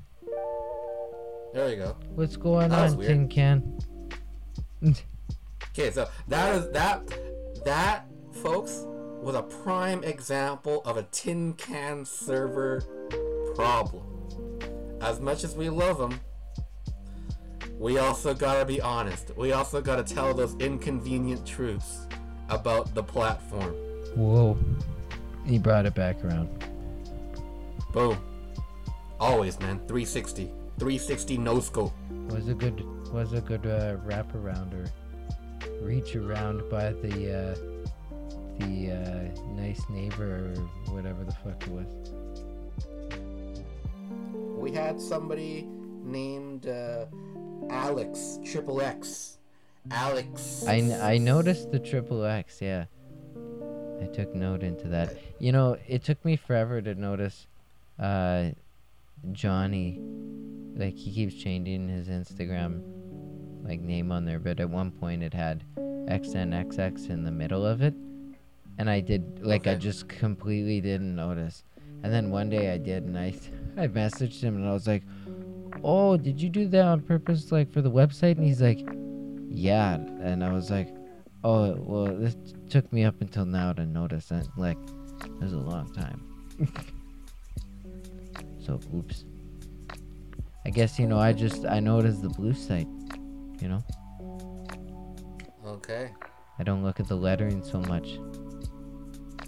There 1.54 1.68
we 1.68 1.76
go. 1.76 1.96
What's 2.16 2.38
going 2.38 2.70
That 2.70 2.92
on. 2.92 3.00
Tin 3.00 3.28
Can? 3.28 3.78
Okay, 5.74 5.92
so 5.92 6.08
that 6.28 6.56
is 6.56 6.70
that 6.72 7.02
that 7.64 8.06
folks 8.44 8.86
was 9.22 9.36
a 9.36 9.44
prime 9.44 10.04
example 10.04 10.82
of 10.84 10.98
a 10.98 11.04
tin 11.12 11.54
can 11.54 12.04
server 12.04 12.82
problem. 13.56 14.04
As 15.00 15.20
much 15.20 15.44
as 15.44 15.56
we 15.56 15.70
love 15.70 15.98
them, 15.98 16.20
we 17.80 17.98
also 18.00 18.34
gotta 18.34 18.66
be 18.66 18.82
honest. 18.82 19.36
We 19.38 19.54
also 19.54 19.82
gotta 19.82 20.04
tell 20.04 20.34
those 20.34 20.56
inconvenient 20.56 21.46
truths 21.46 22.08
about 22.50 22.94
the 22.94 23.04
platform. 23.04 23.74
Whoa. 24.16 24.58
He 25.46 25.58
brought 25.58 25.86
it 25.86 25.96
back 25.96 26.24
around. 26.24 26.50
Boom. 27.94 28.18
Always, 29.20 29.60
man. 29.60 29.78
360. 29.88 30.46
360 30.80 31.38
no 31.38 31.60
scope. 31.60 31.94
Was 32.30 32.48
a 32.50 32.54
good 32.54 32.84
was 33.12 33.34
a 33.34 33.42
good 33.42 33.66
uh, 33.66 33.98
wrap 34.04 34.34
around 34.36 34.74
or 34.74 34.86
reach 35.82 36.16
around 36.16 36.70
by 36.70 36.94
the 36.94 37.34
uh, 37.34 37.56
the 38.60 38.92
uh, 38.92 39.42
nice 39.54 39.82
neighbor 39.90 40.54
or 40.54 40.94
whatever 40.94 41.24
the 41.24 41.32
fuck 41.32 41.62
it 41.64 41.70
was. 41.70 41.88
We 44.58 44.72
had 44.72 45.02
somebody 45.02 45.68
named 46.04 46.68
uh, 46.68 47.06
Alex 47.70 48.40
Triple 48.46 48.82
X. 48.82 49.38
Alex. 49.90 50.64
I, 50.68 50.78
n- 50.78 51.02
I 51.02 51.18
noticed 51.18 51.72
the 51.72 51.80
triple 51.80 52.24
X, 52.24 52.62
yeah. 52.62 52.86
I 54.00 54.06
took 54.06 54.36
note 54.36 54.62
into 54.62 54.88
that. 54.90 55.18
You 55.40 55.52
know, 55.52 55.78
it 55.88 56.04
took 56.04 56.24
me 56.24 56.36
forever 56.36 56.82
to 56.82 56.94
notice 56.94 57.48
uh, 58.00 58.50
Johnny. 59.32 60.00
Like, 60.76 60.96
he 60.96 61.12
keeps 61.12 61.34
changing 61.34 61.88
his 61.90 62.10
Instagram 62.10 62.84
like 63.64 63.82
name 63.82 64.12
on 64.12 64.26
there, 64.26 64.40
but 64.40 64.60
at 64.60 64.70
one 64.70 64.92
point 64.92 65.24
it 65.24 65.34
had 65.34 65.64
XNXX 65.78 67.10
in 67.10 67.24
the 67.24 67.32
middle 67.32 67.66
of 67.66 67.82
it. 67.82 67.94
And 68.78 68.90
I 68.90 69.00
did, 69.00 69.46
like, 69.46 69.68
I 69.68 69.76
just 69.76 70.08
completely 70.08 70.82
didn't 70.82 71.16
notice. 71.16 71.64
And 72.04 72.12
then 72.12 72.32
one 72.32 72.50
day 72.50 72.74
I 72.74 72.78
did, 72.78 73.04
and 73.04 73.18
I, 73.18 73.34
I 73.78 73.88
messaged 73.88 74.42
him, 74.42 74.56
and 74.56 74.68
I 74.68 74.74
was 74.74 74.88
like, 74.88 75.04
"Oh, 75.84 76.18
did 76.18 76.42
you 76.42 76.50
do 76.50 76.68
that 76.70 76.86
on 76.86 77.02
purpose, 77.02 77.52
like 77.52 77.72
for 77.72 77.82
the 77.82 77.92
website?" 77.92 78.38
And 78.38 78.46
he's 78.46 78.62
like, 78.62 78.80
"Yeah." 79.50 79.96
And 79.96 80.44
I 80.44 80.52
was 80.52 80.72
like, 80.72 80.90
"Oh, 81.44 81.76
well, 81.76 82.06
this 82.06 82.36
took 82.70 82.92
me 82.92 83.04
up 83.04 83.22
until 83.22 83.46
now 83.46 83.74
to 83.74 83.86
notice 83.86 84.28
that. 84.28 84.48
Like, 84.58 84.78
it 85.26 85.40
was 85.40 85.54
a 85.54 85.58
long 85.58 85.94
time." 85.94 86.24
so, 88.66 88.80
oops. 88.96 89.26
I 90.66 90.70
guess 90.70 90.98
you 91.00 91.08
know. 91.08 91.20
I 91.20 91.34
just 91.34 91.66
I 91.66 91.80
it 91.80 92.22
the 92.22 92.30
blue 92.30 92.54
site. 92.54 92.88
You 93.62 93.68
know. 93.70 93.84
Okay. 95.66 96.12
I 96.60 96.64
don't 96.64 96.84
look 96.84 97.00
at 97.00 97.08
the 97.08 97.16
lettering 97.16 97.64
so 97.64 97.80
much. 97.82 98.18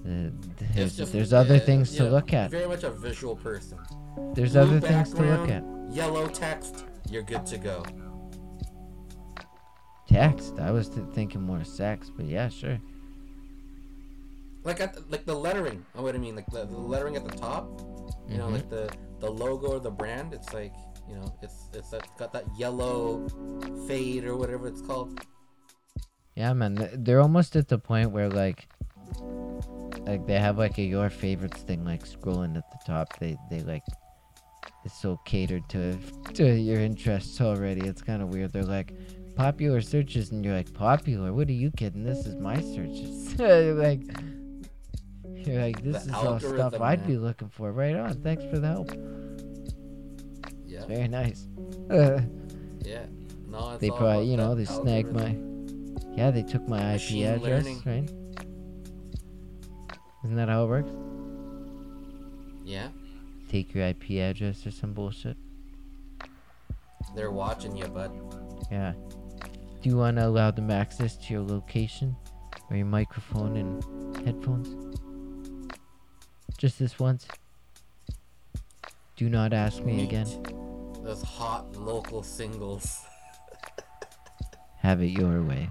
Uh, 0.05 0.30
It's 0.59 0.76
there's 0.76 0.97
just- 0.97 1.11
there's 1.14 1.34
other 1.34 1.55
yeah, 1.55 1.61
things 1.61 1.95
to 1.95 2.09
look 2.09 2.34
at. 2.34 2.51
Very 2.51 2.68
much 2.68 2.84
a 2.84 2.91
visual 2.91 3.36
person. 3.36 3.80
There's 4.34 4.53
Blue 4.53 4.61
other 4.61 4.80
things 4.80 5.14
to 5.14 5.22
look 5.24 5.49
at. 5.49 5.64
Yellow 5.89 6.28
text. 6.28 6.86
You're 7.09 7.24
good 7.24 7.45
to 7.47 7.57
go. 7.57 7.84
Text. 10.07 10.59
I 10.59 10.72
was 10.72 10.89
th- 10.89 11.07
thinking 11.14 11.41
more 11.41 11.64
sex, 11.64 12.09
but 12.16 12.26
yeah, 12.26 12.49
sure. 12.49 12.80
Like 14.64 14.80
at, 14.80 15.09
like 15.09 15.26
the 15.26 15.36
lettering. 15.36 15.86
Oh, 15.95 16.03
what 16.03 16.16
I 16.16 16.18
mean, 16.20 16.36
like 16.36 16.45
the, 16.51 16.66
the 16.66 16.78
lettering 16.78 17.16
at 17.16 17.26
the 17.28 17.36
top. 17.36 17.82
You 18.30 18.38
know, 18.38 18.47
Mhm. 18.47 18.53
like 18.53 18.70
the 18.70 18.89
the 19.20 19.30
logo 19.30 19.68
or 19.74 19.80
the 19.80 19.91
brand. 19.91 20.34
It's 20.34 20.53
like 20.53 20.74
you 21.07 21.15
know, 21.15 21.33
it's 21.41 21.69
it's 21.73 21.89
that, 21.89 22.07
got 22.17 22.33
that 22.33 22.45
yellow 22.57 23.27
fade 23.87 24.25
or 24.25 24.35
whatever 24.35 24.67
it's 24.67 24.81
called. 24.81 25.19
Yeah, 26.35 26.53
man. 26.53 26.89
They're 26.93 27.21
almost 27.21 27.55
at 27.55 27.67
the 27.67 27.77
point 27.77 28.11
where 28.11 28.29
like, 28.29 28.67
like 30.07 30.25
they 30.25 30.39
have 30.39 30.57
like 30.57 30.77
a 30.77 30.81
your 30.81 31.09
favorites 31.09 31.61
thing 31.61 31.85
like 31.85 32.03
scrolling 32.05 32.57
at 32.57 32.69
the 32.71 32.79
top. 32.85 33.19
They 33.19 33.37
they 33.49 33.61
like, 33.61 33.83
it's 34.83 34.99
so 34.99 35.19
catered 35.25 35.67
to 35.69 35.97
to 36.33 36.55
your 36.55 36.79
interests 36.79 37.39
already. 37.41 37.81
It's 37.81 38.01
kind 38.01 38.21
of 38.21 38.29
weird. 38.29 38.53
They're 38.53 38.63
like 38.63 38.93
popular 39.35 39.81
searches, 39.81 40.31
and 40.31 40.43
you're 40.43 40.55
like 40.55 40.73
popular. 40.73 41.33
What 41.33 41.47
are 41.49 41.53
you 41.53 41.71
kidding? 41.71 42.03
This 42.03 42.25
is 42.25 42.35
my 42.35 42.59
searches. 42.61 43.37
like. 43.77 44.01
You're 45.45 45.61
like, 45.61 45.83
this 45.83 46.03
The 46.03 46.09
is 46.09 46.15
all 46.15 46.39
stuff 46.39 46.43
algorithm, 46.43 46.81
I'd 46.83 47.05
be 47.05 47.17
looking 47.17 47.49
for. 47.49 47.73
Right 47.73 47.97
on. 47.97 48.13
Thanks 48.21 48.45
for 48.45 48.59
the 48.59 48.67
help. 48.67 48.91
Yeah. 50.74 50.86
Very 50.86 51.07
nice. 51.07 51.47
Yeah. 52.86 53.05
No, 53.47 53.69
it's 53.71 53.80
they 53.82 53.89
probably, 53.89 54.26
you 54.26 54.36
know, 54.36 54.55
they 54.55 54.65
snagged 54.65 55.13
my. 55.13 55.38
Yeah, 56.17 56.32
they 56.32 56.43
took 56.43 56.67
my 56.67 56.80
IP 56.80 56.93
Machine 56.95 57.26
address, 57.28 57.63
learning. 57.63 57.82
right? 57.86 58.11
Isn't 60.26 60.36
that 60.36 60.49
how 60.49 60.65
it 60.65 60.67
works? 60.67 60.91
Yeah. 62.65 62.89
Take 63.49 63.74
your 63.74 63.86
IP 63.86 64.09
address 64.19 64.65
or 64.67 64.71
some 64.71 64.91
bullshit. 64.93 65.38
They're 67.15 67.32
watching 67.32 67.78
you, 67.78 67.86
bud. 67.88 68.11
Yeah. 68.69 68.93
Do 69.82 69.89
you 69.89 69.95
want 69.95 70.17
to 70.17 70.26
allow 70.28 70.51
them 70.51 70.69
access 70.69 71.15
to 71.15 71.34
your 71.34 71.43
location 71.43 72.17
or 72.69 72.76
your 72.76 72.86
microphone 72.86 73.55
and 73.55 74.26
headphones? 74.26 74.76
Just 76.57 76.80
this 76.80 76.99
once. 76.99 77.28
Do 79.15 79.30
not 79.30 79.53
ask 79.53 79.84
me 79.84 80.03
again. 80.03 80.28
Those 81.03 81.21
hot 81.21 81.75
local 81.75 82.23
singles. 82.23 83.01
Have 84.77 85.01
it 85.01 85.07
your 85.07 85.41
way. 85.41 85.69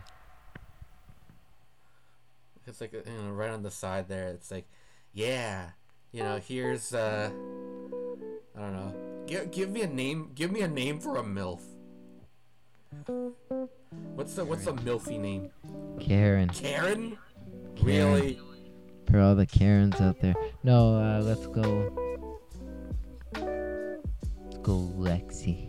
It's 2.66 2.80
like 2.80 2.92
you 2.92 3.02
know, 3.06 3.30
right 3.30 3.50
on 3.50 3.62
the 3.62 3.70
side 3.70 4.08
there. 4.08 4.28
It's 4.28 4.50
like, 4.50 4.66
yeah, 5.12 5.70
you 6.12 6.22
know, 6.22 6.38
here's 6.38 6.94
uh, 6.94 7.30
I 8.56 8.60
don't 8.60 8.72
know. 8.72 8.94
Give 9.26 9.50
give 9.50 9.70
me 9.70 9.82
a 9.82 9.86
name. 9.86 10.30
Give 10.34 10.52
me 10.52 10.60
a 10.60 10.68
name 10.68 11.00
for 11.00 11.16
a 11.16 11.22
milf. 11.22 11.60
What's 14.14 14.34
the 14.34 14.44
what's 14.44 14.66
the 14.66 14.74
milfy 14.74 15.18
name? 15.18 15.50
Karen. 15.98 16.50
Karen? 16.50 17.18
Really? 17.82 18.38
For 19.10 19.18
all 19.18 19.34
the 19.34 19.46
Karens 19.46 20.00
out 20.00 20.20
there. 20.20 20.34
No, 20.62 20.94
uh, 20.94 21.20
let's 21.22 21.46
go. 21.46 22.11
Lexi. 24.70 25.68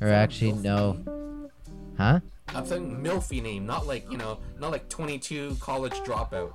Or 0.00 0.08
actually, 0.08 0.52
no. 0.52 1.48
Huh? 1.96 2.20
I'm 2.54 2.66
saying 2.66 3.02
milfy 3.02 3.42
name, 3.42 3.66
not 3.66 3.86
like 3.86 4.10
you 4.10 4.16
know, 4.16 4.38
not 4.58 4.70
like 4.72 4.88
22 4.88 5.56
college 5.60 5.92
dropout. 6.00 6.52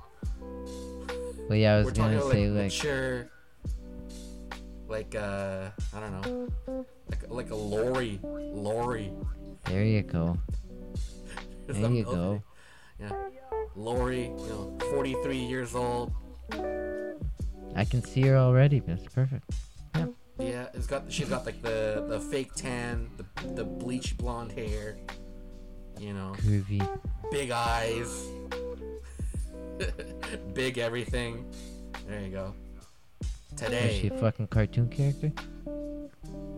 Well, 1.48 1.56
yeah, 1.56 1.74
I 1.74 1.76
was 1.78 1.86
We're 1.86 1.92
gonna 1.92 2.20
say 2.22 2.48
like 2.48 2.56
like. 2.56 2.64
mature, 2.64 3.28
like 4.88 5.14
uh, 5.14 5.70
I 5.94 6.00
don't 6.00 6.20
know, 6.66 6.84
like 7.08 7.30
like 7.30 7.50
a 7.50 7.54
Lori, 7.54 8.18
Lori. 8.22 9.12
There 9.64 9.84
you 9.84 10.02
go. 10.02 10.36
There 11.68 11.90
you 11.90 12.04
go. 12.04 12.42
Yeah, 13.00 13.10
Lori, 13.74 14.26
you 14.26 14.46
know, 14.48 14.78
43 14.92 15.36
years 15.36 15.74
old. 15.74 16.12
I 17.74 17.84
can 17.84 18.04
see 18.04 18.22
her 18.22 18.36
already. 18.36 18.78
That's 18.78 19.02
perfect. 19.12 19.44
Yeah, 19.96 20.06
it's 20.38 20.86
got 20.86 21.04
she's 21.10 21.28
got 21.28 21.46
like 21.46 21.60
the 21.62 22.04
the 22.08 22.20
fake 22.20 22.54
tan, 22.54 23.10
the 23.16 23.24
the 23.54 23.64
bleach 23.64 24.16
blonde 24.16 24.52
hair. 24.52 24.96
You 25.98 26.12
know, 26.12 26.34
Curvy. 26.38 26.86
big 27.30 27.50
eyes, 27.50 28.28
big 30.54 30.78
everything. 30.78 31.46
There 32.06 32.20
you 32.20 32.28
go. 32.28 32.54
Today. 33.56 33.94
Is 33.94 34.00
she 34.00 34.08
a 34.08 34.18
fucking 34.18 34.48
cartoon 34.48 34.88
character? 34.88 35.32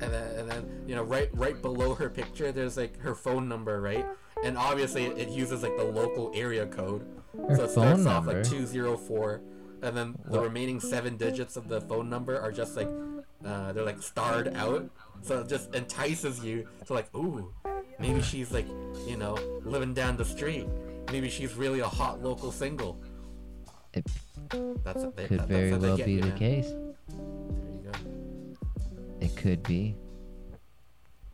and 0.00 0.12
then 0.12 0.36
and 0.38 0.48
then 0.50 0.84
you 0.86 0.94
know 0.94 1.02
right 1.02 1.28
right 1.32 1.60
below 1.60 1.94
her 1.94 2.08
picture, 2.08 2.52
there's 2.52 2.76
like 2.76 2.98
her 3.00 3.14
phone 3.14 3.48
number, 3.48 3.80
right? 3.80 4.06
And 4.44 4.56
obviously 4.56 5.06
it, 5.06 5.28
uses 5.28 5.62
like 5.62 5.76
the 5.76 5.84
local 5.84 6.30
area 6.34 6.66
code. 6.66 7.04
Her 7.48 7.56
so 7.56 7.64
it 7.64 7.70
starts 7.70 7.74
phone 8.04 8.06
off 8.06 8.26
like 8.26 8.44
two 8.44 8.66
zero 8.66 8.96
four, 8.96 9.40
and 9.82 9.96
then 9.96 10.14
the 10.26 10.38
What? 10.38 10.42
remaining 10.44 10.80
seven 10.80 11.16
digits 11.16 11.56
of 11.56 11.68
the 11.68 11.80
phone 11.80 12.08
number 12.08 12.38
are 12.38 12.52
just 12.52 12.76
like 12.76 12.88
uh, 13.44 13.72
they're 13.72 13.84
like 13.84 14.02
starred 14.02 14.54
out. 14.54 14.88
So 15.22 15.40
it 15.40 15.48
just 15.48 15.74
entices 15.74 16.44
you 16.44 16.68
to 16.86 16.92
like, 16.92 17.14
ooh, 17.14 17.52
maybe 17.98 18.22
she's 18.22 18.52
like, 18.52 18.66
you 19.06 19.16
know, 19.16 19.34
living 19.64 19.94
down 19.94 20.16
the 20.16 20.24
street. 20.24 20.66
Maybe 21.10 21.28
she's 21.28 21.54
really 21.54 21.80
a 21.80 21.88
hot 21.88 22.22
local 22.22 22.52
single. 22.52 23.00
It 23.94 24.06
That's 24.84 25.04
they, 25.16 25.26
could 25.26 25.40
that- 25.40 25.48
very 25.48 25.72
well 25.76 25.96
get 25.96 26.06
be 26.06 26.20
the 26.20 26.30
case. 26.32 26.68
There 26.68 27.72
you 27.72 27.90
go. 27.90 27.92
It 29.20 29.36
could 29.36 29.62
be. 29.62 29.96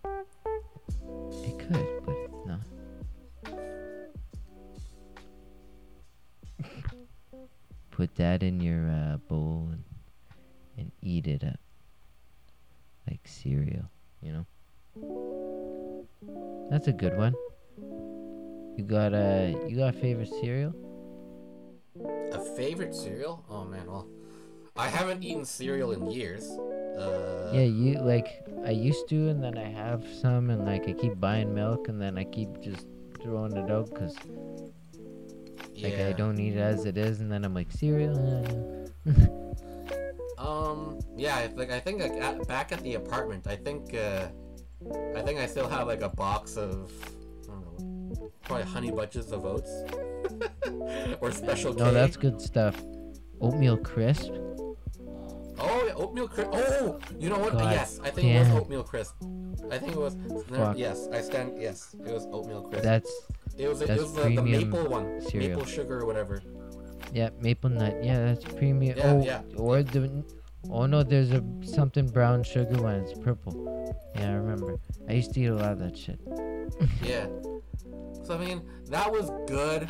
It 0.05 1.59
could, 1.59 2.03
but 2.05 2.17
it's 2.25 2.47
not. 2.47 2.61
Put 7.91 8.15
that 8.17 8.43
in 8.43 8.61
your 8.61 8.89
uh, 8.89 9.17
bowl 9.29 9.69
and, 9.73 9.85
and 10.79 10.93
eat 11.03 11.27
it 11.27 11.45
up 11.45 11.59
like 13.09 13.21
cereal, 13.25 13.91
you 14.23 14.33
know. 14.33 14.47
That's 16.71 16.89
a 16.89 16.93
good 16.93 17.17
one. 17.17 17.35
You 18.77 18.85
got 18.85 19.13
a 19.15 19.55
you 19.69 19.77
got 19.77 19.95
a 19.95 19.99
favorite 19.99 20.31
cereal? 20.41 20.75
A 22.33 22.41
favorite 22.57 22.95
cereal? 22.95 23.45
Oh 23.49 23.65
man, 23.65 23.87
well, 23.87 24.09
I 24.77 24.89
haven't 24.89 25.23
eaten 25.23 25.45
cereal 25.45 25.93
in 25.93 26.11
years. 26.11 26.51
Uh, 26.99 27.51
Yeah, 27.53 27.63
you 27.63 27.99
like 28.01 28.27
I 28.65 28.71
used 28.71 29.09
to, 29.11 29.29
and 29.29 29.43
then 29.43 29.59
I 29.59 29.69
have 29.69 30.05
some, 30.21 30.51
and 30.51 30.65
like 30.65 30.89
I 30.89 30.93
keep 30.93 31.21
buying 31.21 31.55
milk, 31.55 31.89
and 31.89 32.01
then 32.01 32.19
I 32.19 32.25
keep 32.25 32.61
just 32.61 32.87
throwing 33.23 33.57
it 33.57 33.71
out 33.71 33.91
because 33.91 34.17
like 35.83 35.99
I 35.99 36.13
don't 36.13 36.39
eat 36.39 36.57
it 36.57 36.61
as 36.61 36.85
it 36.85 36.97
is, 36.97 37.21
and 37.21 37.31
then 37.31 37.45
I'm 37.45 37.55
like 37.55 37.71
cereal. 37.71 38.17
Um, 40.45 41.01
yeah, 41.17 41.37
I 41.37 41.49
think 41.49 41.71
I 41.71 41.81
think 41.81 42.03
like 42.03 42.13
at, 42.13 42.47
back 42.47 42.73
at 42.73 42.83
the 42.83 42.95
apartment, 42.95 43.47
I 43.47 43.57
think 43.57 43.95
uh, 43.95 44.29
I 45.17 45.23
think 45.23 45.41
I 45.41 45.47
still 45.47 45.69
have 45.69 45.87
like 45.87 46.03
a 46.03 46.11
box 46.11 46.57
of 46.57 46.93
I 47.45 47.47
don't 47.47 47.81
know, 48.11 48.31
probably 48.43 48.65
honey 48.67 48.91
bunches 48.91 49.33
of 49.33 49.47
oats 49.47 49.73
or 51.21 51.33
special 51.33 51.73
no, 51.73 51.93
that's 51.93 52.17
good 52.17 52.41
stuff. 52.41 52.77
Oatmeal 53.41 53.79
crisp. 53.79 54.33
Oh, 55.57 55.85
yeah, 55.87 55.95
oatmeal 55.95 56.29
crisp. 56.29 56.51
Oh, 56.53 56.99
you 57.19 57.31
know 57.31 57.39
what? 57.39 57.53
God 57.53 57.73
yes, 57.73 58.01
I 58.03 58.11
think 58.11 58.29
it 58.29 58.41
was 58.41 58.49
oatmeal 58.51 58.83
crisp. 58.83 59.15
I 59.71 59.79
think 59.79 59.93
it 59.93 59.99
was. 59.99 60.17
Fuck. 60.49 60.77
yes, 60.77 61.09
I 61.13 61.21
stand. 61.21 61.53
Yes, 61.59 61.95
it 62.05 62.13
was 62.13 62.27
oatmeal 62.31 62.63
crisp. 62.63 62.85
That's 62.85 63.11
it 63.57 63.69
was. 63.69 63.81
It 63.81 63.89
that's 63.89 64.03
was 64.03 64.15
the, 64.15 64.35
the 64.35 64.43
maple 64.43 64.89
one, 64.89 65.21
cereal. 65.21 65.51
maple 65.51 65.65
sugar 65.65 66.01
or 66.01 66.07
whatever. 66.07 66.43
Yeah, 67.15 67.31
maple 67.41 67.71
nut. 67.71 67.97
Yeah, 68.03 68.19
that's 68.27 68.45
premium. 68.45 68.99
Yeah, 68.99 69.07
oh, 69.13 69.23
yeah. 69.25 69.43
or 69.57 69.83
the. 69.83 70.25
Oh 70.71 70.87
no, 70.87 71.03
there's 71.03 71.31
a 71.31 71.43
something 71.63 72.09
brown 72.09 72.43
sugar 72.43 72.81
one. 72.83 72.97
It's 72.97 73.19
purple. 73.19 73.55
Yeah, 74.17 74.31
I 74.31 74.35
remember. 74.35 74.79
I 75.09 75.13
used 75.15 75.33
to 75.35 75.41
eat 75.41 75.47
a 75.47 75.55
lot 75.55 75.73
of 75.73 75.79
that 75.81 75.97
shit. 75.97 76.19
Yeah. 77.03 77.27
So 78.25 78.35
I 78.35 78.39
mean, 78.39 78.63
that 78.89 79.11
was 79.13 79.31
good. 79.47 79.89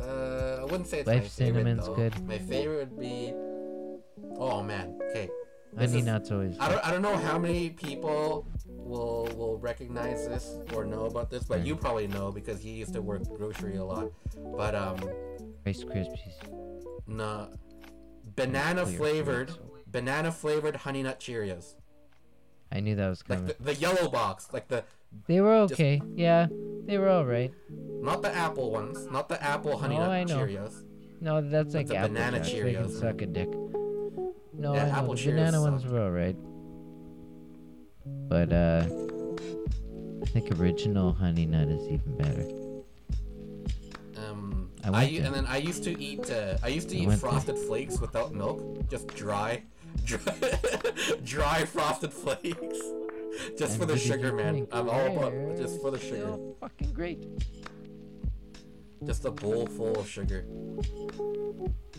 Uh, 0.00 0.58
I 0.60 0.64
wouldn't 0.64 0.88
say 0.88 0.98
it's 1.00 1.06
my 1.06 1.14
Life 1.14 1.30
favorite. 1.32 1.54
Cinnamon's 1.62 1.86
though. 1.86 1.94
good. 1.94 2.26
My 2.26 2.38
favorite 2.38 2.90
would 2.90 2.98
be. 3.00 3.32
Oh 4.36 4.62
man. 4.62 4.98
Okay. 5.10 5.30
This 5.74 5.90
Honey 5.90 6.00
is- 6.00 6.06
nuts 6.06 6.30
always. 6.32 6.56
I 6.58 6.68
don't. 6.68 6.84
I 6.86 6.90
don't 6.90 7.02
know 7.02 7.16
how 7.16 7.38
many 7.38 7.70
people 7.70 8.46
will 8.66 9.28
will 9.36 9.58
recognize 9.58 10.26
this 10.26 10.56
or 10.74 10.84
know 10.84 11.06
about 11.06 11.30
this, 11.30 11.44
but 11.44 11.60
Mm. 11.60 11.66
you 11.66 11.76
probably 11.76 12.08
know 12.08 12.32
because 12.32 12.64
you 12.64 12.72
used 12.74 12.92
to 12.94 13.00
work 13.00 13.22
grocery 13.38 13.76
a 13.76 13.84
lot. 13.84 14.10
But 14.56 14.74
um, 14.74 14.98
Rice 15.64 15.84
Krispies. 15.84 16.34
no, 17.06 17.48
banana 18.36 18.84
flavored, 18.86 19.52
banana 19.86 20.32
flavored 20.32 20.76
honey 20.76 21.02
nut 21.02 21.20
Cheerios. 21.20 21.74
I 22.70 22.80
knew 22.80 22.96
that 22.96 23.08
was 23.08 23.22
coming. 23.22 23.46
Like 23.46 23.58
the, 23.58 23.64
the 23.64 23.74
yellow 23.74 24.08
box, 24.08 24.48
like 24.52 24.68
the 24.68 24.84
they 25.26 25.40
were 25.40 25.66
just- 25.68 25.74
okay. 25.74 26.00
Yeah, 26.14 26.46
they 26.86 26.96
were 26.98 27.08
all 27.10 27.24
right. 27.26 27.52
not 28.00 28.22
the 28.22 28.34
apple 28.34 28.70
ones, 28.70 29.06
not 29.10 29.28
the 29.28 29.40
apple 29.42 29.76
honey 29.76 29.96
Oh, 29.96 30.00
nut 30.00 30.10
I 30.10 30.24
know. 30.24 30.38
Cheerios. 30.38 30.84
No, 31.20 31.40
that's 31.40 31.74
like 31.74 31.86
the 31.86 31.96
apple 31.96 32.14
banana 32.14 32.38
Jacks. 32.38 32.50
They 32.52 32.72
can 32.74 32.84
Cheerios, 32.86 32.98
suck 33.00 33.20
a 33.22 33.26
dick. 33.26 33.50
No, 34.54 34.74
Yeah, 34.74 34.84
I 34.84 34.86
know. 34.86 34.92
apple 34.94 35.14
the 35.14 35.20
Cheerios 35.20 35.34
banana 35.36 35.60
ones 35.62 35.82
suck. 35.82 35.92
were 35.92 36.00
alright. 36.00 36.36
But 38.28 38.52
uh 38.52 38.86
I 40.22 40.26
think 40.26 40.58
original 40.58 41.12
honey 41.12 41.46
nut 41.46 41.68
is 41.68 41.86
even 41.88 42.16
better. 42.16 42.42
I 44.84 44.88
I, 44.92 45.04
went 45.04 45.12
and 45.18 45.34
then 45.34 45.46
I 45.46 45.58
used 45.58 45.84
to 45.84 46.00
eat 46.00 46.30
uh, 46.30 46.56
I 46.62 46.68
used 46.68 46.88
to 46.90 46.96
I 46.96 47.00
eat 47.00 47.08
there. 47.08 47.16
frosted 47.16 47.58
flakes 47.58 48.00
without 48.00 48.34
milk, 48.34 48.88
just 48.90 49.08
dry, 49.14 49.62
dry, 50.04 50.20
dry 51.24 51.64
frosted 51.64 52.12
flakes, 52.12 52.78
just 53.58 53.78
for 53.78 53.86
the 53.86 53.96
sugar, 53.96 54.32
man. 54.32 54.66
I'm 54.72 54.88
all 54.88 55.16
about 55.18 55.56
just 55.56 55.80
for 55.80 55.90
the 55.90 55.98
sugar, 55.98 56.34
still 56.34 56.56
fucking 56.60 56.92
great. 56.92 57.26
just 59.04 59.24
a 59.24 59.30
bowl 59.30 59.66
full 59.66 59.98
of 59.98 60.08
sugar. 60.08 60.44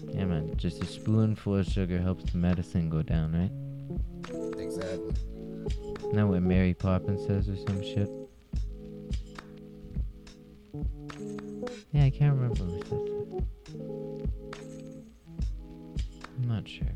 Yeah, 0.10 0.26
man. 0.26 0.54
Just 0.58 0.82
a 0.82 0.86
spoonful 0.86 1.58
of 1.58 1.66
sugar 1.68 2.00
helps 2.02 2.32
the 2.32 2.38
medicine 2.38 2.90
go 2.90 3.02
down, 3.02 3.34
right? 3.34 3.52
Exactly. 4.60 5.14
Isn't 6.00 6.16
that 6.16 6.28
what 6.28 6.42
Mary 6.42 6.74
Poppins 6.74 7.26
says 7.26 7.48
or 7.50 7.56
some 7.56 7.82
shit? 7.82 8.10
Yeah, 11.92 12.06
I 12.06 12.10
can't 12.10 12.34
remember 12.36 12.64
who 12.64 12.82
said. 12.84 13.00
I'm 16.36 16.48
not 16.48 16.68
sure. 16.68 16.88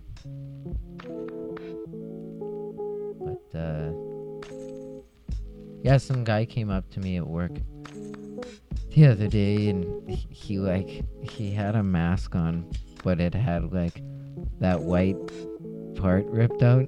But, 3.20 3.58
uh. 3.58 3.92
Yeah, 5.84 5.98
some 5.98 6.24
guy 6.24 6.46
came 6.46 6.70
up 6.70 6.90
to 6.92 7.00
me 7.00 7.18
at 7.18 7.28
work 7.28 7.52
the 8.92 9.06
other 9.08 9.28
day 9.28 9.70
and 9.70 10.10
he, 10.10 10.28
he 10.32 10.60
like, 10.60 11.06
he 11.22 11.52
had 11.52 11.76
a 11.76 11.84
mask 11.84 12.36
on, 12.36 12.70
but 13.04 13.22
it 13.22 13.34
had 13.34 13.72
like 13.72 14.02
that 14.60 14.82
white 14.82 15.18
part 15.96 16.26
ripped 16.26 16.64
out 16.64 16.88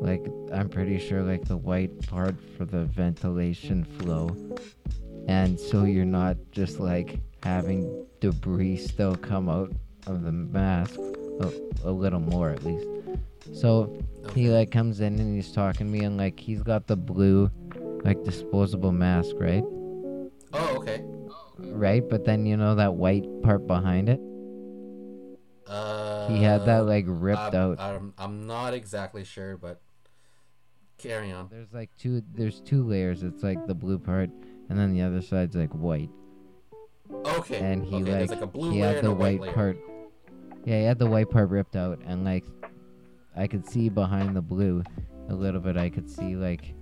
like 0.00 0.24
I'm 0.52 0.68
pretty 0.68 0.98
sure 0.98 1.22
like 1.22 1.44
the 1.44 1.56
white 1.56 2.08
part 2.08 2.34
for 2.56 2.64
the 2.64 2.84
ventilation 2.86 3.84
flow. 3.84 4.34
And 5.30 5.60
so 5.60 5.84
you're 5.84 6.04
not 6.04 6.36
just 6.50 6.80
like 6.80 7.20
having 7.44 8.04
debris 8.18 8.78
still 8.78 9.14
come 9.14 9.48
out 9.48 9.72
of 10.08 10.24
the 10.24 10.32
mask 10.32 10.98
a, 10.98 11.52
a 11.84 11.92
little 11.92 12.18
more 12.18 12.50
at 12.50 12.64
least. 12.64 12.88
So 13.54 13.96
he 14.34 14.50
like 14.50 14.72
comes 14.72 14.98
in 15.00 15.20
and 15.20 15.36
he's 15.36 15.52
talking 15.52 15.86
to 15.86 15.92
me 15.92 16.00
and 16.04 16.16
like 16.16 16.40
he's 16.40 16.64
got 16.64 16.88
the 16.88 16.96
blue 16.96 17.48
like 18.02 18.24
disposable 18.24 18.90
mask, 18.90 19.36
right? 19.38 19.62
Oh, 20.52 20.76
okay. 20.78 21.04
Right? 21.58 22.02
But 22.06 22.24
then 22.24 22.44
you 22.44 22.56
know 22.56 22.74
that 22.74 22.94
white 22.94 23.24
part 23.42 23.68
behind 23.68 24.08
it? 24.08 24.20
Uh, 25.64 26.26
He 26.26 26.42
had 26.42 26.66
that 26.66 26.86
like 26.86 27.04
ripped 27.06 27.54
I'm, 27.54 27.54
out. 27.54 27.80
I'm, 27.80 28.14
I'm 28.18 28.48
not 28.48 28.74
exactly 28.74 29.22
sure, 29.22 29.56
but 29.56 29.80
carry 30.98 31.30
on. 31.30 31.46
There's 31.52 31.72
like 31.72 31.90
two 31.96 32.20
there's 32.34 32.58
two 32.58 32.82
layers. 32.82 33.22
It's 33.22 33.44
like 33.44 33.64
the 33.68 33.76
blue 33.76 34.00
part 34.00 34.30
and 34.70 34.78
then 34.78 34.92
the 34.92 35.02
other 35.02 35.20
side's 35.20 35.56
like 35.56 35.72
white. 35.72 36.08
Okay. 37.12 37.58
and 37.58 37.84
he 37.84 37.96
okay, 37.96 38.20
like, 38.20 38.30
like 38.30 38.40
a 38.40 38.46
blue 38.46 38.70
he 38.70 38.78
had 38.78 38.96
and 38.96 39.06
the 39.08 39.10
a 39.10 39.14
white, 39.14 39.40
white 39.40 39.54
part. 39.54 39.76
Yeah, 40.64 40.78
he 40.78 40.84
had 40.84 40.98
the 40.98 41.06
white 41.06 41.28
part 41.28 41.50
ripped 41.50 41.76
out, 41.76 42.00
and 42.06 42.24
like 42.24 42.44
I 43.36 43.46
could 43.46 43.68
see 43.68 43.88
behind 43.88 44.34
the 44.34 44.40
blue 44.40 44.82
a 45.28 45.34
little 45.34 45.60
bit. 45.60 45.76
I 45.76 45.90
could 45.90 46.08
see 46.08 46.36
like 46.36 46.72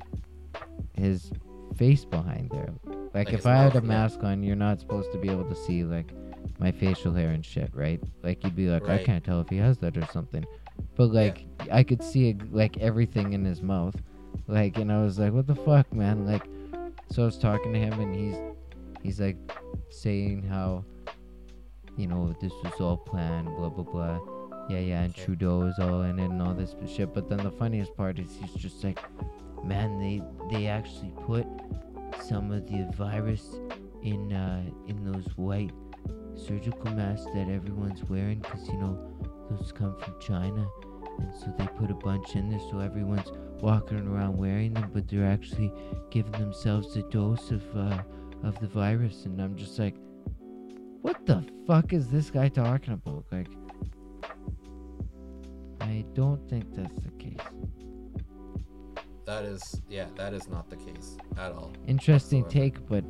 his 0.95 1.33
face 1.77 2.05
behind 2.05 2.51
there. 2.51 2.73
Like, 2.85 3.15
Like 3.15 3.33
if 3.33 3.47
I 3.47 3.57
had 3.57 3.75
a 3.75 3.81
mask 3.81 4.23
on, 4.23 4.43
you're 4.43 4.55
not 4.55 4.81
supposed 4.81 5.11
to 5.13 5.19
be 5.19 5.31
able 5.31 5.49
to 5.49 5.57
see 5.57 5.83
like 5.83 6.13
my 6.59 6.71
facial 6.71 7.15
hair 7.15 7.31
and 7.31 7.45
shit, 7.45 7.71
right? 7.73 8.01
Like 8.23 8.45
you'd 8.45 8.57
be 8.57 8.69
like, 8.69 8.89
I 8.89 9.03
can't 9.03 9.25
tell 9.25 9.41
if 9.41 9.49
he 9.49 9.57
has 9.57 9.79
that 9.79 9.97
or 9.97 10.07
something. 10.13 10.45
But 10.95 11.11
like 11.13 11.47
I 11.73 11.83
could 11.83 12.03
see 12.03 12.37
like 12.51 12.77
everything 12.79 13.33
in 13.33 13.45
his 13.45 13.63
mouth, 13.63 13.97
like, 14.47 14.77
and 14.77 14.93
I 14.93 15.03
was 15.03 15.19
like, 15.19 15.33
what 15.33 15.47
the 15.47 15.55
fuck, 15.55 15.93
man? 15.93 16.27
Like, 16.27 16.47
so 17.11 17.23
I 17.23 17.27
was 17.27 17.39
talking 17.39 17.73
to 17.73 17.79
him, 17.79 18.01
and 18.01 18.15
he's 18.15 18.37
he's 19.03 19.21
like 19.21 19.37
saying 19.91 20.43
how 20.43 20.85
you 21.97 22.07
know 22.07 22.35
this 22.41 22.53
was 22.63 22.81
all 22.81 22.97
planned 22.97 23.49
blah 23.57 23.69
blah 23.69 23.85
blah. 23.85 24.21
Yeah 24.69 24.81
yeah 24.81 25.03
and 25.03 25.15
trudeau 25.15 25.63
is 25.63 25.79
all 25.79 26.03
in 26.03 26.19
it 26.19 26.31
and 26.31 26.43
all 26.43 26.55
this 26.55 26.75
shit. 26.87 27.15
But 27.15 27.29
then 27.29 27.39
the 27.39 27.51
funniest 27.51 27.97
part 27.97 28.19
is 28.19 28.37
he's 28.41 28.55
just 28.55 28.85
like 28.85 28.99
man 29.65 29.99
they 29.99 30.23
they 30.51 30.67
actually 30.67 31.13
put 31.27 31.47
some 32.23 32.53
of 32.53 32.67
the 32.67 32.89
virus 32.97 33.59
in 34.03 34.33
uh 34.33 34.63
in 34.87 35.11
those 35.11 35.27
white 35.37 35.73
surgical 36.37 36.91
masks 36.93 37.27
that 37.35 37.49
everyone's 37.49 38.05
wearing 38.09 38.39
because 38.39 38.69
you 38.69 38.77
know 38.77 38.97
those 39.51 39.73
come 39.73 39.97
from 39.99 40.15
china 40.21 40.67
and 41.19 41.35
so 41.35 41.53
they 41.59 41.67
put 41.79 41.91
a 41.91 41.95
bunch 41.95 42.35
in 42.37 42.49
there 42.51 42.61
so 42.71 42.79
everyone's 42.81 43.31
walking 43.61 44.07
around 44.07 44.37
wearing 44.37 44.73
them 44.75 44.91
but 44.93 45.07
they're 45.09 45.27
actually 45.27 45.73
giving 46.11 46.33
themselves 46.33 46.97
a 46.97 47.03
dose 47.05 47.51
of 47.51 47.63
uh 47.77 48.03
of 48.45 48.59
the 48.61 48.69
virus 48.69 49.25
and 49.25 49.41
I'm 49.41 49.57
just 49.57 49.79
like 49.79 49.95
what 51.03 51.25
the 51.27 51.45
fuck 51.67 51.93
is 51.93 52.09
this 52.09 52.31
guy 52.31 52.49
talking 52.49 52.95
about? 52.95 53.25
Like 53.31 53.49
I 55.81 56.05
don't 56.15 56.47
think 56.49 56.75
that's 56.75 56.99
the 57.01 57.11
case. 57.13 57.37
That 59.25 59.45
is, 59.45 59.81
yeah, 59.89 60.07
that 60.17 60.33
is 60.33 60.49
not 60.49 60.71
the 60.71 60.77
case 60.77 61.17
at 61.37 61.53
all. 61.53 61.73
Interesting 61.87 62.43
whatsoever. 62.43 62.71
take, 62.71 62.87
but 62.89 63.05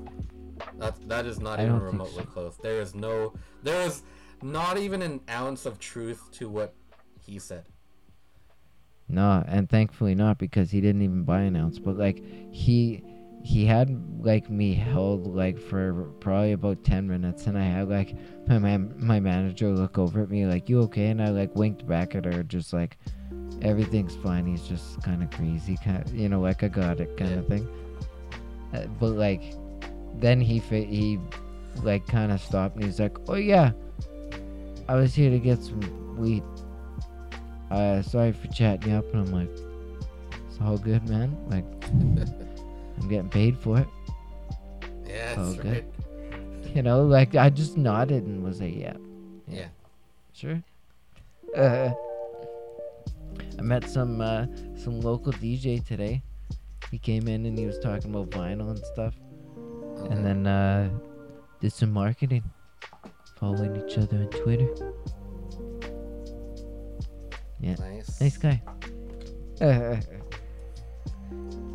That 0.79 1.09
that 1.09 1.27
is 1.27 1.41
not 1.41 1.61
I 1.61 1.65
even 1.65 1.81
remotely 1.81 2.25
so. 2.25 2.31
close. 2.31 2.57
There 2.57 2.81
is 2.81 2.95
no, 2.95 3.33
there 3.63 3.83
is 3.83 4.03
not 4.43 4.79
even 4.79 5.01
an 5.03 5.21
ounce 5.31 5.65
of 5.65 5.79
truth 5.79 6.29
to 6.33 6.49
what 6.49 6.75
he 7.21 7.39
said. 7.39 7.65
No, 9.09 9.43
and 9.47 9.69
thankfully 9.69 10.15
not 10.15 10.39
because 10.39 10.71
he 10.71 10.81
didn't 10.81 11.03
even 11.03 11.23
buy 11.25 11.41
an 11.43 11.57
ounce. 11.57 11.79
But 11.79 11.97
like 11.97 12.23
he 12.53 13.03
he 13.45 13.65
had 13.65 13.89
like 14.21 14.51
me 14.51 14.75
held 14.75 15.27
like 15.27 15.59
for 15.59 16.05
probably 16.21 16.53
about 16.53 16.83
10 16.83 17.07
minutes 17.07 17.47
and 17.47 17.57
i 17.57 17.63
had 17.63 17.89
like 17.89 18.17
my 18.49 18.59
man, 18.59 18.93
my 18.99 19.21
manager 19.21 19.71
look 19.71 19.97
over 19.97 20.23
at 20.23 20.29
me 20.29 20.45
like 20.45 20.69
you 20.69 20.81
okay 20.81 21.07
and 21.07 21.23
i 21.23 21.29
like 21.29 21.55
winked 21.55 21.87
back 21.87 22.17
at 22.17 22.25
her 22.25 22.43
just 22.43 22.73
like 22.73 22.99
everything's 23.63 24.17
fine 24.17 24.45
he's 24.45 24.67
just 24.67 25.01
kind 25.05 25.23
of 25.23 25.31
crazy 25.31 25.79
kind 25.85 26.05
of, 26.05 26.13
you 26.13 26.29
know 26.29 26.41
like 26.41 26.65
i 26.65 26.69
got 26.69 27.01
it 27.01 27.17
kind 27.17 27.31
Yeah. 27.31 27.37
of 27.39 27.47
thing 27.47 27.69
uh, 28.75 28.87
but 28.99 29.11
like 29.13 29.55
then 30.17 30.41
he 30.41 30.59
fa- 30.59 30.81
he 30.83 31.21
like 31.85 32.05
kind 32.09 32.33
of 32.33 32.41
stopped 32.41 32.75
and 32.75 32.85
he's 32.85 32.99
like 32.99 33.17
oh 33.29 33.37
yeah 33.37 33.71
i 34.89 34.97
was 34.97 35.15
here 35.15 35.31
to 35.31 35.39
get 35.39 35.63
some 35.63 36.17
weed 36.19 36.43
uh 37.71 38.03
sorry 38.03 38.33
for 38.33 38.47
chatting 38.49 38.91
you 38.93 38.99
up 38.99 39.05
and 39.13 39.27
i'm 39.29 39.33
like 39.33 39.51
it's 40.49 40.59
all 40.63 40.79
good 40.79 41.07
man 41.09 41.37
like 41.49 41.65
i'm 43.01 43.09
getting 43.09 43.29
paid 43.29 43.59
for 43.59 43.79
it 43.79 43.89
Yeah, 45.07 45.35
that's 45.35 45.59
okay. 45.59 45.69
right. 45.71 46.75
you 46.77 46.83
know, 46.83 47.03
like 47.05 47.35
I 47.35 47.49
just 47.51 47.77
nodded 47.79 48.25
and 48.25 48.45
was 48.45 48.61
like, 48.61 48.77
yeah, 48.77 48.97
Yeah. 49.49 49.69
sure. 50.35 50.63
Uh, 51.57 51.91
I 53.59 53.63
met 53.63 53.89
some 53.89 54.21
uh, 54.21 54.45
some 54.77 55.01
local 55.01 55.33
DJ 55.33 55.81
today. 55.85 56.23
He 56.91 56.99
came 56.99 57.27
in 57.27 57.47
and 57.47 57.59
he 57.59 57.65
was 57.67 57.79
talking 57.79 58.11
about 58.15 58.29
vinyl 58.31 58.69
and 58.71 58.85
stuff, 58.93 59.15
Uh-huh. 59.17 60.09
and 60.13 60.25
then 60.27 60.47
uh, 60.47 60.91
did 61.61 61.73
some 61.73 61.91
marketing, 61.93 62.45
following 63.41 63.75
each 63.83 63.97
other 63.99 64.19
on 64.19 64.29
Twitter. 64.43 64.69
Nice. 67.61 68.21
Nice 68.21 68.37
guy. 68.37 68.61
a 69.61 70.01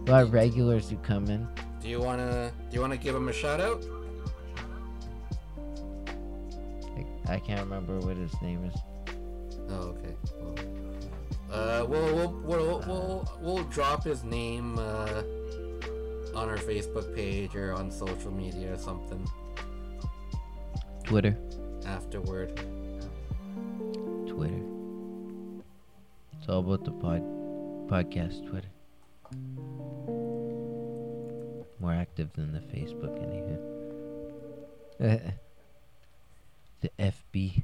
lot 0.08 0.24
of 0.24 0.34
regulars 0.34 0.90
who 0.90 0.98
come 0.98 1.28
in. 1.28 1.48
Do 1.82 1.90
you 1.90 2.00
wanna 2.00 2.52
do 2.70 2.76
you 2.76 2.82
wanna 2.82 2.98
give 2.98 3.16
him 3.16 3.28
a 3.28 3.34
shout 3.34 3.60
out? 3.60 3.84
I 7.28 7.40
can't 7.40 7.62
remember 7.62 8.00
what 8.00 8.18
his 8.18 8.34
name 8.42 8.66
is. 8.66 8.76
Oh, 9.70 9.96
okay. 9.96 10.16
Well, 11.50 11.84
uh, 11.84 11.86
we'll 11.86 12.16
we'll 12.16 12.32
we'll 12.44 12.80
we'll, 12.88 13.40
we'll 13.42 13.64
drop 13.66 14.04
his 14.04 14.24
name 14.24 14.78
uh, 14.78 15.24
on 16.36 16.50
our 16.50 16.58
Facebook 16.58 17.14
page 17.16 17.56
or 17.56 17.74
on 17.74 17.92
social 17.92 18.32
media 18.32 18.74
or 18.74 18.78
something 18.78 19.26
Twitter. 21.04 21.38
afterward. 21.86 22.56
Twitter. 24.28 24.73
It's 26.44 26.50
all 26.50 26.60
about 26.60 26.84
the 26.84 26.92
pod, 26.92 27.24
podcast 27.88 28.46
Twitter. 28.50 28.68
More 31.80 31.94
active 31.94 32.34
than 32.34 32.52
the 32.52 32.60
Facebook, 32.60 33.18
anywho. 33.18 33.58
the 36.82 36.90
FB 37.00 37.64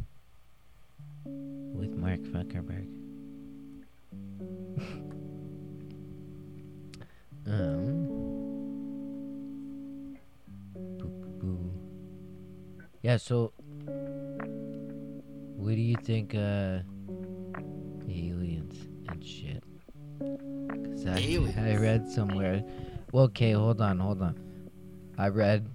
with 1.25 1.93
Mark 1.93 2.21
Zuckerberg. 2.21 2.87
um. 7.47 8.07
Yeah, 13.01 13.17
so 13.17 13.51
what 15.57 15.75
do 15.75 15.81
you 15.81 15.97
think 15.97 16.33
uh 16.33 16.79
aliens 18.09 18.75
and 19.07 19.23
shit? 19.23 19.63
'Cause 20.19 21.05
I, 21.05 21.13
I 21.13 21.19
Aliens? 21.19 21.79
read 21.79 22.09
somewhere. 22.11 22.63
Well, 23.11 23.23
okay, 23.25 23.51
hold 23.53 23.81
on, 23.81 23.99
hold 23.99 24.21
on. 24.21 24.35
I 25.17 25.29
read 25.29 25.67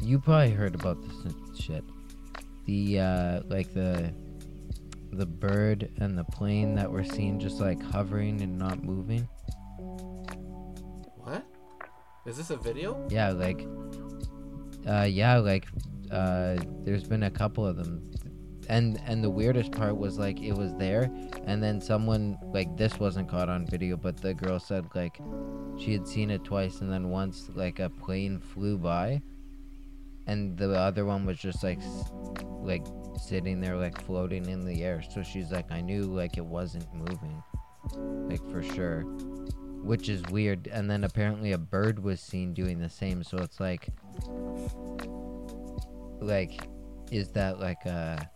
you 0.00 0.18
probably 0.18 0.50
heard 0.50 0.74
about 0.74 0.98
this 1.02 1.34
shit. 1.58 1.82
The 2.66 3.00
uh 3.00 3.40
like 3.48 3.72
the 3.74 4.12
the 5.12 5.26
bird 5.26 5.90
and 5.98 6.18
the 6.18 6.24
plane 6.24 6.74
that 6.74 6.90
were 6.90 7.04
seen 7.04 7.40
just 7.40 7.58
like 7.60 7.80
hovering 7.82 8.42
and 8.42 8.58
not 8.58 8.82
moving. 8.82 9.26
What? 11.16 11.44
Is 12.26 12.36
this 12.36 12.50
a 12.50 12.56
video? 12.56 13.06
Yeah, 13.08 13.30
like 13.30 13.66
uh 14.86 15.04
yeah, 15.08 15.38
like 15.38 15.66
uh 16.10 16.56
there's 16.84 17.04
been 17.04 17.22
a 17.24 17.30
couple 17.30 17.66
of 17.66 17.76
them. 17.76 18.10
And 18.68 19.00
and 19.06 19.22
the 19.24 19.30
weirdest 19.30 19.72
part 19.72 19.96
was 19.96 20.18
like 20.18 20.40
it 20.40 20.52
was 20.52 20.74
there 20.74 21.10
and 21.46 21.62
then 21.62 21.80
someone 21.80 22.38
like 22.42 22.76
this 22.76 22.98
wasn't 22.98 23.28
caught 23.28 23.48
on 23.48 23.66
video, 23.66 23.96
but 23.96 24.16
the 24.16 24.34
girl 24.34 24.58
said 24.58 24.86
like 24.94 25.20
she 25.78 25.92
had 25.92 26.06
seen 26.06 26.30
it 26.30 26.44
twice 26.44 26.80
and 26.80 26.92
then 26.92 27.08
once 27.08 27.48
like 27.54 27.78
a 27.78 27.88
plane 27.88 28.38
flew 28.38 28.76
by 28.78 29.20
and 30.26 30.56
the 30.56 30.72
other 30.72 31.04
one 31.04 31.24
was 31.24 31.38
just 31.38 31.62
like 31.62 31.80
like 32.60 32.84
sitting 33.16 33.60
there 33.60 33.76
like 33.76 34.00
floating 34.02 34.48
in 34.48 34.64
the 34.64 34.82
air. 34.82 35.02
So 35.10 35.22
she's 35.22 35.52
like 35.52 35.70
I 35.70 35.80
knew 35.80 36.02
like 36.02 36.36
it 36.36 36.44
wasn't 36.44 36.92
moving. 36.94 37.42
Like 38.28 38.44
for 38.50 38.62
sure 38.62 39.04
which 39.86 40.08
is 40.08 40.22
weird. 40.30 40.66
And 40.66 40.90
then 40.90 41.04
apparently 41.04 41.52
a 41.52 41.58
bird 41.58 42.02
was 42.02 42.20
seen 42.20 42.52
doing 42.52 42.78
the 42.78 42.88
same. 42.88 43.22
So 43.22 43.38
it's 43.38 43.60
like, 43.60 43.88
like, 46.20 46.60
is 47.12 47.28
that 47.30 47.60
like 47.60 47.84
a 47.86 48.28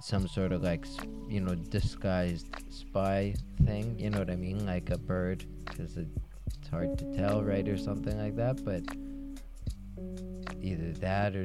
some 0.00 0.26
sort 0.28 0.52
of 0.52 0.62
like 0.62 0.86
you 1.28 1.40
know 1.40 1.54
disguised 1.54 2.46
spy 2.70 3.34
thing? 3.64 3.98
You 3.98 4.10
know 4.10 4.18
what 4.20 4.30
I 4.30 4.36
mean? 4.36 4.64
Like 4.66 4.90
a 4.90 4.98
bird, 4.98 5.44
because 5.66 5.96
it's 5.96 6.68
hard 6.70 6.98
to 6.98 7.04
tell, 7.16 7.42
right, 7.42 7.66
or 7.68 7.76
something 7.76 8.16
like 8.18 8.36
that. 8.36 8.64
But 8.64 8.82
either 10.60 10.92
that 11.00 11.34
or 11.36 11.44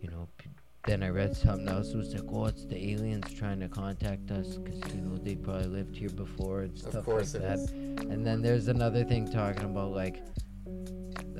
you 0.00 0.08
know. 0.10 0.28
p- 0.38 0.50
Then 0.86 1.02
I 1.02 1.08
read 1.08 1.36
something 1.36 1.68
else. 1.68 1.90
It 1.92 1.96
was 1.96 2.14
like, 2.14 2.24
oh, 2.32 2.46
it's 2.46 2.64
the 2.64 2.78
aliens 2.92 3.32
trying 3.34 3.60
to 3.60 3.68
contact 3.68 4.30
us 4.30 4.56
because 4.56 4.80
you 4.94 5.00
know 5.02 5.16
they 5.18 5.34
probably 5.34 5.66
lived 5.66 5.94
here 5.96 6.08
before 6.08 6.60
and 6.62 6.78
stuff 6.78 6.94
Of 6.94 7.04
course 7.04 7.34
like 7.34 7.42
it 7.42 7.46
that. 7.48 7.58
is. 7.58 7.70
And 8.12 8.24
then 8.26 8.40
there's 8.42 8.68
another 8.68 9.04
thing 9.04 9.30
talking 9.30 9.64
about 9.64 9.90
like 9.92 10.22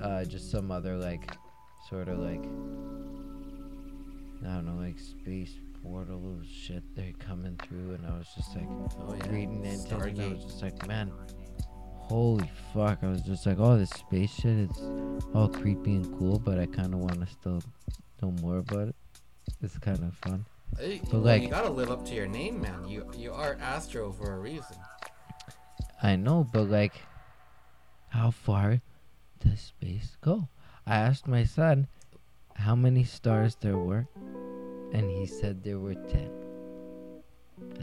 uh 0.02 0.24
just 0.24 0.50
some 0.50 0.70
other 0.70 0.96
like 0.96 1.24
sort 1.88 2.08
of 2.08 2.18
like 2.18 2.44
I 4.44 4.54
don't 4.54 4.66
know, 4.66 4.80
like 4.86 4.98
space 4.98 5.54
portal 5.88 6.38
shit 6.46 6.82
they're 6.94 7.12
coming 7.18 7.56
through 7.66 7.94
and 7.94 8.06
I 8.06 8.10
was 8.18 8.26
just 8.36 8.54
like 8.54 8.68
Oh 9.00 9.14
yeah. 9.14 9.30
reading 9.32 9.64
it 9.64 9.90
and 9.90 10.20
I 10.20 10.28
was 10.28 10.44
just 10.44 10.62
like, 10.62 10.86
man, 10.86 11.10
holy 11.96 12.50
fuck. 12.74 12.98
I 13.02 13.08
was 13.08 13.22
just 13.22 13.46
like, 13.46 13.58
oh 13.58 13.76
this 13.78 13.90
space 13.90 14.30
shit 14.34 14.58
it's 14.68 14.80
all 15.34 15.48
creepy 15.48 15.96
and 15.96 16.18
cool, 16.18 16.38
but 16.38 16.58
I 16.58 16.66
kinda 16.66 16.96
wanna 16.96 17.26
still 17.26 17.62
know 18.20 18.32
more 18.42 18.58
about 18.58 18.88
it. 18.88 18.96
It's 19.62 19.78
kinda 19.78 20.12
fun. 20.22 20.44
Uh, 20.76 20.82
hey, 20.82 21.00
But, 21.04 21.12
well, 21.14 21.22
like- 21.22 21.42
you 21.42 21.48
gotta 21.48 21.70
live 21.70 21.90
up 21.90 22.04
to 22.06 22.14
your 22.14 22.26
name, 22.28 22.60
man. 22.60 22.86
You 22.86 23.10
you 23.16 23.32
are 23.32 23.56
Astro 23.60 24.12
for 24.12 24.34
a 24.34 24.38
reason. 24.38 24.76
I 26.02 26.16
know, 26.16 26.44
but 26.52 26.68
like, 26.68 26.92
how 28.08 28.30
far 28.30 28.80
does 29.40 29.60
space 29.60 30.16
go? 30.20 30.48
I 30.86 30.96
asked 30.96 31.26
my 31.26 31.44
son 31.44 31.88
how 32.54 32.74
many 32.76 33.04
stars 33.04 33.56
there 33.60 33.78
were, 33.78 34.06
and 34.92 35.10
he 35.10 35.26
said 35.26 35.62
there 35.62 35.78
were 35.78 35.94
10. 35.94 36.30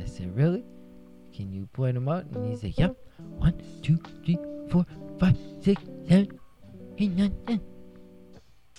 I 0.02 0.06
said, 0.06 0.36
Really? 0.36 0.64
Can 1.34 1.52
you 1.52 1.68
point 1.74 1.96
them 1.96 2.08
out? 2.08 2.26
And 2.26 2.50
he 2.50 2.56
said, 2.56 2.74
Yep. 2.78 2.96
One, 3.38 3.62
two, 3.82 3.98
three, 4.24 4.38
four, 4.70 4.86
five, 5.20 5.38
six, 5.62 5.82
seven, 6.08 6.40
eight, 6.98 7.12
nine, 7.12 7.34
ten. 7.48 7.62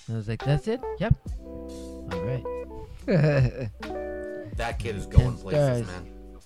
And 0.06 0.14
I 0.14 0.16
was 0.16 0.28
like, 0.28 0.44
That's 0.44 0.68
it? 0.68 0.80
Yep. 0.98 1.14
All 1.32 2.20
right. 2.22 2.44
That 4.56 4.78
kid 4.78 4.96
is 4.96 5.06
going 5.06 5.36
places, 5.36 5.86
stars. 5.86 5.86
man. 5.86 6.38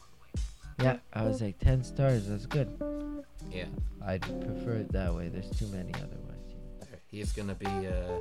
yeah, 0.83 0.97
I 1.13 1.23
was 1.23 1.41
like, 1.41 1.61
10 1.61 1.85
stars, 1.85 2.27
that's 2.27 2.45
good. 2.47 2.69
Yeah. 3.53 3.67
I'd 4.05 4.23
prefer 4.23 4.73
it 4.79 4.91
that 4.93 5.15
way. 5.15 5.29
There's 5.29 5.49
too 5.51 5.69
many 5.69 5.93
otherwise. 5.95 6.91
He's 7.07 7.31
gonna 7.33 7.55
be 7.55 7.67
uh, 7.67 8.19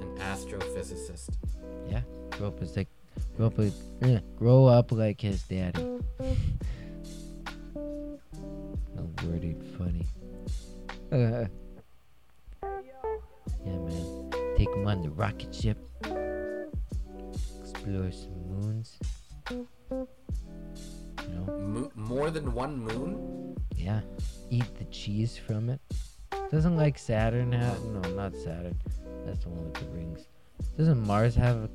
an 0.00 0.16
astrophysicist. 0.18 1.30
Yeah, 1.88 2.02
up 2.42 2.62
as 2.62 2.76
like, 2.76 2.88
grow 3.36 3.46
up, 3.46 3.58
like, 3.58 3.72
yeah, 4.00 4.20
grow 4.36 4.66
up 4.66 4.92
like 4.92 5.20
his 5.20 5.42
daddy. 5.42 5.82
no 7.82 9.10
worded 9.24 9.62
funny. 9.78 10.06
yeah, 11.12 11.46
man. 13.64 14.30
Take 14.56 14.68
him 14.74 14.86
on 14.86 15.02
the 15.02 15.10
rocket 15.10 15.54
ship. 15.54 15.78
Explore 17.60 18.10
some 18.12 18.48
moons. 18.48 18.98
You 19.50 19.66
know, 21.28 21.58
Mo- 21.58 21.92
more 21.94 22.30
than 22.30 22.52
one 22.52 22.78
moon? 22.80 23.56
yeah. 23.76 24.00
Eat 24.50 24.74
the 24.78 24.84
cheese 24.86 25.36
from 25.36 25.68
it. 25.70 25.80
Doesn't 26.50 26.76
like 26.76 26.98
Saturn 26.98 27.50
have? 27.52 27.82
No, 27.86 28.00
not 28.14 28.36
Saturn. 28.36 28.78
That's 29.26 29.40
the 29.40 29.48
one 29.48 29.64
with 29.64 29.74
the 29.74 29.86
rings. 29.86 30.28
Doesn't 30.78 31.04
Mars 31.06 31.34
have 31.34 31.70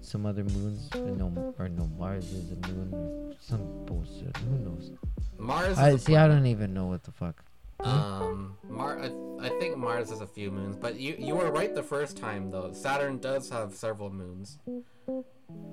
some 0.00 0.26
other 0.26 0.44
moons? 0.44 0.88
Uh, 0.92 0.98
No, 0.98 1.54
or 1.58 1.68
no, 1.68 1.86
Mars 1.98 2.32
is 2.32 2.50
a 2.52 2.68
moon. 2.68 2.90
Or 2.92 3.34
some 3.40 3.84
bullshit. 3.86 4.36
Who 4.36 4.58
knows? 4.58 4.92
Mars. 5.38 5.72
Is 5.72 5.78
I 5.78 5.88
a 5.90 5.98
see. 5.98 6.16
I 6.16 6.26
don't 6.28 6.46
even 6.46 6.72
know 6.74 6.86
what 6.86 7.02
the 7.04 7.12
fuck. 7.12 7.42
Um, 7.80 8.56
Mar. 8.68 8.98
I, 9.00 9.10
I 9.40 9.48
think 9.60 9.76
Mars 9.76 10.10
has 10.10 10.20
a 10.20 10.26
few 10.26 10.50
moons, 10.50 10.74
but 10.76 10.98
you 10.98 11.14
you 11.18 11.36
were 11.36 11.50
right 11.52 11.74
the 11.74 11.82
first 11.82 12.16
time 12.16 12.50
though. 12.50 12.72
Saturn 12.72 13.18
does 13.18 13.48
have 13.50 13.74
several 13.74 14.10
moons. 14.10 14.58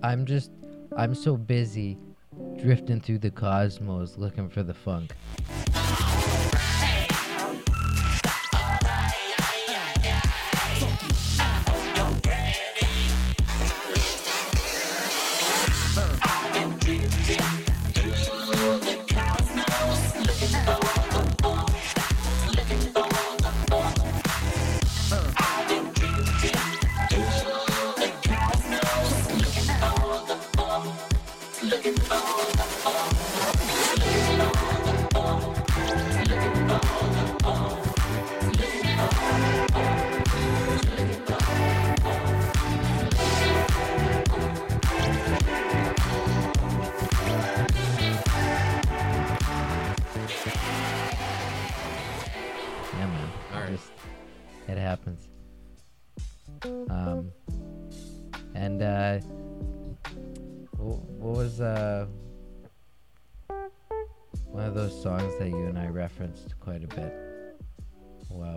I'm 0.03 0.25
just. 0.25 0.51
I'm 0.95 1.15
so 1.15 1.35
busy 1.35 1.97
drifting 2.61 3.01
through 3.01 3.19
the 3.19 3.31
cosmos 3.31 4.17
looking 4.17 4.49
for 4.49 4.61
the 4.61 4.73
funk. 4.73 5.13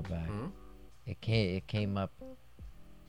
While 0.00 0.18
back? 0.18 0.28
Hmm? 0.28 0.46
It 1.06 1.20
came. 1.20 1.56
It 1.56 1.66
came 1.66 1.96
up. 1.96 2.12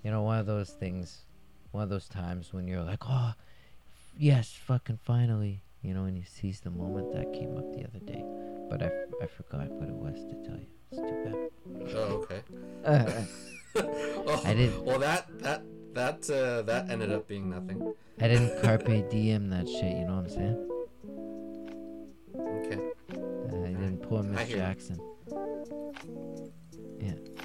You 0.04 0.12
know, 0.12 0.22
one 0.24 0.40
of 0.40 0.46
those 0.46 0.70
things, 0.70 1.26
one 1.72 1.84
of 1.84 1.90
those 1.90 2.08
times 2.08 2.54
when 2.54 2.68
you're 2.68 2.84
like, 2.84 3.04
oh, 3.08 3.34
yes, 4.18 4.58
fucking 4.66 5.00
finally. 5.04 5.62
You 5.82 5.94
know, 5.94 6.06
and 6.06 6.18
you 6.18 6.24
seize 6.26 6.60
the 6.62 6.70
moment 6.72 7.14
that 7.14 7.32
came 7.34 7.58
up 7.58 7.72
the 7.74 7.86
other 7.86 8.00
day, 8.06 8.22
but 8.70 8.82
I, 8.82 8.88
f- 8.88 9.14
I 9.24 9.26
forgot 9.28 9.70
what 9.72 9.88
it 9.88 9.96
was 9.96 10.26
to 10.26 10.34
tell 10.46 10.58
you. 10.60 10.68
It's 10.92 11.00
too 11.00 11.98
Oh, 11.98 12.28
okay. 12.28 12.42
bad. 12.84 13.28
well, 14.26 14.42
I 14.46 14.54
didn't- 14.54 14.84
Well, 14.84 15.00
that 15.00 15.28
that 15.40 15.62
that 15.94 16.30
uh, 16.30 16.64
that 16.64 16.90
ended 16.90 17.12
up 17.14 17.28
being 17.30 17.50
nothing. 17.50 17.94
I 18.20 18.28
didn't 18.28 18.62
carpe 18.62 19.10
diem 19.10 19.50
that 19.52 19.68
shit. 19.70 19.96
You 19.98 20.06
know 20.06 20.16
what 20.16 20.26
I'm 20.26 20.30
saying? 20.30 20.70
Okay. 22.36 22.80
Uh, 23.14 23.64
I 23.66 23.70
didn't 23.70 24.02
pull 24.02 24.22
Miss 24.24 24.50
Jackson. 24.50 25.00
you. 25.32 26.52
Jackson. 27.00 27.36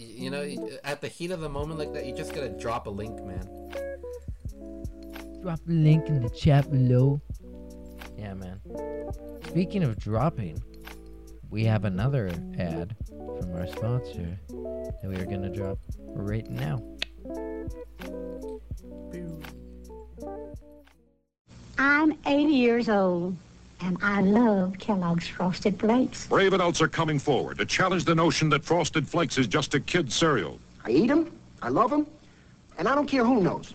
Y- 0.00 0.06
You 0.06 0.30
know, 0.30 0.42
uh, 0.42 0.76
at 0.84 1.00
the 1.00 1.08
heat 1.08 1.30
of 1.30 1.40
the 1.40 1.48
moment 1.48 1.78
like 1.78 1.92
that, 1.94 2.06
you 2.06 2.14
just 2.14 2.34
gotta 2.34 2.48
drop 2.50 2.86
a 2.86 2.90
link, 2.90 3.22
man. 3.24 3.48
Drop 5.42 5.60
a 5.68 5.72
link 5.72 6.06
in 6.08 6.22
the 6.22 6.30
chat 6.30 6.70
below. 6.70 7.20
Yeah, 8.18 8.34
man. 8.34 8.60
Speaking 9.48 9.82
of 9.82 9.98
dropping, 9.98 10.62
we 11.50 11.64
have 11.64 11.84
another 11.84 12.28
ad 12.58 12.96
from 13.38 13.54
our 13.54 13.66
sponsor 13.66 14.38
that 14.48 15.04
we 15.08 15.16
are 15.16 15.26
gonna 15.26 15.50
drop 15.50 15.78
right 16.14 16.48
now. 16.50 16.82
I'm 21.78 22.12
80 22.26 22.52
years 22.52 22.88
old, 22.88 23.36
and 23.84 23.98
I 24.02 24.22
love 24.22 24.78
Kellogg's 24.78 25.28
Frosted 25.28 25.78
Flakes. 25.78 26.26
Brave 26.26 26.54
adults 26.54 26.80
are 26.80 26.88
coming 26.88 27.18
forward 27.18 27.58
to 27.58 27.66
challenge 27.66 28.04
the 28.04 28.14
notion 28.14 28.48
that 28.48 28.64
Frosted 28.64 29.06
Flakes 29.06 29.36
is 29.36 29.46
just 29.46 29.74
a 29.74 29.80
kid's 29.80 30.14
cereal. 30.14 30.58
I 30.84 30.90
eat 30.90 31.08
them, 31.08 31.30
I 31.60 31.68
love 31.68 31.90
them, 31.90 32.06
and 32.78 32.88
I 32.88 32.94
don't 32.94 33.06
care 33.06 33.24
who 33.24 33.42
knows. 33.42 33.74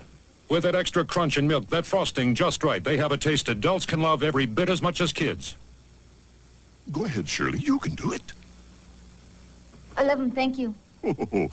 With 0.49 0.63
that 0.63 0.73
extra 0.73 1.05
crunch 1.05 1.37
and 1.37 1.47
milk, 1.47 1.67
that 1.69 1.85
frosting 1.85 2.33
just 2.33 2.63
right, 2.63 2.83
they 2.83 2.97
have 2.97 3.11
a 3.11 3.17
taste 3.17 3.49
adults 3.49 3.85
can 3.85 4.01
love 4.01 4.23
every 4.23 4.47
bit 4.47 4.67
as 4.67 4.81
much 4.81 4.99
as 4.99 5.13
kids. 5.13 5.55
Go 6.91 7.05
ahead, 7.05 7.29
Shirley. 7.29 7.59
You 7.59 7.77
can 7.77 7.93
do 7.93 8.13
it. 8.13 8.33
I 9.95 10.03
love 10.03 10.17
them, 10.17 10.31
thank 10.31 10.57
you. 10.57 10.73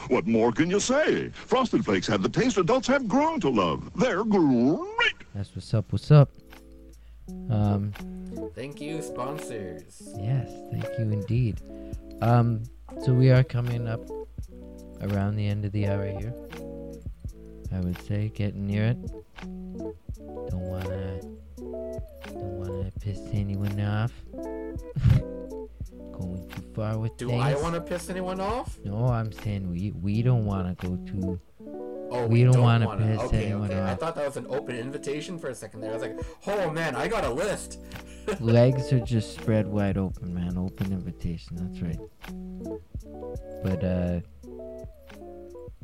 what 0.09 0.27
more 0.27 0.51
can 0.51 0.71
you 0.71 0.81
say? 0.81 1.29
Frosted 1.29 1.85
Flakes 1.85 2.07
have 2.07 2.23
the 2.23 2.29
taste 2.31 2.57
adults 2.57 2.89
have 2.89 3.07
grown 3.07 3.39
to 3.41 3.51
love. 3.51 3.91
They're 3.97 4.25
great. 4.25 5.15
That's 5.35 5.55
what's 5.55 5.75
up. 5.75 5.93
What's 5.93 6.11
up? 6.11 6.31
Um, 7.51 7.93
Thank 8.55 8.81
you, 8.81 9.03
sponsors. 9.03 10.03
yes, 10.19 10.49
thank 10.71 10.85
you 10.99 11.11
indeed. 11.11 11.61
Um, 12.23 12.63
so 13.05 13.13
we 13.13 13.31
are 13.31 13.43
coming 13.45 13.87
up 13.87 14.01
around 15.03 15.37
the 15.37 15.47
end 15.47 15.65
of 15.65 15.73
the 15.73 15.87
hour 15.89 16.07
here. 16.07 16.35
I 17.73 17.81
would 17.81 18.01
say 18.07 18.29
getting 18.35 18.67
near 18.67 18.85
it. 18.85 18.99
Don't 20.49 20.61
wanna, 20.61 21.21
don't 21.59 22.59
wanna 22.59 22.91
piss 23.01 23.21
anyone 23.33 23.81
off. 23.81 24.13
Going 26.13 26.49
too 26.49 26.63
far 26.75 26.99
with 26.99 27.17
Do 27.19 27.29
things. 27.29 27.43
I 27.45 27.55
want 27.57 27.75
to 27.75 27.81
piss 27.83 28.09
anyone 28.09 28.41
off? 28.41 28.79
No, 28.85 29.09
I'm 29.09 29.31
saying 29.33 29.69
we 29.71 29.91
we 29.91 30.23
don't 30.23 30.47
wanna 30.47 30.75
go 30.77 30.97
too. 31.07 31.39
Oh, 32.11 32.27
We 32.27 32.45
don't 32.45 32.61
wanna 32.61 32.87
wanna- 32.87 33.07
piss 33.07 33.21
okay, 33.27 33.47
anyone 33.47 33.71
okay. 33.71 33.83
I 33.83 33.95
thought 33.95 34.15
that 34.15 34.27
was 34.27 34.37
an 34.37 34.47
open 34.49 34.77
invitation 34.77 35.39
for 35.39 35.49
a 35.49 35.55
second 35.55 35.81
there. 35.81 35.91
I 35.91 35.95
was 35.95 36.03
like, 36.03 36.19
oh 36.47 36.71
man, 36.71 36.95
I 36.95 37.09
got 37.09 37.25
a 37.25 37.31
list. 37.31 37.81
Legs 38.41 38.93
are 38.93 39.01
just 39.01 39.35
spread 39.35 39.67
wide 39.67 39.97
open, 39.97 40.35
man. 40.35 40.57
Open 40.59 40.93
invitation. 40.93 41.57
That's 41.57 41.81
right. 41.83 41.99
But 43.63 43.85
uh, 43.85 44.21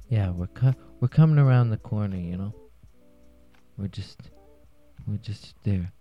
yeah, 0.08 0.30
we're 0.30 0.46
co- 0.48 0.74
we're 1.00 1.08
coming 1.08 1.38
around 1.38 1.70
the 1.70 1.76
corner, 1.78 2.16
you 2.16 2.36
know. 2.36 2.54
We're 3.78 3.88
just 3.88 4.20
we're 5.06 5.16
just 5.18 5.54
there. 5.64 5.92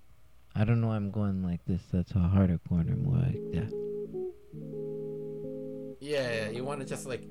I 0.55 0.65
don't 0.65 0.81
know. 0.81 0.87
why 0.87 0.95
I'm 0.97 1.11
going 1.11 1.43
like 1.43 1.63
this. 1.65 1.81
That's 1.91 2.11
a 2.13 2.19
harder 2.19 2.59
corner, 2.67 2.95
more 2.95 3.17
like 3.17 3.41
that. 3.53 3.71
Yeah, 6.01 6.33
yeah, 6.33 6.49
you 6.49 6.63
want 6.65 6.81
to 6.81 6.85
just 6.85 7.05
like, 7.05 7.21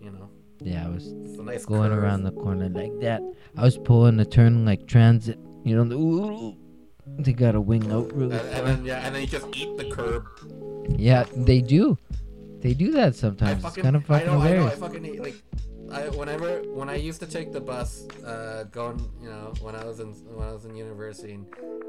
you 0.00 0.10
know, 0.10 0.28
Yeah, 0.60 0.86
I 0.86 0.88
was 0.90 1.12
nice 1.12 1.64
going 1.64 1.90
curve. 1.90 2.02
around 2.02 2.24
the 2.24 2.32
corner 2.32 2.68
like 2.68 2.98
that. 3.00 3.22
I 3.56 3.62
was 3.62 3.78
pulling 3.78 4.18
a 4.20 4.24
turn 4.24 4.64
like 4.64 4.86
transit. 4.86 5.38
You 5.64 5.76
know, 5.76 5.84
the, 5.84 5.96
ooh, 5.96 6.56
they 7.18 7.32
got 7.32 7.54
a 7.54 7.60
wing 7.60 7.90
out 7.92 8.12
really 8.12 8.36
And, 8.36 8.48
and 8.48 8.66
then 8.66 8.84
yeah, 8.84 9.06
and 9.06 9.14
then 9.14 9.22
you 9.22 9.28
just 9.28 9.46
eat 9.56 9.76
the 9.76 9.90
curb. 9.90 10.26
Yeah, 10.98 11.24
they 11.36 11.60
do. 11.60 11.98
They 12.60 12.74
do 12.74 12.90
that 12.92 13.14
sometimes. 13.14 13.62
fucking, 13.62 13.80
it's 13.80 13.84
kind 13.84 13.96
of 13.96 14.04
fucking 14.04 14.28
I 14.28 14.32
know, 14.32 14.40
I 14.40 14.42
know, 14.42 14.48
hilarious. 14.48 14.72
I 14.72 14.76
fucking 14.76 15.04
hate, 15.04 15.22
like, 15.22 15.42
I 15.92 16.08
whenever 16.08 16.62
when 16.74 16.90
I 16.90 16.96
used 16.96 17.20
to 17.20 17.26
take 17.26 17.52
the 17.52 17.60
bus, 17.60 18.06
uh, 18.26 18.64
going, 18.64 19.10
you 19.22 19.30
know, 19.30 19.54
when 19.62 19.74
I 19.74 19.84
was 19.84 20.00
in 20.00 20.08
when 20.34 20.46
I 20.46 20.52
was 20.52 20.64
in 20.64 20.74
university 20.74 21.34
and 21.34 21.46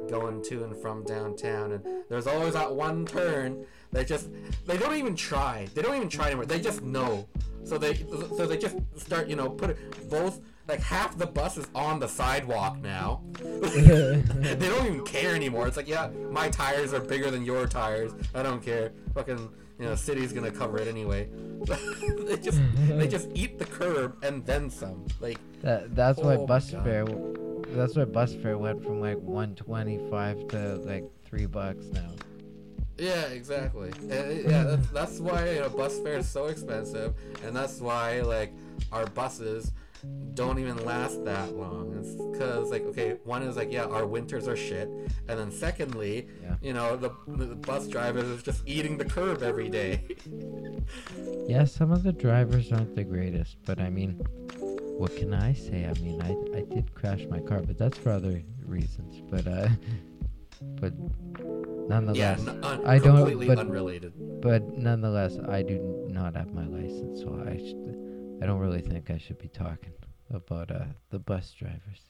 going 0.10 0.44
to 0.44 0.64
and 0.64 0.76
from 0.78 1.04
downtown, 1.04 1.72
and 1.74 1.84
there's 2.08 2.28
always 2.28 2.54
that 2.54 2.74
one 2.74 3.06
turn 3.06 3.66
they 3.92 4.06
just 4.06 4.30
they 4.66 4.78
don't 4.78 4.96
even 4.96 5.16
try. 5.16 5.68
They 5.74 5.82
don't 5.82 5.96
even 5.96 6.10
try 6.10 6.28
anymore. 6.28 6.46
They 6.46 6.60
just 6.60 6.82
know. 6.84 7.28
So 7.64 7.78
they 7.78 7.96
so 7.96 8.48
they 8.48 8.58
just 8.58 8.78
start, 8.96 9.28
you 9.28 9.36
know, 9.36 9.50
put 9.50 9.78
both. 10.10 10.42
Like 10.68 10.82
half 10.82 11.18
the 11.18 11.26
bus 11.26 11.58
is 11.58 11.66
on 11.74 12.00
the 12.00 12.08
sidewalk 12.08 12.78
now. 12.80 13.24
they 13.42 14.56
don't 14.60 14.86
even 14.86 15.04
care 15.04 15.34
anymore. 15.34 15.68
It's 15.68 15.78
like, 15.78 15.88
yeah, 15.88 16.10
my 16.30 16.48
tires 16.50 16.94
are 16.94 17.00
bigger 17.00 17.32
than 17.32 17.44
your 17.44 17.66
tires. 17.66 18.12
I 18.36 18.44
don't 18.44 18.62
care. 18.62 18.92
Fucking, 19.16 19.50
you 19.80 19.86
know, 19.86 19.96
city's 19.96 20.32
gonna 20.32 20.52
cover 20.52 20.78
it 20.78 20.88
anyway. 20.88 21.28
they 21.66 22.38
just 22.38 22.62
they 22.88 23.08
just 23.08 23.30
eat 23.34 23.58
the 23.58 23.66
curb 23.66 24.24
and 24.24 24.46
then 24.46 24.70
some. 24.70 25.08
Like, 25.20 25.40
That 25.62 25.96
that's 25.96 26.20
why 26.20 26.36
Oh 26.36 26.42
my 26.42 26.46
bus 26.46 26.70
God. 26.70 26.84
fare. 26.84 27.06
That's 27.70 27.96
why 27.96 28.06
bus 28.06 28.36
fare 28.36 28.58
went 28.60 28.84
from 28.84 29.02
like 29.02 29.18
125 29.18 30.48
to 30.50 30.76
like 30.86 31.04
three 31.26 31.48
bucks 31.48 31.86
now. 31.94 32.12
Yeah, 33.00 33.26
exactly. 33.28 33.92
And 34.10 34.44
yeah, 34.50 34.64
that's, 34.64 34.88
that's 34.90 35.20
why 35.20 35.52
you 35.52 35.60
know 35.62 35.70
bus 35.70 36.00
fare 36.00 36.18
is 36.18 36.28
so 36.30 36.46
expensive, 36.48 37.14
and 37.44 37.56
that's 37.56 37.80
why 37.80 38.22
like 38.22 38.54
our 38.92 39.06
buses 39.08 39.72
don't 40.34 40.60
even 40.60 40.86
last 40.86 41.24
that 41.26 41.56
long. 41.56 41.94
It's 42.00 42.14
because 42.16 42.72
like 42.72 42.84
okay, 42.88 43.18
one 43.24 43.44
is 43.44 43.56
like 43.58 43.72
yeah, 43.72 43.86
our 43.86 44.06
winters 44.06 44.48
are 44.48 44.56
shit, 44.56 44.88
and 45.28 45.40
then 45.40 45.52
secondly, 45.52 46.28
Yeah. 46.44 46.56
you 46.62 46.74
know 46.74 46.96
the, 46.96 47.12
the 47.28 47.56
bus 47.56 47.88
drivers 47.88 48.26
is 48.26 48.44
just 48.44 48.62
eating 48.66 48.98
the 48.98 49.06
curb 49.06 49.44
every 49.44 49.70
day. 49.70 50.02
Yeah, 51.48 51.66
some 51.66 51.92
of 51.92 52.04
the 52.04 52.14
drivers 52.14 52.72
aren't 52.72 52.96
the 52.96 53.04
greatest, 53.04 53.58
but 53.66 53.80
I 53.80 53.90
mean, 53.90 54.22
what 55.00 55.16
can 55.16 55.34
I 55.34 55.54
say? 55.54 55.86
I 55.88 56.00
mean, 56.00 56.22
I 56.22 56.32
I 56.58 56.62
did 56.62 56.94
crash 56.94 57.26
my 57.28 57.40
car, 57.40 57.62
but 57.62 57.76
that's 57.76 57.98
for 57.98 58.12
other 58.12 58.44
reasons. 58.64 59.22
But 59.32 59.48
uh, 59.48 59.70
but 60.80 60.94
nonetheless, 61.90 62.40
n- 62.48 62.64
un- 62.64 62.86
I 62.86 63.00
don't- 63.00 63.16
completely 63.18 63.48
but- 63.48 63.58
unrelated. 63.60 64.14
but 64.42 64.62
nonetheless, 64.78 65.38
I 65.48 65.62
do 65.64 66.06
not 66.10 66.36
have 66.36 66.54
my 66.54 66.66
license, 66.66 67.22
so 67.22 67.34
I 67.46 67.58
should, 67.58 68.40
I 68.42 68.46
don't 68.46 68.60
really 68.60 68.82
think 68.82 69.10
I 69.12 69.18
should 69.18 69.38
be 69.40 69.50
talking 69.50 69.94
about 70.32 70.72
uh 70.72 70.86
the 71.10 71.20
bus 71.20 71.52
drivers. 71.54 72.10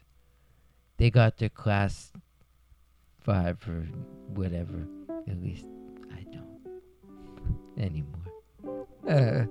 They 0.97 1.09
got 1.09 1.37
their 1.37 1.49
class 1.49 2.11
five 3.21 3.57
or 3.67 3.87
whatever. 4.35 4.85
At 5.27 5.41
least 5.41 5.65
I 6.11 6.23
don't 6.31 6.81
anymore. 7.77 8.85
Uh, 9.07 9.45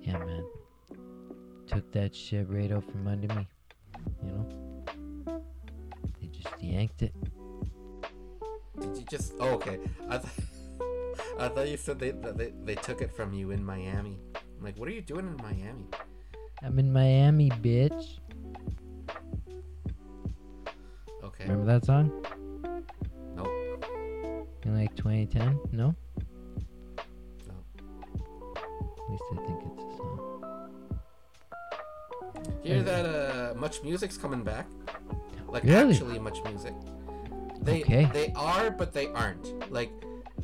yeah, 0.00 0.18
man. 0.18 0.44
Took 1.66 1.90
that 1.92 2.14
shit 2.14 2.48
right 2.48 2.70
out 2.70 2.84
from 2.90 3.06
under 3.08 3.34
me. 3.34 3.48
You 4.22 4.30
know. 4.30 4.46
They 6.44 6.50
just 6.50 6.62
yanked 6.62 7.02
it. 7.02 7.14
Did 8.80 8.96
you 8.96 9.04
just? 9.08 9.32
Oh, 9.40 9.50
okay. 9.54 9.78
I, 10.08 10.18
th- 10.18 10.32
I 11.38 11.48
thought 11.48 11.68
you 11.68 11.76
said 11.76 11.98
they, 11.98 12.10
they 12.10 12.52
they 12.64 12.74
took 12.74 13.00
it 13.00 13.12
from 13.12 13.32
you 13.32 13.50
in 13.50 13.64
Miami. 13.64 14.18
I'm 14.36 14.64
like, 14.64 14.78
what 14.78 14.88
are 14.88 14.92
you 14.92 15.02
doing 15.02 15.26
in 15.26 15.36
Miami? 15.36 15.86
I'm 16.62 16.78
in 16.78 16.92
Miami, 16.92 17.50
bitch. 17.50 18.18
Okay. 21.22 21.44
Remember 21.44 21.66
that 21.66 21.84
song? 21.84 22.10
Nope. 23.36 23.48
In 24.64 24.78
like 24.78 24.94
2010? 24.96 25.58
No? 25.72 25.94
No. 27.46 27.54
At 28.56 29.10
least 29.10 29.24
I 29.32 29.36
think 29.46 29.58
it's 29.66 29.82
a 29.82 29.96
song. 29.96 30.20
Hear 32.62 32.82
that? 32.82 33.04
Uh, 33.04 33.54
much 33.56 33.82
music's 33.82 34.16
coming 34.16 34.42
back. 34.42 34.66
Like 35.54 35.62
Really? 35.64 35.92
actually, 35.94 36.18
much 36.18 36.42
music. 36.44 36.74
They 37.62 37.80
Okay. 37.82 38.04
they 38.12 38.32
are, 38.34 38.70
but 38.70 38.92
they 38.92 39.06
aren't. 39.08 39.46
Like 39.72 39.90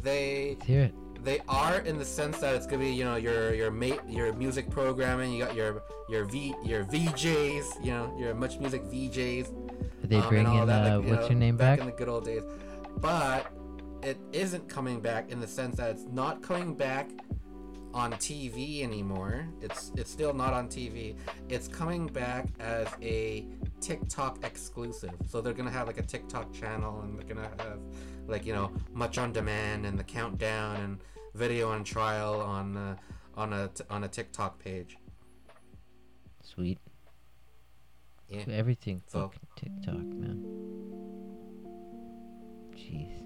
they 0.02 0.54
Let's 0.54 0.66
hear 0.66 0.82
it. 0.84 0.94
they 1.24 1.40
are 1.48 1.78
in 1.80 1.98
the 1.98 2.04
sense 2.04 2.38
that 2.38 2.54
it's 2.54 2.64
gonna 2.66 2.84
be 2.84 2.92
you 2.92 3.04
know 3.04 3.16
your 3.16 3.52
your 3.52 3.70
mate 3.72 4.00
your 4.08 4.32
music 4.32 4.70
programming. 4.70 5.32
You 5.32 5.44
got 5.44 5.54
your 5.56 5.82
your 6.08 6.24
V 6.26 6.54
your 6.64 6.84
VJs. 6.84 7.84
You 7.84 7.90
know 7.90 8.16
your 8.18 8.34
much 8.34 8.58
music 8.60 8.82
VJs. 8.84 9.48
They 10.04 10.16
um, 10.16 10.22
and 10.22 10.28
bringing, 10.30 10.46
all 10.60 10.66
that, 10.66 10.86
uh, 10.86 10.96
like, 10.98 11.04
you 11.06 11.10
what's 11.10 11.22
know, 11.24 11.28
your 11.30 11.38
name 11.38 11.56
back? 11.56 11.78
in 11.80 11.86
the 11.86 11.92
good 11.92 12.08
old 12.08 12.24
days. 12.24 12.42
But 12.98 13.50
it 14.02 14.18
isn't 14.32 14.68
coming 14.68 15.00
back 15.00 15.30
in 15.32 15.40
the 15.40 15.46
sense 15.46 15.76
that 15.76 15.90
it's 15.90 16.04
not 16.04 16.40
coming 16.42 16.74
back 16.74 17.10
on 17.92 18.12
TV 18.12 18.82
anymore. 18.82 19.46
It's 19.60 19.90
it's 19.96 20.10
still 20.10 20.32
not 20.32 20.52
on 20.52 20.68
TV. 20.68 21.16
It's 21.48 21.66
coming 21.68 22.06
back 22.06 22.46
as 22.60 22.86
a 23.02 23.44
TikTok 23.80 24.44
exclusive. 24.44 25.14
So 25.28 25.40
they're 25.40 25.52
gonna 25.52 25.70
have 25.70 25.86
like 25.86 25.98
a 25.98 26.02
TikTok 26.02 26.52
channel, 26.52 27.00
and 27.02 27.18
they're 27.18 27.26
gonna 27.34 27.50
have 27.58 27.78
like 28.26 28.44
you 28.46 28.52
know 28.52 28.72
much 28.92 29.18
on 29.18 29.32
demand 29.32 29.86
and 29.86 29.98
the 29.98 30.04
countdown 30.04 30.76
and 30.76 30.98
video 31.34 31.70
on 31.70 31.84
trial 31.84 32.40
on 32.40 32.76
uh, 32.76 32.96
on 33.36 33.52
a 33.52 33.68
t- 33.68 33.84
on 33.90 34.04
a 34.04 34.08
TikTok 34.08 34.58
page. 34.62 34.96
Sweet. 36.42 36.78
Yeah. 38.28 38.44
Everything 38.48 39.02
So- 39.08 39.30
fucking 39.30 39.48
TikTok, 39.82 40.04
man. 40.20 40.44
Jeez. 42.76 43.22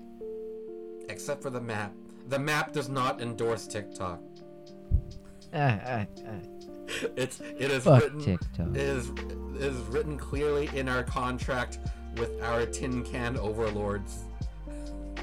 Except 1.10 1.42
for 1.42 1.50
the 1.50 1.60
map. 1.60 1.92
The 2.28 2.38
map 2.38 2.72
does 2.72 2.88
not 2.88 3.20
endorse 3.20 3.66
TikTok. 3.66 4.20
Ah, 5.52 5.78
ah, 5.84 6.06
ah. 6.26 6.40
It's 7.16 7.40
it 7.40 7.70
is 7.70 7.84
Fuck 7.84 8.02
written 8.02 8.20
TikTok. 8.20 8.68
it 8.68 8.76
is 8.76 9.08
it 9.10 9.62
is 9.62 9.76
written 9.88 10.16
clearly 10.18 10.68
in 10.74 10.88
our 10.88 11.02
contract 11.02 11.78
with 12.16 12.30
our 12.42 12.66
tin 12.66 13.02
can 13.04 13.36
overlords. 13.36 14.24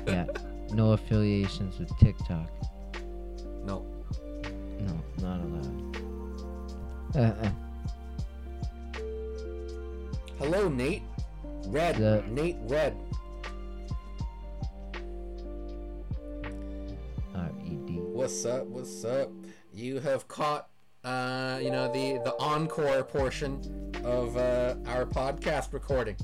Yeah. 0.07 0.25
No 0.73 0.93
affiliations 0.93 1.77
with 1.79 1.89
TikTok. 1.99 2.49
No. 3.65 3.85
No, 4.79 5.03
not 5.21 5.41
allowed. 5.41 5.97
Uh, 7.13 7.19
uh. 7.43 7.51
Hello, 10.39 10.69
Nate. 10.69 11.03
Red. 11.67 11.97
The- 11.97 12.23
Nate 12.29 12.55
Red. 12.61 12.95
R-E-D. 17.35 17.93
What's 18.13 18.45
up? 18.45 18.65
What's 18.67 19.03
up? 19.03 19.29
You 19.73 19.99
have 19.99 20.27
caught, 20.29 20.69
uh, 21.03 21.59
you 21.61 21.71
know, 21.71 21.91
the 21.91 22.21
the 22.23 22.35
encore 22.39 23.03
portion 23.03 23.91
of 24.03 24.37
uh, 24.37 24.75
our 24.85 25.05
podcast 25.05 25.73
recording. 25.73 26.15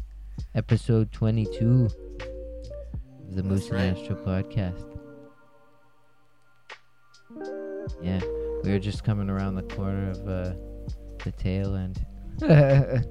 Episode 0.55 1.11
22 1.11 1.87
of 3.27 3.35
the 3.35 3.43
Moose 3.43 3.69
right. 3.69 3.81
and 3.81 3.97
Astro 3.97 4.15
podcast. 4.15 4.99
Yeah, 8.01 8.21
we 8.63 8.71
were 8.71 8.79
just 8.79 9.03
coming 9.03 9.29
around 9.29 9.55
the 9.55 9.63
corner 9.63 10.11
of 10.11 10.27
uh, 10.27 10.53
the 11.23 11.31
tail 11.37 11.75
end. 11.75 12.05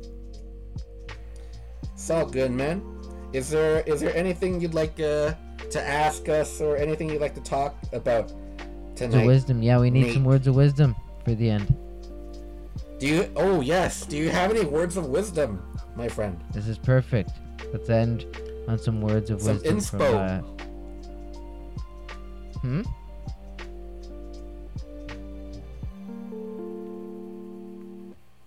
It's 1.95 2.11
all 2.11 2.27
good, 2.27 2.51
man. 2.53 2.85
Is 3.33 3.49
there 3.49 3.81
is 3.81 4.01
there 4.01 4.15
anything 4.15 4.61
you'd 4.61 4.75
like 4.75 5.01
uh, 5.01 5.33
to 5.71 5.83
ask 5.83 6.29
us 6.29 6.61
or 6.61 6.77
anything 6.77 7.09
you'd 7.09 7.23
like 7.23 7.35
to 7.35 7.41
talk 7.41 7.75
about 7.93 8.31
Words 8.31 8.95
tonight? 8.95 9.21
of 9.21 9.27
wisdom. 9.27 9.63
Yeah, 9.63 9.81
we 9.81 9.91
need 9.91 10.13
some 10.13 10.23
words 10.23 10.47
of 10.47 10.55
wisdom 10.55 10.95
for 11.27 11.35
the 11.35 11.51
end. 11.51 11.75
Do 13.01 13.09
you? 13.09 13.31
Oh 13.35 13.61
yes. 13.61 14.07
Do 14.07 14.17
you 14.17 14.31
have 14.31 14.51
any 14.53 14.65
words 14.65 14.97
of 14.97 15.07
wisdom, 15.07 15.61
my 15.97 16.09
friend? 16.09 16.41
This 16.53 16.69
is 16.69 16.79
perfect. 16.79 17.31
Let's 17.73 17.91
end 17.91 18.25
on 18.69 18.79
some 18.79 19.01
words 19.01 19.29
of 19.31 19.43
Some 19.43 19.55
wisdom 19.55 19.81
from. 19.81 19.99
inspo. 20.01 20.15
Uh... 20.15 20.43
Hmm. 22.61 22.83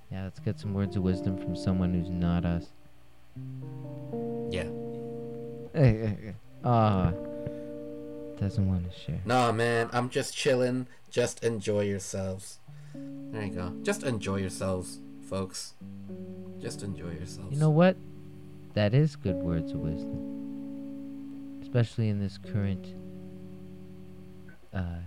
Yeah, 0.09 0.23
let's 0.23 0.39
get 0.39 0.57
some 0.57 0.73
words 0.73 0.95
of 0.95 1.03
wisdom 1.03 1.37
from 1.37 1.57
someone 1.57 1.93
who's 1.93 2.09
not 2.09 2.45
us. 2.45 2.67
Yeah. 4.51 4.69
Ah, 6.61 7.13
doesn't 8.37 8.67
want 8.67 8.91
to 8.91 8.99
share. 8.99 9.21
Nah, 9.23 9.49
man. 9.53 9.89
I'm 9.93 10.09
just 10.09 10.35
chilling. 10.35 10.87
Just 11.09 11.41
enjoy 11.41 11.83
yourselves. 11.83 12.59
There 12.93 13.43
you 13.43 13.53
go. 13.53 13.73
Just 13.83 14.03
enjoy 14.03 14.37
yourselves, 14.37 14.99
folks. 15.29 15.73
Just 16.59 16.83
enjoy 16.83 17.11
yourselves. 17.11 17.51
You 17.51 17.59
know 17.59 17.69
what? 17.69 17.95
That 18.73 18.93
is 18.93 19.15
good 19.15 19.35
words 19.35 19.71
of 19.71 19.79
wisdom, 19.79 21.59
especially 21.61 22.09
in 22.09 22.19
this 22.19 22.37
current. 22.37 22.93
Uh, 24.73 25.01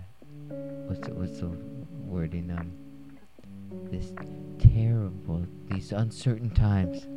what's 0.87 0.99
the, 1.07 1.13
what's 1.13 1.39
the 1.39 1.47
wording? 2.05 2.51
Um, 2.51 2.71
this 3.89 4.13
terrible, 4.59 5.45
these 5.69 5.91
uncertain 5.91 6.49
times. 6.49 7.07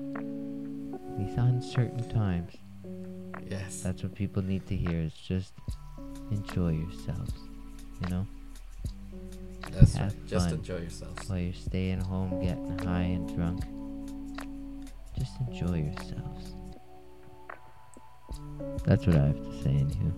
These 1.18 1.36
uncertain 1.36 2.08
times. 2.08 2.54
Yes. 3.48 3.82
That's 3.82 4.02
what 4.02 4.14
people 4.14 4.42
need 4.42 4.66
to 4.66 4.76
hear. 4.76 5.00
Is 5.00 5.14
just 5.14 5.52
enjoy 6.30 6.72
yourselves. 6.72 7.32
You 8.02 8.08
know, 8.08 8.26
That's 9.72 9.94
have 9.94 10.12
right. 10.12 10.26
Just 10.26 10.48
fun. 10.48 10.58
enjoy 10.58 10.78
yourselves. 10.78 11.28
while 11.28 11.38
you're 11.38 11.52
staying 11.52 12.00
home, 12.00 12.40
getting 12.40 12.78
high 12.78 13.02
and 13.02 13.34
drunk. 13.34 13.62
Just 15.18 15.32
enjoy 15.40 15.78
yourselves. 15.78 16.54
That's 18.84 19.06
what 19.06 19.16
I 19.16 19.26
have 19.26 19.42
to 19.42 19.62
say, 19.62 19.70
anywho. 19.70 20.12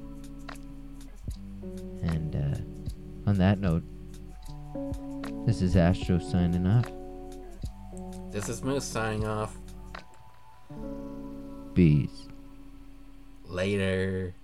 And 2.03 2.37
uh, 2.37 3.31
on 3.31 3.37
that 3.39 3.59
note, 3.59 3.83
this 5.47 5.63
is 5.63 5.77
Astro 5.77 6.19
signing 6.19 6.67
off. 6.67 6.91
This 8.31 8.49
is 8.49 8.63
Moose 8.63 8.85
signing 8.85 9.27
off. 9.27 9.57
Bees. 11.75 12.29
Later. 13.45 14.35